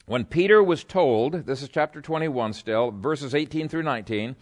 When 0.08 0.26
Peter 0.26 0.64
was 0.64 0.84
told, 0.84 1.46
this 1.46 1.62
is 1.62 1.70
chapter 1.70 2.02
21 2.02 2.54
still, 2.54 2.92
verses 2.92 3.36
18 3.36 3.70
through 3.70 3.84
19, 3.84 4.36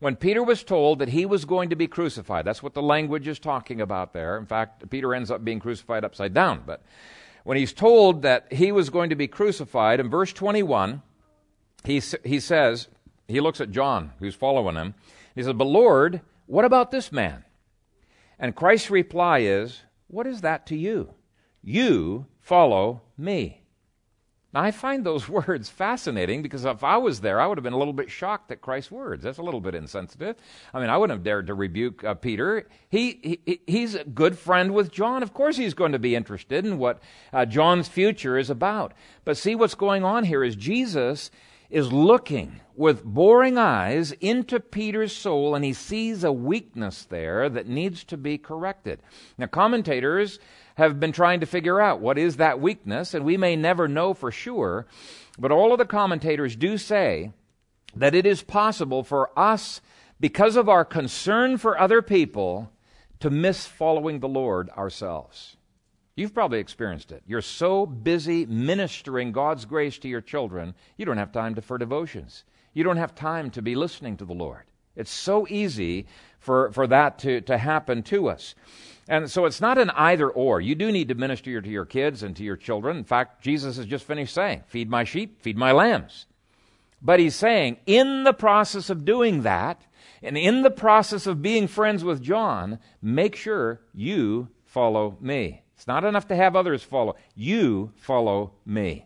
when 0.00 0.16
Peter 0.16 0.42
was 0.42 0.64
told 0.64 0.98
that 0.98 1.08
he 1.08 1.24
was 1.24 1.44
going 1.44 1.70
to 1.70 1.76
be 1.76 1.86
crucified, 1.86 2.44
that's 2.44 2.62
what 2.62 2.74
the 2.74 2.82
language 2.82 3.26
is 3.26 3.38
talking 3.38 3.80
about 3.80 4.12
there. 4.12 4.36
In 4.36 4.44
fact, 4.44 4.90
Peter 4.90 5.14
ends 5.14 5.30
up 5.30 5.44
being 5.44 5.60
crucified 5.60 6.04
upside 6.04 6.34
down. 6.34 6.62
But 6.66 6.82
when 7.44 7.56
he's 7.56 7.72
told 7.72 8.22
that 8.22 8.52
he 8.52 8.72
was 8.72 8.90
going 8.90 9.10
to 9.10 9.16
be 9.16 9.28
crucified, 9.28 10.00
in 10.00 10.10
verse 10.10 10.32
21, 10.32 11.00
he, 11.84 12.02
he 12.24 12.40
says, 12.40 12.88
he 13.28 13.40
looks 13.40 13.60
at 13.60 13.70
John, 13.70 14.12
who's 14.18 14.34
following 14.34 14.76
him. 14.76 14.94
He 15.34 15.42
says, 15.42 15.52
But 15.54 15.66
Lord, 15.66 16.20
what 16.46 16.64
about 16.64 16.90
this 16.90 17.10
man? 17.10 17.44
And 18.38 18.56
Christ's 18.56 18.90
reply 18.90 19.40
is, 19.40 19.82
What 20.08 20.26
is 20.26 20.42
that 20.42 20.66
to 20.66 20.76
you? 20.76 21.14
You 21.62 22.26
follow 22.40 23.02
me. 23.16 23.64
Now, 24.54 24.62
I 24.62 24.70
find 24.70 25.04
those 25.04 25.28
words 25.28 25.68
fascinating 25.68 26.40
because 26.40 26.64
if 26.64 26.84
I 26.84 26.96
was 26.96 27.20
there, 27.20 27.40
I 27.40 27.46
would 27.46 27.58
have 27.58 27.64
been 27.64 27.72
a 27.72 27.78
little 27.78 27.92
bit 27.92 28.10
shocked 28.10 28.52
at 28.52 28.60
Christ's 28.60 28.92
words. 28.92 29.24
That's 29.24 29.38
a 29.38 29.42
little 29.42 29.60
bit 29.60 29.74
insensitive. 29.74 30.36
I 30.72 30.80
mean, 30.80 30.90
I 30.90 30.96
wouldn't 30.96 31.18
have 31.18 31.24
dared 31.24 31.48
to 31.48 31.54
rebuke 31.54 32.04
uh, 32.04 32.14
Peter. 32.14 32.68
He, 32.88 33.40
he, 33.44 33.60
he's 33.66 33.96
a 33.96 34.04
good 34.04 34.38
friend 34.38 34.72
with 34.72 34.92
John. 34.92 35.24
Of 35.24 35.34
course, 35.34 35.56
he's 35.56 35.74
going 35.74 35.92
to 35.92 35.98
be 35.98 36.14
interested 36.14 36.64
in 36.64 36.78
what 36.78 37.02
uh, 37.32 37.46
John's 37.46 37.88
future 37.88 38.38
is 38.38 38.48
about. 38.48 38.92
But 39.24 39.36
see, 39.36 39.56
what's 39.56 39.74
going 39.74 40.04
on 40.04 40.24
here 40.24 40.44
is 40.44 40.54
Jesus 40.54 41.32
is 41.74 41.92
looking 41.92 42.60
with 42.76 43.02
boring 43.02 43.58
eyes 43.58 44.12
into 44.12 44.60
Peter's 44.60 45.14
soul, 45.14 45.56
and 45.56 45.64
he 45.64 45.72
sees 45.72 46.22
a 46.22 46.30
weakness 46.30 47.04
there 47.04 47.48
that 47.48 47.66
needs 47.66 48.04
to 48.04 48.16
be 48.16 48.38
corrected. 48.38 49.00
Now, 49.36 49.46
commentators 49.46 50.38
have 50.76 51.00
been 51.00 51.10
trying 51.10 51.40
to 51.40 51.46
figure 51.46 51.80
out 51.80 52.00
what 52.00 52.16
is 52.16 52.36
that 52.36 52.60
weakness, 52.60 53.12
and 53.12 53.24
we 53.24 53.36
may 53.36 53.56
never 53.56 53.88
know 53.88 54.14
for 54.14 54.30
sure, 54.30 54.86
but 55.36 55.50
all 55.50 55.72
of 55.72 55.78
the 55.78 55.84
commentators 55.84 56.54
do 56.54 56.78
say 56.78 57.32
that 57.96 58.14
it 58.14 58.24
is 58.24 58.42
possible 58.42 59.02
for 59.02 59.36
us, 59.36 59.80
because 60.20 60.54
of 60.54 60.68
our 60.68 60.84
concern 60.84 61.58
for 61.58 61.76
other 61.76 62.02
people, 62.02 62.70
to 63.18 63.30
miss 63.30 63.66
following 63.66 64.20
the 64.20 64.28
Lord 64.28 64.70
ourselves. 64.70 65.56
You've 66.16 66.34
probably 66.34 66.60
experienced 66.60 67.10
it. 67.10 67.22
You're 67.26 67.42
so 67.42 67.86
busy 67.86 68.46
ministering 68.46 69.32
God's 69.32 69.64
grace 69.64 69.98
to 69.98 70.08
your 70.08 70.20
children, 70.20 70.74
you 70.96 71.04
don't 71.04 71.16
have 71.16 71.32
time 71.32 71.54
to, 71.56 71.62
for 71.62 71.76
devotions. 71.76 72.44
You 72.72 72.84
don't 72.84 72.96
have 72.96 73.14
time 73.14 73.50
to 73.50 73.62
be 73.62 73.74
listening 73.74 74.16
to 74.18 74.24
the 74.24 74.32
Lord. 74.32 74.64
It's 74.96 75.10
so 75.10 75.46
easy 75.48 76.06
for, 76.38 76.70
for 76.72 76.86
that 76.86 77.18
to, 77.20 77.40
to 77.42 77.58
happen 77.58 78.02
to 78.04 78.28
us. 78.28 78.54
And 79.08 79.30
so 79.30 79.44
it's 79.44 79.60
not 79.60 79.76
an 79.76 79.90
either 79.90 80.30
or. 80.30 80.60
You 80.60 80.74
do 80.74 80.92
need 80.92 81.08
to 81.08 81.14
minister 81.14 81.60
to 81.60 81.68
your 81.68 81.84
kids 81.84 82.22
and 82.22 82.36
to 82.36 82.44
your 82.44 82.56
children. 82.56 82.96
In 82.96 83.04
fact, 83.04 83.42
Jesus 83.42 83.76
has 83.76 83.86
just 83.86 84.04
finished 84.04 84.34
saying, 84.34 84.62
Feed 84.66 84.88
my 84.88 85.04
sheep, 85.04 85.42
feed 85.42 85.58
my 85.58 85.72
lambs. 85.72 86.26
But 87.02 87.20
he's 87.20 87.34
saying, 87.34 87.78
in 87.86 88.24
the 88.24 88.32
process 88.32 88.88
of 88.88 89.04
doing 89.04 89.42
that, 89.42 89.82
and 90.22 90.38
in 90.38 90.62
the 90.62 90.70
process 90.70 91.26
of 91.26 91.42
being 91.42 91.66
friends 91.66 92.02
with 92.02 92.22
John, 92.22 92.78
make 93.02 93.36
sure 93.36 93.80
you 93.92 94.48
follow 94.64 95.18
me. 95.20 95.63
It's 95.84 95.88
not 95.88 96.04
enough 96.04 96.28
to 96.28 96.34
have 96.34 96.56
others 96.56 96.82
follow. 96.82 97.14
You 97.34 97.92
follow 97.96 98.54
me. 98.64 99.04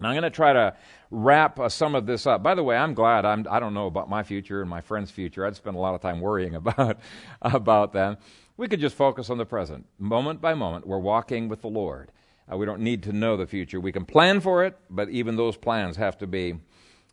Now, 0.00 0.08
I'm 0.08 0.14
going 0.14 0.22
to 0.22 0.30
try 0.30 0.54
to 0.54 0.74
wrap 1.10 1.60
uh, 1.60 1.68
some 1.68 1.94
of 1.94 2.06
this 2.06 2.26
up. 2.26 2.42
By 2.42 2.54
the 2.54 2.62
way, 2.64 2.78
I'm 2.78 2.94
glad. 2.94 3.26
I'm, 3.26 3.46
I 3.50 3.60
don't 3.60 3.74
know 3.74 3.88
about 3.88 4.08
my 4.08 4.22
future 4.22 4.62
and 4.62 4.70
my 4.70 4.80
friend's 4.80 5.10
future. 5.10 5.44
I'd 5.44 5.54
spend 5.54 5.76
a 5.76 5.78
lot 5.78 5.94
of 5.94 6.00
time 6.00 6.22
worrying 6.22 6.54
about, 6.54 6.98
about 7.42 7.92
them. 7.92 8.16
We 8.56 8.68
could 8.68 8.80
just 8.80 8.96
focus 8.96 9.28
on 9.28 9.36
the 9.36 9.44
present. 9.44 9.84
Moment 9.98 10.40
by 10.40 10.54
moment, 10.54 10.86
we're 10.86 10.96
walking 10.96 11.46
with 11.46 11.60
the 11.60 11.68
Lord. 11.68 12.10
Uh, 12.50 12.56
we 12.56 12.64
don't 12.64 12.80
need 12.80 13.02
to 13.02 13.12
know 13.12 13.36
the 13.36 13.46
future. 13.46 13.78
We 13.78 13.92
can 13.92 14.06
plan 14.06 14.40
for 14.40 14.64
it, 14.64 14.78
but 14.88 15.10
even 15.10 15.36
those 15.36 15.58
plans 15.58 15.98
have 15.98 16.16
to 16.18 16.26
be, 16.26 16.54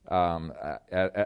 um, 0.07 0.53
uh 0.89 1.17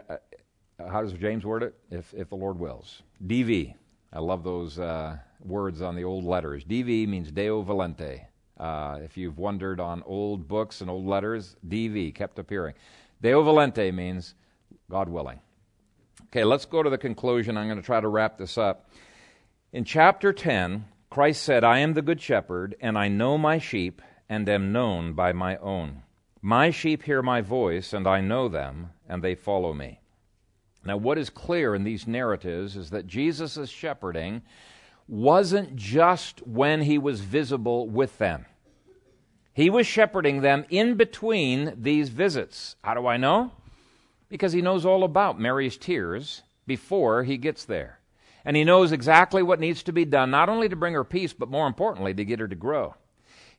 how 0.88 1.02
does 1.02 1.12
James 1.12 1.46
word 1.46 1.62
it? 1.62 1.76
If, 1.88 2.12
if 2.14 2.30
the 2.30 2.36
Lord 2.36 2.58
wills. 2.58 3.04
DV. 3.24 3.74
I 4.12 4.18
love 4.18 4.42
those 4.42 4.76
uh, 4.76 5.18
words 5.44 5.82
on 5.82 5.96
the 5.96 6.04
old 6.04 6.24
letters. 6.24 6.64
DV 6.64 7.08
means 7.08 7.30
Deo 7.30 7.62
Volente. 7.62 8.26
Uh, 8.58 8.98
if 9.02 9.16
you've 9.16 9.38
wondered 9.38 9.80
on 9.80 10.02
old 10.04 10.46
books 10.46 10.80
and 10.80 10.90
old 10.90 11.06
letters, 11.06 11.56
DV 11.66 12.14
kept 12.14 12.38
appearing. 12.38 12.74
Deo 13.22 13.42
Volente 13.42 13.92
means 13.92 14.34
God 14.90 15.08
willing. 15.08 15.40
Okay, 16.26 16.44
let's 16.44 16.66
go 16.66 16.82
to 16.82 16.90
the 16.90 16.98
conclusion. 16.98 17.56
I'm 17.56 17.66
going 17.66 17.80
to 17.80 17.84
try 17.84 18.00
to 18.00 18.08
wrap 18.08 18.38
this 18.38 18.58
up. 18.58 18.90
In 19.72 19.84
chapter 19.84 20.32
10, 20.32 20.84
Christ 21.08 21.42
said, 21.42 21.64
I 21.64 21.78
am 21.78 21.94
the 21.94 22.02
good 22.02 22.20
shepherd, 22.20 22.76
and 22.80 22.98
I 22.98 23.08
know 23.08 23.38
my 23.38 23.58
sheep, 23.58 24.02
and 24.28 24.48
am 24.48 24.72
known 24.72 25.14
by 25.14 25.32
my 25.32 25.56
own. 25.56 26.02
My 26.40 26.70
sheep 26.70 27.02
hear 27.02 27.22
my 27.22 27.40
voice, 27.40 27.92
and 27.92 28.06
I 28.06 28.20
know 28.20 28.48
them, 28.48 28.90
and 29.08 29.22
they 29.22 29.34
follow 29.34 29.72
me. 29.72 30.00
Now, 30.84 30.96
what 30.96 31.18
is 31.18 31.28
clear 31.28 31.74
in 31.74 31.84
these 31.84 32.06
narratives 32.06 32.76
is 32.76 32.90
that 32.90 33.06
Jesus' 33.06 33.68
shepherding 33.68 34.42
wasn't 35.10 35.74
just 35.74 36.46
when 36.46 36.82
he 36.82 36.96
was 36.96 37.20
visible 37.20 37.88
with 37.88 38.16
them. 38.18 38.46
He 39.52 39.68
was 39.68 39.86
shepherding 39.86 40.40
them 40.40 40.64
in 40.70 40.94
between 40.94 41.74
these 41.76 42.08
visits. 42.08 42.76
How 42.84 42.94
do 42.94 43.08
I 43.08 43.16
know? 43.16 43.50
Because 44.28 44.52
he 44.52 44.62
knows 44.62 44.86
all 44.86 45.02
about 45.02 45.40
Mary's 45.40 45.76
tears 45.76 46.42
before 46.64 47.24
he 47.24 47.36
gets 47.36 47.64
there. 47.64 47.98
And 48.44 48.56
he 48.56 48.62
knows 48.62 48.92
exactly 48.92 49.42
what 49.42 49.58
needs 49.58 49.82
to 49.82 49.92
be 49.92 50.04
done, 50.04 50.30
not 50.30 50.48
only 50.48 50.68
to 50.68 50.76
bring 50.76 50.94
her 50.94 51.04
peace, 51.04 51.32
but 51.32 51.50
more 51.50 51.66
importantly, 51.66 52.14
to 52.14 52.24
get 52.24 52.38
her 52.38 52.48
to 52.48 52.54
grow. 52.54 52.94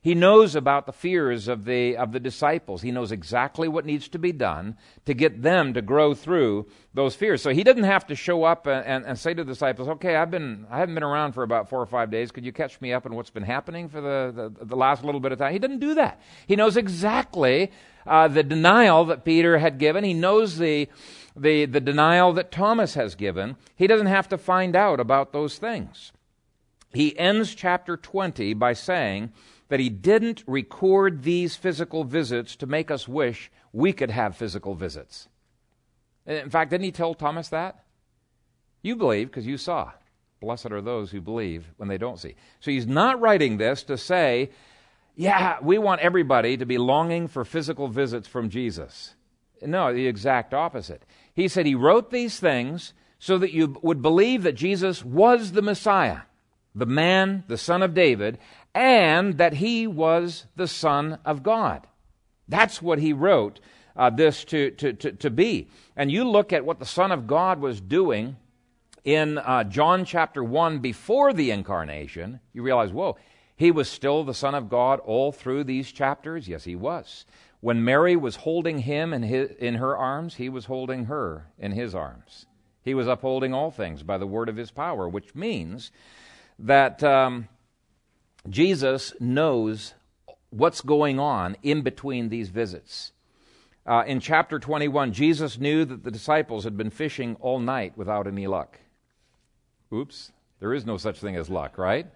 He 0.02 0.16
knows 0.16 0.56
about 0.56 0.86
the 0.86 0.92
fears 0.92 1.46
of 1.46 1.64
the, 1.64 1.96
of 1.96 2.10
the 2.10 2.18
disciples. 2.18 2.82
He 2.82 2.90
knows 2.90 3.12
exactly 3.12 3.68
what 3.68 3.86
needs 3.86 4.08
to 4.08 4.18
be 4.18 4.32
done 4.32 4.76
to 5.04 5.14
get 5.14 5.42
them 5.42 5.74
to 5.74 5.80
grow 5.80 6.12
through 6.12 6.66
those 6.92 7.14
fears. 7.14 7.40
So 7.40 7.50
he 7.50 7.62
didn't 7.62 7.84
have 7.84 8.08
to 8.08 8.16
show 8.16 8.42
up 8.42 8.66
and, 8.66 8.84
and, 8.84 9.06
and, 9.06 9.16
say 9.16 9.32
to 9.32 9.44
the 9.44 9.52
disciples, 9.52 9.86
okay, 9.86 10.16
I've 10.16 10.30
been, 10.32 10.66
I 10.68 10.78
haven't 10.80 10.96
been 10.96 11.04
around 11.04 11.34
for 11.34 11.44
about 11.44 11.68
four 11.68 11.80
or 11.80 11.86
five 11.86 12.10
days. 12.10 12.32
Could 12.32 12.44
you 12.44 12.50
catch 12.50 12.80
me 12.80 12.92
up 12.92 13.06
on 13.06 13.14
what's 13.14 13.30
been 13.30 13.44
happening 13.44 13.88
for 13.88 14.00
the, 14.00 14.50
the, 14.58 14.64
the 14.64 14.76
last 14.76 15.04
little 15.04 15.20
bit 15.20 15.30
of 15.30 15.38
time? 15.38 15.52
He 15.52 15.60
didn't 15.60 15.78
do 15.78 15.94
that. 15.94 16.20
He 16.48 16.56
knows 16.56 16.76
exactly 16.76 17.70
uh, 18.04 18.26
the 18.26 18.42
denial 18.42 19.04
that 19.04 19.24
Peter 19.24 19.58
had 19.58 19.78
given. 19.78 20.02
He 20.02 20.14
knows 20.14 20.58
the, 20.58 20.88
the, 21.36 21.66
the 21.66 21.80
denial 21.80 22.32
that 22.32 22.50
Thomas 22.50 22.94
has 22.94 23.14
given. 23.14 23.54
He 23.76 23.86
doesn't 23.86 24.08
have 24.08 24.28
to 24.30 24.36
find 24.36 24.74
out 24.74 24.98
about 24.98 25.32
those 25.32 25.58
things. 25.58 26.10
He 26.92 27.16
ends 27.16 27.54
chapter 27.54 27.96
20 27.96 28.52
by 28.54 28.72
saying 28.72 29.32
that 29.72 29.80
he 29.80 29.88
didn't 29.88 30.44
record 30.46 31.22
these 31.22 31.56
physical 31.56 32.04
visits 32.04 32.56
to 32.56 32.66
make 32.66 32.90
us 32.90 33.08
wish 33.08 33.50
we 33.72 33.90
could 33.90 34.10
have 34.10 34.36
physical 34.36 34.74
visits. 34.74 35.28
In 36.26 36.50
fact, 36.50 36.70
didn't 36.70 36.84
he 36.84 36.92
tell 36.92 37.14
Thomas 37.14 37.48
that? 37.48 37.82
You 38.82 38.96
believe 38.96 39.28
because 39.28 39.46
you 39.46 39.56
saw. 39.56 39.92
Blessed 40.42 40.72
are 40.72 40.82
those 40.82 41.10
who 41.10 41.22
believe 41.22 41.70
when 41.78 41.88
they 41.88 41.96
don't 41.96 42.18
see. 42.18 42.34
So 42.60 42.70
he's 42.70 42.86
not 42.86 43.18
writing 43.22 43.56
this 43.56 43.82
to 43.84 43.96
say, 43.96 44.50
yeah, 45.16 45.56
we 45.62 45.78
want 45.78 46.02
everybody 46.02 46.58
to 46.58 46.66
be 46.66 46.76
longing 46.76 47.26
for 47.26 47.42
physical 47.42 47.88
visits 47.88 48.28
from 48.28 48.50
Jesus. 48.50 49.14
No, 49.62 49.90
the 49.94 50.06
exact 50.06 50.52
opposite. 50.52 51.02
He 51.32 51.48
said 51.48 51.64
he 51.64 51.74
wrote 51.74 52.10
these 52.10 52.38
things 52.38 52.92
so 53.18 53.38
that 53.38 53.54
you 53.54 53.78
would 53.80 54.02
believe 54.02 54.42
that 54.42 54.52
Jesus 54.52 55.02
was 55.02 55.52
the 55.52 55.62
Messiah, 55.62 56.18
the 56.74 56.84
man, 56.84 57.44
the 57.48 57.56
son 57.56 57.82
of 57.82 57.94
David, 57.94 58.38
and 58.74 59.38
that 59.38 59.54
he 59.54 59.86
was 59.86 60.46
the 60.56 60.68
Son 60.68 61.18
of 61.24 61.42
God. 61.42 61.86
That's 62.48 62.82
what 62.82 62.98
he 62.98 63.12
wrote 63.12 63.60
uh, 63.96 64.10
this 64.10 64.44
to, 64.44 64.70
to, 64.72 64.92
to, 64.94 65.12
to, 65.12 65.30
be. 65.30 65.68
And 65.96 66.10
you 66.10 66.28
look 66.28 66.52
at 66.52 66.64
what 66.64 66.78
the 66.78 66.86
Son 66.86 67.12
of 67.12 67.26
God 67.26 67.60
was 67.60 67.80
doing 67.80 68.36
in 69.04 69.38
uh, 69.38 69.64
John 69.64 70.04
chapter 70.04 70.42
1 70.42 70.78
before 70.78 71.32
the 71.32 71.50
incarnation, 71.50 72.40
you 72.52 72.62
realize, 72.62 72.92
whoa, 72.92 73.16
he 73.56 73.70
was 73.70 73.88
still 73.88 74.24
the 74.24 74.34
Son 74.34 74.54
of 74.54 74.70
God 74.70 75.00
all 75.00 75.32
through 75.32 75.64
these 75.64 75.92
chapters? 75.92 76.48
Yes, 76.48 76.64
he 76.64 76.76
was. 76.76 77.26
When 77.60 77.84
Mary 77.84 78.16
was 78.16 78.36
holding 78.36 78.78
him 78.80 79.12
in, 79.12 79.22
his, 79.22 79.50
in 79.58 79.74
her 79.74 79.96
arms, 79.96 80.34
he 80.36 80.48
was 80.48 80.64
holding 80.64 81.04
her 81.04 81.46
in 81.58 81.72
his 81.72 81.94
arms. 81.94 82.46
He 82.82 82.94
was 82.94 83.06
upholding 83.06 83.54
all 83.54 83.70
things 83.70 84.02
by 84.02 84.18
the 84.18 84.26
word 84.26 84.48
of 84.48 84.56
his 84.56 84.72
power, 84.72 85.08
which 85.08 85.34
means 85.34 85.92
that 86.58 87.02
um, 87.04 87.48
Jesus 88.48 89.14
knows 89.20 89.94
what's 90.50 90.80
going 90.80 91.18
on 91.18 91.56
in 91.62 91.82
between 91.82 92.28
these 92.28 92.48
visits. 92.48 93.12
Uh, 93.86 94.04
in 94.06 94.20
chapter 94.20 94.58
21, 94.58 95.12
Jesus 95.12 95.58
knew 95.58 95.84
that 95.84 96.04
the 96.04 96.10
disciples 96.10 96.64
had 96.64 96.76
been 96.76 96.90
fishing 96.90 97.36
all 97.40 97.58
night 97.58 97.96
without 97.96 98.26
any 98.26 98.46
luck. 98.46 98.78
Oops, 99.92 100.32
there 100.60 100.72
is 100.72 100.86
no 100.86 100.96
such 100.96 101.18
thing 101.18 101.36
as 101.36 101.50
luck, 101.50 101.78
right? 101.78 102.06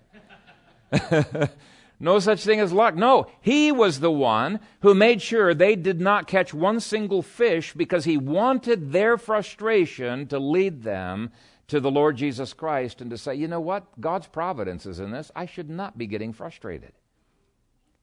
No 1.99 2.19
such 2.19 2.45
thing 2.45 2.61
as 2.61 2.73
luck. 2.73 2.95
No, 2.95 3.27
he 3.41 3.73
was 3.73 4.01
the 4.01 4.11
one 4.11 4.61
who 4.81 4.95
made 4.95 5.23
sure 5.23 5.55
they 5.55 5.77
did 5.77 6.01
not 6.01 6.27
catch 6.27 6.53
one 6.53 6.81
single 6.81 7.23
fish 7.23 7.73
because 7.73 8.05
he 8.05 8.19
wanted 8.19 8.93
their 8.93 9.17
frustration 9.17 10.27
to 10.27 10.39
lead 10.39 10.83
them 10.83 11.31
to 11.69 11.81
the 11.81 11.91
Lord 11.91 12.17
Jesus 12.17 12.53
Christ 12.53 13.01
and 13.01 13.11
to 13.11 13.19
say, 13.19 13.35
you 13.35 13.49
know 13.49 13.61
what? 13.61 14.01
God's 14.01 14.29
providence 14.29 14.87
is 14.87 15.01
in 15.01 15.11
this. 15.11 15.31
I 15.35 15.47
should 15.47 15.69
not 15.69 15.99
be 15.99 16.07
getting 16.07 16.33
frustrated. 16.33 16.93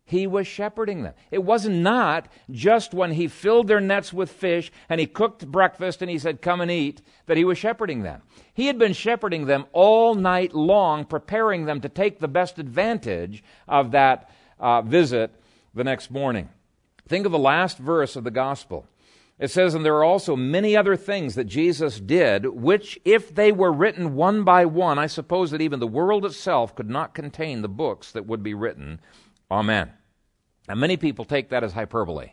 He 0.05 0.28
was 0.28 0.47
shepherding 0.47 1.03
them. 1.03 1.14
It 1.32 1.43
was 1.43 1.66
not 1.66 2.28
just 2.51 2.93
when 2.93 3.14
he 3.14 3.30
filled 3.30 3.68
their 3.68 3.80
nets 3.80 4.11
with 4.11 4.30
fish 4.30 4.70
and 4.89 4.99
he 4.99 5.07
cooked 5.07 5.47
breakfast 5.47 6.01
and 6.01 6.11
he 6.11 6.20
said, 6.20 6.41
Come 6.41 6.59
and 6.59 6.70
eat, 6.70 7.01
that 7.26 7.38
he 7.38 7.45
was 7.45 7.57
shepherding 7.57 8.03
them. 8.03 8.22
He 8.53 8.68
had 8.68 8.78
been 8.78 8.91
shepherding 8.91 9.45
them 9.45 9.66
all 9.72 10.14
night 10.14 10.53
long, 10.53 11.05
preparing 11.05 11.66
them 11.66 11.80
to 11.82 11.89
take 11.89 12.20
the 12.20 12.28
best 12.28 12.59
advantage 12.59 13.43
of 13.66 13.91
that 13.91 14.30
uh, 14.59 14.82
visit 14.82 15.41
the 15.74 15.86
next 15.86 16.11
morning. 16.11 16.49
Think 17.07 17.26
of 17.26 17.32
the 17.32 17.39
last 17.39 17.78
verse 17.78 18.18
of 18.18 18.26
the 18.26 18.32
gospel. 18.32 18.86
It 19.39 19.49
says, 19.49 19.73
And 19.73 19.86
there 19.86 19.95
are 19.95 20.03
also 20.03 20.36
many 20.36 20.75
other 20.77 20.95
things 20.95 21.36
that 21.36 21.45
Jesus 21.45 21.99
did, 21.99 22.45
which, 22.45 22.99
if 23.03 23.34
they 23.34 23.51
were 23.51 23.71
written 23.71 24.15
one 24.15 24.43
by 24.43 24.65
one, 24.65 24.99
I 24.99 25.07
suppose 25.07 25.51
that 25.51 25.61
even 25.61 25.79
the 25.79 25.88
world 25.88 26.25
itself 26.25 26.75
could 26.75 26.89
not 26.89 27.13
contain 27.13 27.61
the 27.61 27.69
books 27.69 28.11
that 28.11 28.25
would 28.25 28.43
be 28.43 28.53
written 28.53 28.99
Amen. 29.51 29.91
And 30.67 30.79
many 30.79 30.97
people 30.97 31.25
take 31.25 31.49
that 31.49 31.63
as 31.63 31.73
hyperbole. 31.73 32.31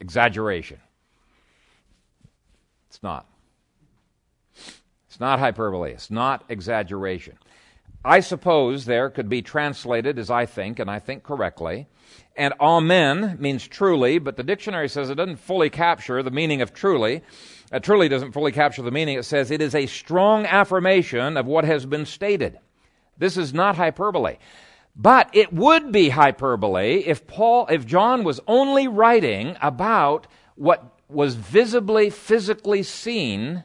exaggeration. 0.00 0.80
It's 2.88 3.02
not. 3.02 3.26
It's 5.08 5.20
not 5.20 5.38
hyperbole. 5.38 5.92
It's 5.92 6.10
not 6.10 6.44
exaggeration. 6.48 7.38
I 8.04 8.20
suppose 8.20 8.84
there 8.84 9.08
could 9.08 9.28
be 9.28 9.40
translated 9.40 10.18
as 10.18 10.30
I 10.30 10.44
think, 10.44 10.78
and 10.78 10.90
I 10.90 10.98
think 10.98 11.22
correctly. 11.22 11.86
And 12.36 12.52
amen 12.60 13.36
means 13.40 13.66
truly, 13.66 14.18
but 14.18 14.36
the 14.36 14.42
dictionary 14.42 14.88
says 14.88 15.08
it 15.08 15.14
doesn't 15.14 15.36
fully 15.36 15.70
capture 15.70 16.22
the 16.22 16.30
meaning 16.30 16.60
of 16.60 16.74
truly. 16.74 17.22
It 17.72 17.82
truly 17.82 18.08
doesn't 18.08 18.32
fully 18.32 18.52
capture 18.52 18.82
the 18.82 18.90
meaning. 18.90 19.16
It 19.16 19.24
says 19.24 19.50
it 19.50 19.62
is 19.62 19.74
a 19.74 19.86
strong 19.86 20.44
affirmation 20.44 21.36
of 21.36 21.46
what 21.46 21.64
has 21.64 21.86
been 21.86 22.04
stated. 22.04 22.58
This 23.16 23.36
is 23.36 23.54
not 23.54 23.76
hyperbole. 23.76 24.36
But 24.96 25.30
it 25.32 25.52
would 25.52 25.90
be 25.90 26.10
hyperbole 26.10 27.04
if 27.06 27.26
Paul, 27.26 27.66
if 27.68 27.86
John 27.86 28.22
was 28.22 28.40
only 28.46 28.86
writing 28.86 29.56
about 29.62 30.26
what 30.56 30.98
was 31.08 31.34
visibly, 31.36 32.10
physically 32.10 32.82
seen 32.82 33.64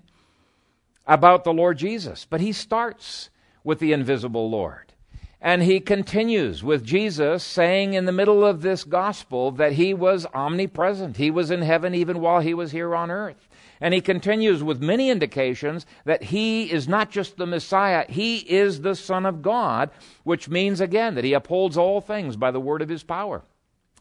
about 1.05 1.43
the 1.43 1.53
Lord 1.53 1.77
Jesus. 1.77 2.25
But 2.27 2.41
he 2.41 2.51
starts 2.51 3.29
with 3.69 3.77
the 3.77 3.93
invisible 3.93 4.49
Lord. 4.49 4.93
And 5.39 5.61
he 5.61 5.79
continues 5.79 6.63
with 6.63 6.83
Jesus 6.83 7.43
saying 7.43 7.93
in 7.93 8.05
the 8.05 8.11
middle 8.11 8.43
of 8.43 8.63
this 8.63 8.83
gospel 8.83 9.51
that 9.51 9.73
he 9.73 9.93
was 9.93 10.25
omnipresent. 10.33 11.17
He 11.17 11.29
was 11.29 11.51
in 11.51 11.61
heaven 11.61 11.93
even 11.93 12.19
while 12.19 12.39
he 12.39 12.55
was 12.55 12.71
here 12.71 12.95
on 12.95 13.11
earth. 13.11 13.47
And 13.79 13.93
he 13.93 14.01
continues 14.01 14.63
with 14.63 14.81
many 14.81 15.11
indications 15.11 15.85
that 16.03 16.23
he 16.23 16.71
is 16.71 16.87
not 16.87 17.11
just 17.11 17.37
the 17.37 17.45
Messiah, 17.45 18.05
he 18.09 18.39
is 18.39 18.81
the 18.81 18.95
Son 18.95 19.23
of 19.27 19.43
God, 19.43 19.91
which 20.23 20.49
means 20.49 20.81
again 20.81 21.13
that 21.13 21.23
he 21.23 21.33
upholds 21.33 21.77
all 21.77 22.01
things 22.01 22.35
by 22.37 22.49
the 22.49 22.59
word 22.59 22.81
of 22.81 22.89
his 22.89 23.03
power. 23.03 23.43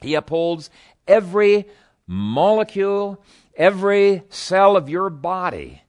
He 0.00 0.14
upholds 0.14 0.70
every 1.06 1.66
molecule, 2.06 3.22
every 3.54 4.22
cell 4.30 4.78
of 4.78 4.88
your 4.88 5.10
body. 5.10 5.82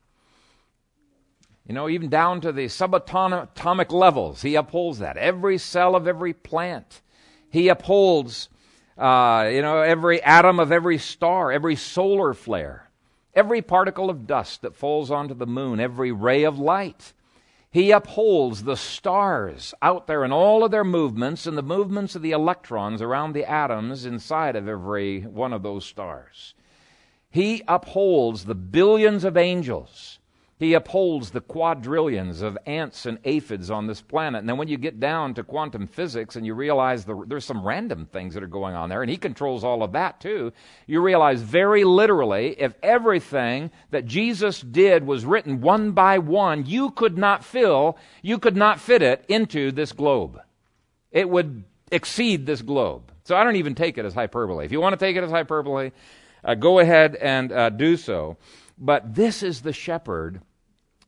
You 1.70 1.76
know, 1.76 1.88
even 1.88 2.10
down 2.10 2.42
to 2.42 2.52
the 2.52 2.66
subatomic 2.66 3.92
levels, 3.92 4.42
he 4.42 4.56
upholds 4.56 4.98
that. 4.98 5.18
Every 5.18 5.60
cell 5.60 5.96
of 5.96 6.08
every 6.08 6.34
plant. 6.34 7.02
He 7.52 7.68
upholds, 7.68 8.50
uh, 8.98 9.48
you 9.54 9.62
know, 9.62 9.80
every 9.82 10.20
atom 10.24 10.60
of 10.60 10.72
every 10.72 10.98
star, 10.98 11.52
every 11.52 11.76
solar 11.76 12.34
flare. 12.34 12.90
Every 13.36 13.62
particle 13.62 14.10
of 14.10 14.26
dust 14.26 14.64
that 14.64 14.76
falls 14.76 15.12
onto 15.12 15.36
the 15.36 15.46
moon, 15.46 15.80
every 15.80 16.12
ray 16.12 16.44
of 16.44 16.58
light. 16.58 17.14
He 17.70 17.92
upholds 17.92 18.64
the 18.64 18.76
stars 18.76 19.76
out 19.80 20.08
there 20.08 20.26
in 20.26 20.32
all 20.32 20.64
of 20.64 20.72
their 20.72 20.84
movements 20.84 21.46
and 21.46 21.56
the 21.56 21.62
movements 21.62 22.16
of 22.16 22.24
the 22.24 22.32
electrons 22.32 23.00
around 23.00 23.34
the 23.34 23.46
atoms 23.46 24.06
inside 24.06 24.56
of 24.56 24.68
every 24.68 25.22
one 25.22 25.54
of 25.54 25.62
those 25.62 25.86
stars. 25.86 26.56
He 27.30 27.62
upholds 27.68 28.46
the 28.46 28.56
billions 28.56 29.24
of 29.24 29.38
angels 29.38 30.19
he 30.60 30.74
upholds 30.74 31.32
the 31.32 31.40
quadrillions 31.40 32.42
of 32.42 32.58
ants 32.66 33.06
and 33.06 33.18
aphids 33.24 33.72
on 33.72 33.88
this 33.88 34.02
planet. 34.02 34.40
And 34.40 34.50
then 34.50 34.58
when 34.58 34.68
you 34.68 34.78
get 34.78 35.00
down 35.00 35.34
to 35.36 35.44
quantum 35.44 35.88
physics 35.88 36.36
and 36.36 36.46
you 36.46 36.54
realize 36.54 37.06
the, 37.06 37.24
there's 37.28 37.46
some 37.46 37.66
random 37.66 38.06
things 38.06 38.34
that 38.34 38.44
are 38.44 38.48
going 38.48 38.76
on 38.76 38.90
there, 38.90 39.02
and 39.02 39.10
he 39.10 39.16
controls 39.16 39.64
all 39.64 39.84
of 39.84 39.94
that 39.94 40.20
too, 40.20 40.52
you 40.86 41.02
realize 41.02 41.42
very 41.42 41.86
literally 41.86 42.60
if 42.60 42.74
everything 42.84 43.72
that 43.92 44.06
Jesus 44.06 44.60
did 44.60 45.08
was 45.08 45.26
written 45.26 45.62
one 45.62 45.94
by 45.94 46.18
one, 46.18 46.66
you 46.66 46.92
could 46.92 47.18
not 47.18 47.46
fill, 47.46 47.98
you 48.22 48.38
could 48.38 48.58
not 48.58 48.82
fit 48.82 49.02
it 49.02 49.24
into 49.30 49.72
this 49.72 49.94
globe. 49.94 50.42
It 51.10 51.30
would 51.30 51.64
exceed 51.90 52.46
this 52.46 52.62
globe. 52.62 53.14
So 53.24 53.38
I 53.38 53.46
don't 53.46 53.56
even 53.56 53.76
take 53.76 53.98
it 53.98 54.04
as 54.04 54.14
hyperbole. 54.14 54.66
If 54.66 54.74
you 54.74 54.82
want 54.82 54.92
to 54.92 55.06
take 55.06 55.16
it 55.16 55.24
as 55.24 55.32
hyperbole, 55.32 55.92
uh, 56.44 56.56
go 56.56 56.80
ahead 56.80 57.16
and 57.16 57.50
uh, 57.52 57.70
do 57.70 57.96
so. 57.96 58.36
But 58.78 59.16
this 59.16 59.42
is 59.42 59.62
the 59.62 59.74
shepherd 59.74 60.42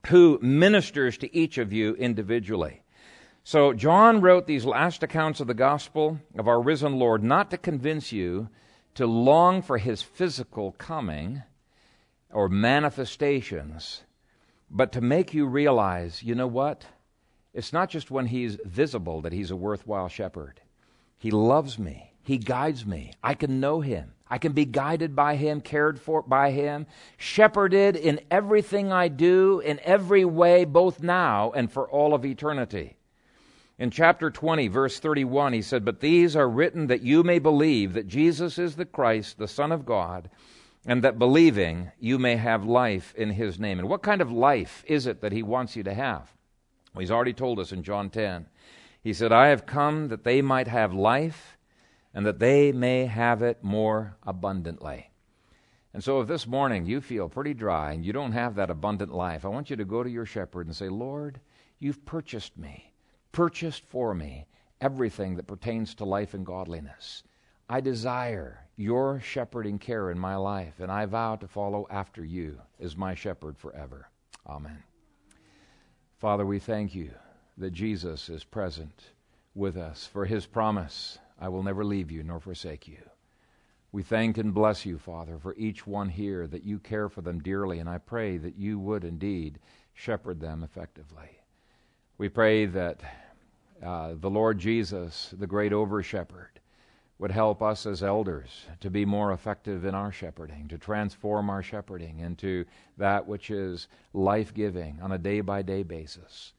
who 0.08 0.40
ministers 0.42 1.18
to 1.20 1.36
each 1.36 1.58
of 1.58 1.72
you 1.72 1.96
individually. 1.96 2.82
So, 3.44 3.74
John 3.74 4.22
wrote 4.22 4.46
these 4.46 4.66
last 4.66 5.02
accounts 5.02 5.40
of 5.40 5.48
the 5.48 5.54
gospel 5.54 6.20
of 6.38 6.48
our 6.48 6.62
risen 6.62 7.00
Lord 7.00 7.24
not 7.24 7.50
to 7.52 7.58
convince 7.58 8.12
you 8.12 8.50
to 8.96 9.08
long 9.08 9.62
for 9.62 9.78
his 9.78 10.02
physical 10.02 10.74
coming 10.74 11.44
or 12.30 12.50
manifestations, 12.50 14.04
but 14.70 14.92
to 14.92 15.02
make 15.02 15.34
you 15.34 15.46
realize 15.46 16.22
you 16.22 16.36
know 16.36 16.48
what? 16.48 16.86
It's 17.54 17.74
not 17.74 17.90
just 17.90 18.12
when 18.12 18.28
he's 18.28 18.58
visible 18.64 19.22
that 19.22 19.34
he's 19.34 19.52
a 19.52 19.56
worthwhile 19.56 20.08
shepherd. 20.08 20.62
He 21.18 21.32
loves 21.32 21.78
me, 21.78 22.14
he 22.24 22.38
guides 22.38 22.86
me, 22.86 23.14
I 23.24 23.34
can 23.34 23.60
know 23.60 23.82
him. 23.82 24.14
I 24.32 24.38
can 24.38 24.54
be 24.54 24.64
guided 24.64 25.14
by 25.14 25.36
Him, 25.36 25.60
cared 25.60 26.00
for 26.00 26.22
by 26.22 26.52
Him, 26.52 26.88
shepherded 27.18 27.98
in 27.98 28.22
everything 28.32 28.90
I 28.90 29.10
do, 29.10 29.60
in 29.60 29.82
every 29.84 30.24
way, 30.24 30.64
both 30.64 31.04
now 31.04 31.52
and 31.52 31.70
for 31.70 31.90
all 31.90 32.14
of 32.14 32.24
eternity. 32.24 32.96
In 33.78 33.92
chapter 33.92 34.32
20, 34.32 34.70
verse 34.70 35.00
31, 35.00 35.52
he 35.52 35.62
said, 35.62 35.84
But 35.84 36.00
these 36.00 36.38
are 36.38 36.48
written 36.48 36.88
that 36.88 37.02
you 37.02 37.24
may 37.24 37.40
believe 37.40 37.92
that 37.94 38.08
Jesus 38.08 38.58
is 38.58 38.78
the 38.78 38.86
Christ, 38.86 39.38
the 39.38 39.50
Son 39.50 39.70
of 39.74 39.86
God, 39.86 40.30
and 40.86 41.04
that 41.04 41.20
believing 41.20 41.92
you 42.00 42.18
may 42.18 42.38
have 42.38 42.64
life 42.64 43.14
in 43.18 43.32
His 43.32 43.60
name. 43.60 43.80
And 43.80 43.90
what 43.90 44.02
kind 44.02 44.22
of 44.22 44.32
life 44.32 44.86
is 44.88 45.08
it 45.08 45.20
that 45.20 45.34
He 45.34 45.44
wants 45.44 45.76
you 45.76 45.84
to 45.84 45.94
have? 45.94 46.32
Well, 46.94 47.02
he's 47.02 47.12
already 47.12 47.34
told 47.34 47.60
us 47.60 47.74
in 47.74 47.84
John 47.84 48.10
10. 48.10 48.46
He 49.04 49.12
said, 49.12 49.34
I 49.34 49.48
have 49.48 49.66
come 49.66 50.08
that 50.08 50.24
they 50.24 50.42
might 50.42 50.68
have 50.68 50.94
life 50.94 51.58
and 52.14 52.26
that 52.26 52.40
they 52.40 52.72
may 52.72 53.06
have 53.06 53.42
it 53.42 53.64
more 53.64 54.18
abundantly. 54.24 55.12
And 55.94 56.04
so, 56.04 56.22
if 56.22 56.28
this 56.28 56.48
morning 56.48 56.86
you 56.86 57.02
feel 57.02 57.28
pretty 57.28 57.54
dry 57.54 57.92
and 57.92 58.06
you 58.06 58.14
don't 58.14 58.32
have 58.32 58.56
that 58.56 58.70
abundant 58.70 59.14
life, 59.14 59.44
I 59.44 59.50
want 59.50 59.70
you 59.70 59.76
to 59.76 59.86
go 59.86 60.04
to 60.04 60.10
your 60.10 60.26
shepherd 60.26 60.68
and 60.68 60.76
say, 60.76 60.88
Lord, 60.88 61.40
you've 61.80 62.06
purchased 62.06 62.58
me, 62.58 62.94
purchased 63.32 63.86
for 63.86 64.14
me 64.14 64.48
everything 64.80 65.36
that 65.36 65.48
pertains 65.48 65.94
to 65.96 66.06
life 66.06 66.34
and 66.34 66.46
godliness. 66.46 67.24
I 67.70 67.82
desire 67.82 68.68
your 68.76 69.20
shepherding 69.20 69.80
care 69.80 70.12
in 70.12 70.20
my 70.20 70.36
life, 70.36 70.80
and 70.80 70.92
I 70.92 71.06
vow 71.06 71.36
to 71.36 71.48
follow 71.48 71.88
after 71.90 72.26
you 72.26 72.60
as 72.80 72.98
my 72.98 73.14
shepherd 73.14 73.58
forever. 73.58 74.10
Amen. 74.48 74.84
Father, 76.18 76.46
we 76.46 76.60
thank 76.60 76.96
you 76.96 77.12
that 77.58 77.72
Jesus 77.72 78.30
is 78.30 78.44
present 78.44 79.12
with 79.56 79.78
us 79.78 80.06
for 80.06 80.26
his 80.26 80.46
promise 80.46 81.20
I 81.42 81.50
will 81.50 81.64
never 81.64 81.84
leave 81.84 82.12
you 82.12 82.24
nor 82.24 82.40
forsake 82.40 82.88
you. 82.88 83.02
We 83.92 84.04
thank 84.04 84.38
and 84.38 84.54
bless 84.54 84.86
you, 84.86 84.98
Father, 84.98 85.38
for 85.38 85.56
each 85.56 85.86
one 85.86 86.08
here, 86.08 86.48
that 86.48 86.64
you 86.64 86.80
care 86.80 87.10
for 87.10 87.22
them 87.22 87.40
dearly, 87.40 87.80
and 87.80 87.90
I 87.90 87.98
pray 87.98 88.38
that 88.38 88.56
you 88.56 88.80
would 88.80 89.04
indeed 89.04 89.60
shepherd 89.94 90.40
them 90.40 90.64
effectively. 90.64 91.42
We 92.18 92.30
pray 92.30 92.68
that 92.68 93.02
uh, 93.84 94.14
the 94.18 94.30
Lord 94.30 94.60
Jesus, 94.60 95.34
the 95.38 95.48
great 95.48 95.74
over 95.74 96.02
shepherd, 96.04 96.62
would 97.18 97.32
help 97.32 97.62
us 97.62 97.86
as 97.86 98.02
elders 98.02 98.66
to 98.80 98.90
be 98.90 99.06
more 99.06 99.34
effective 99.34 99.84
in 99.84 99.94
our 99.94 100.12
shepherding, 100.12 100.68
to 100.70 100.78
transform 100.78 101.50
our 101.50 101.62
shepherding 101.62 102.20
into 102.20 102.66
that 102.98 103.28
which 103.28 103.52
is 103.52 103.88
life 104.14 104.54
giving 104.54 105.00
on 105.02 105.12
a 105.12 105.18
day 105.18 105.42
by 105.42 105.62
day 105.62 105.84
basis. 105.84 106.54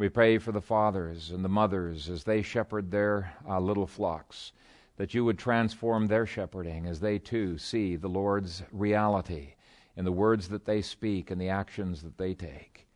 We 0.00 0.08
pray 0.08 0.38
for 0.38 0.50
the 0.50 0.62
fathers 0.62 1.30
and 1.30 1.44
the 1.44 1.50
mothers 1.50 2.08
as 2.08 2.24
they 2.24 2.40
shepherd 2.40 2.90
their 2.90 3.34
uh, 3.46 3.60
little 3.60 3.86
flocks, 3.86 4.52
that 4.96 5.12
you 5.12 5.26
would 5.26 5.38
transform 5.38 6.06
their 6.06 6.24
shepherding 6.24 6.86
as 6.86 7.00
they 7.00 7.18
too 7.18 7.58
see 7.58 7.96
the 7.96 8.08
Lord's 8.08 8.62
reality 8.72 9.56
in 9.98 10.06
the 10.06 10.10
words 10.10 10.48
that 10.48 10.64
they 10.64 10.80
speak 10.80 11.30
and 11.30 11.38
the 11.38 11.50
actions 11.50 12.00
that 12.00 12.16
they 12.16 12.32
take. 12.32 12.88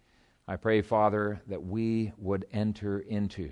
I 0.49 0.57
pray, 0.57 0.81
Father, 0.81 1.43
that 1.47 1.63
we 1.63 2.15
would 2.17 2.47
enter 2.55 3.01
into 3.01 3.51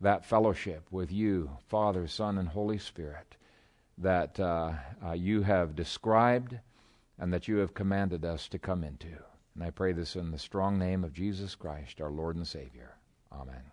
that 0.00 0.24
fellowship 0.24 0.86
with 0.92 1.10
you, 1.10 1.50
Father, 1.66 2.06
Son, 2.06 2.38
and 2.38 2.48
Holy 2.48 2.78
Spirit, 2.78 3.34
that 3.98 4.38
uh, 4.38 4.74
uh, 5.04 5.10
you 5.10 5.42
have 5.42 5.74
described 5.74 6.56
and 7.18 7.32
that 7.32 7.48
you 7.48 7.56
have 7.56 7.74
commanded 7.74 8.24
us 8.24 8.46
to 8.46 8.60
come 8.60 8.84
into. 8.84 9.16
And 9.56 9.64
I 9.64 9.70
pray 9.70 9.92
this 9.92 10.16
in 10.16 10.32
the 10.32 10.38
strong 10.38 10.78
name 10.78 11.02
of 11.02 11.14
Jesus 11.14 11.54
Christ, 11.54 12.02
our 12.02 12.10
Lord 12.10 12.36
and 12.36 12.46
Savior. 12.46 12.98
Amen. 13.32 13.72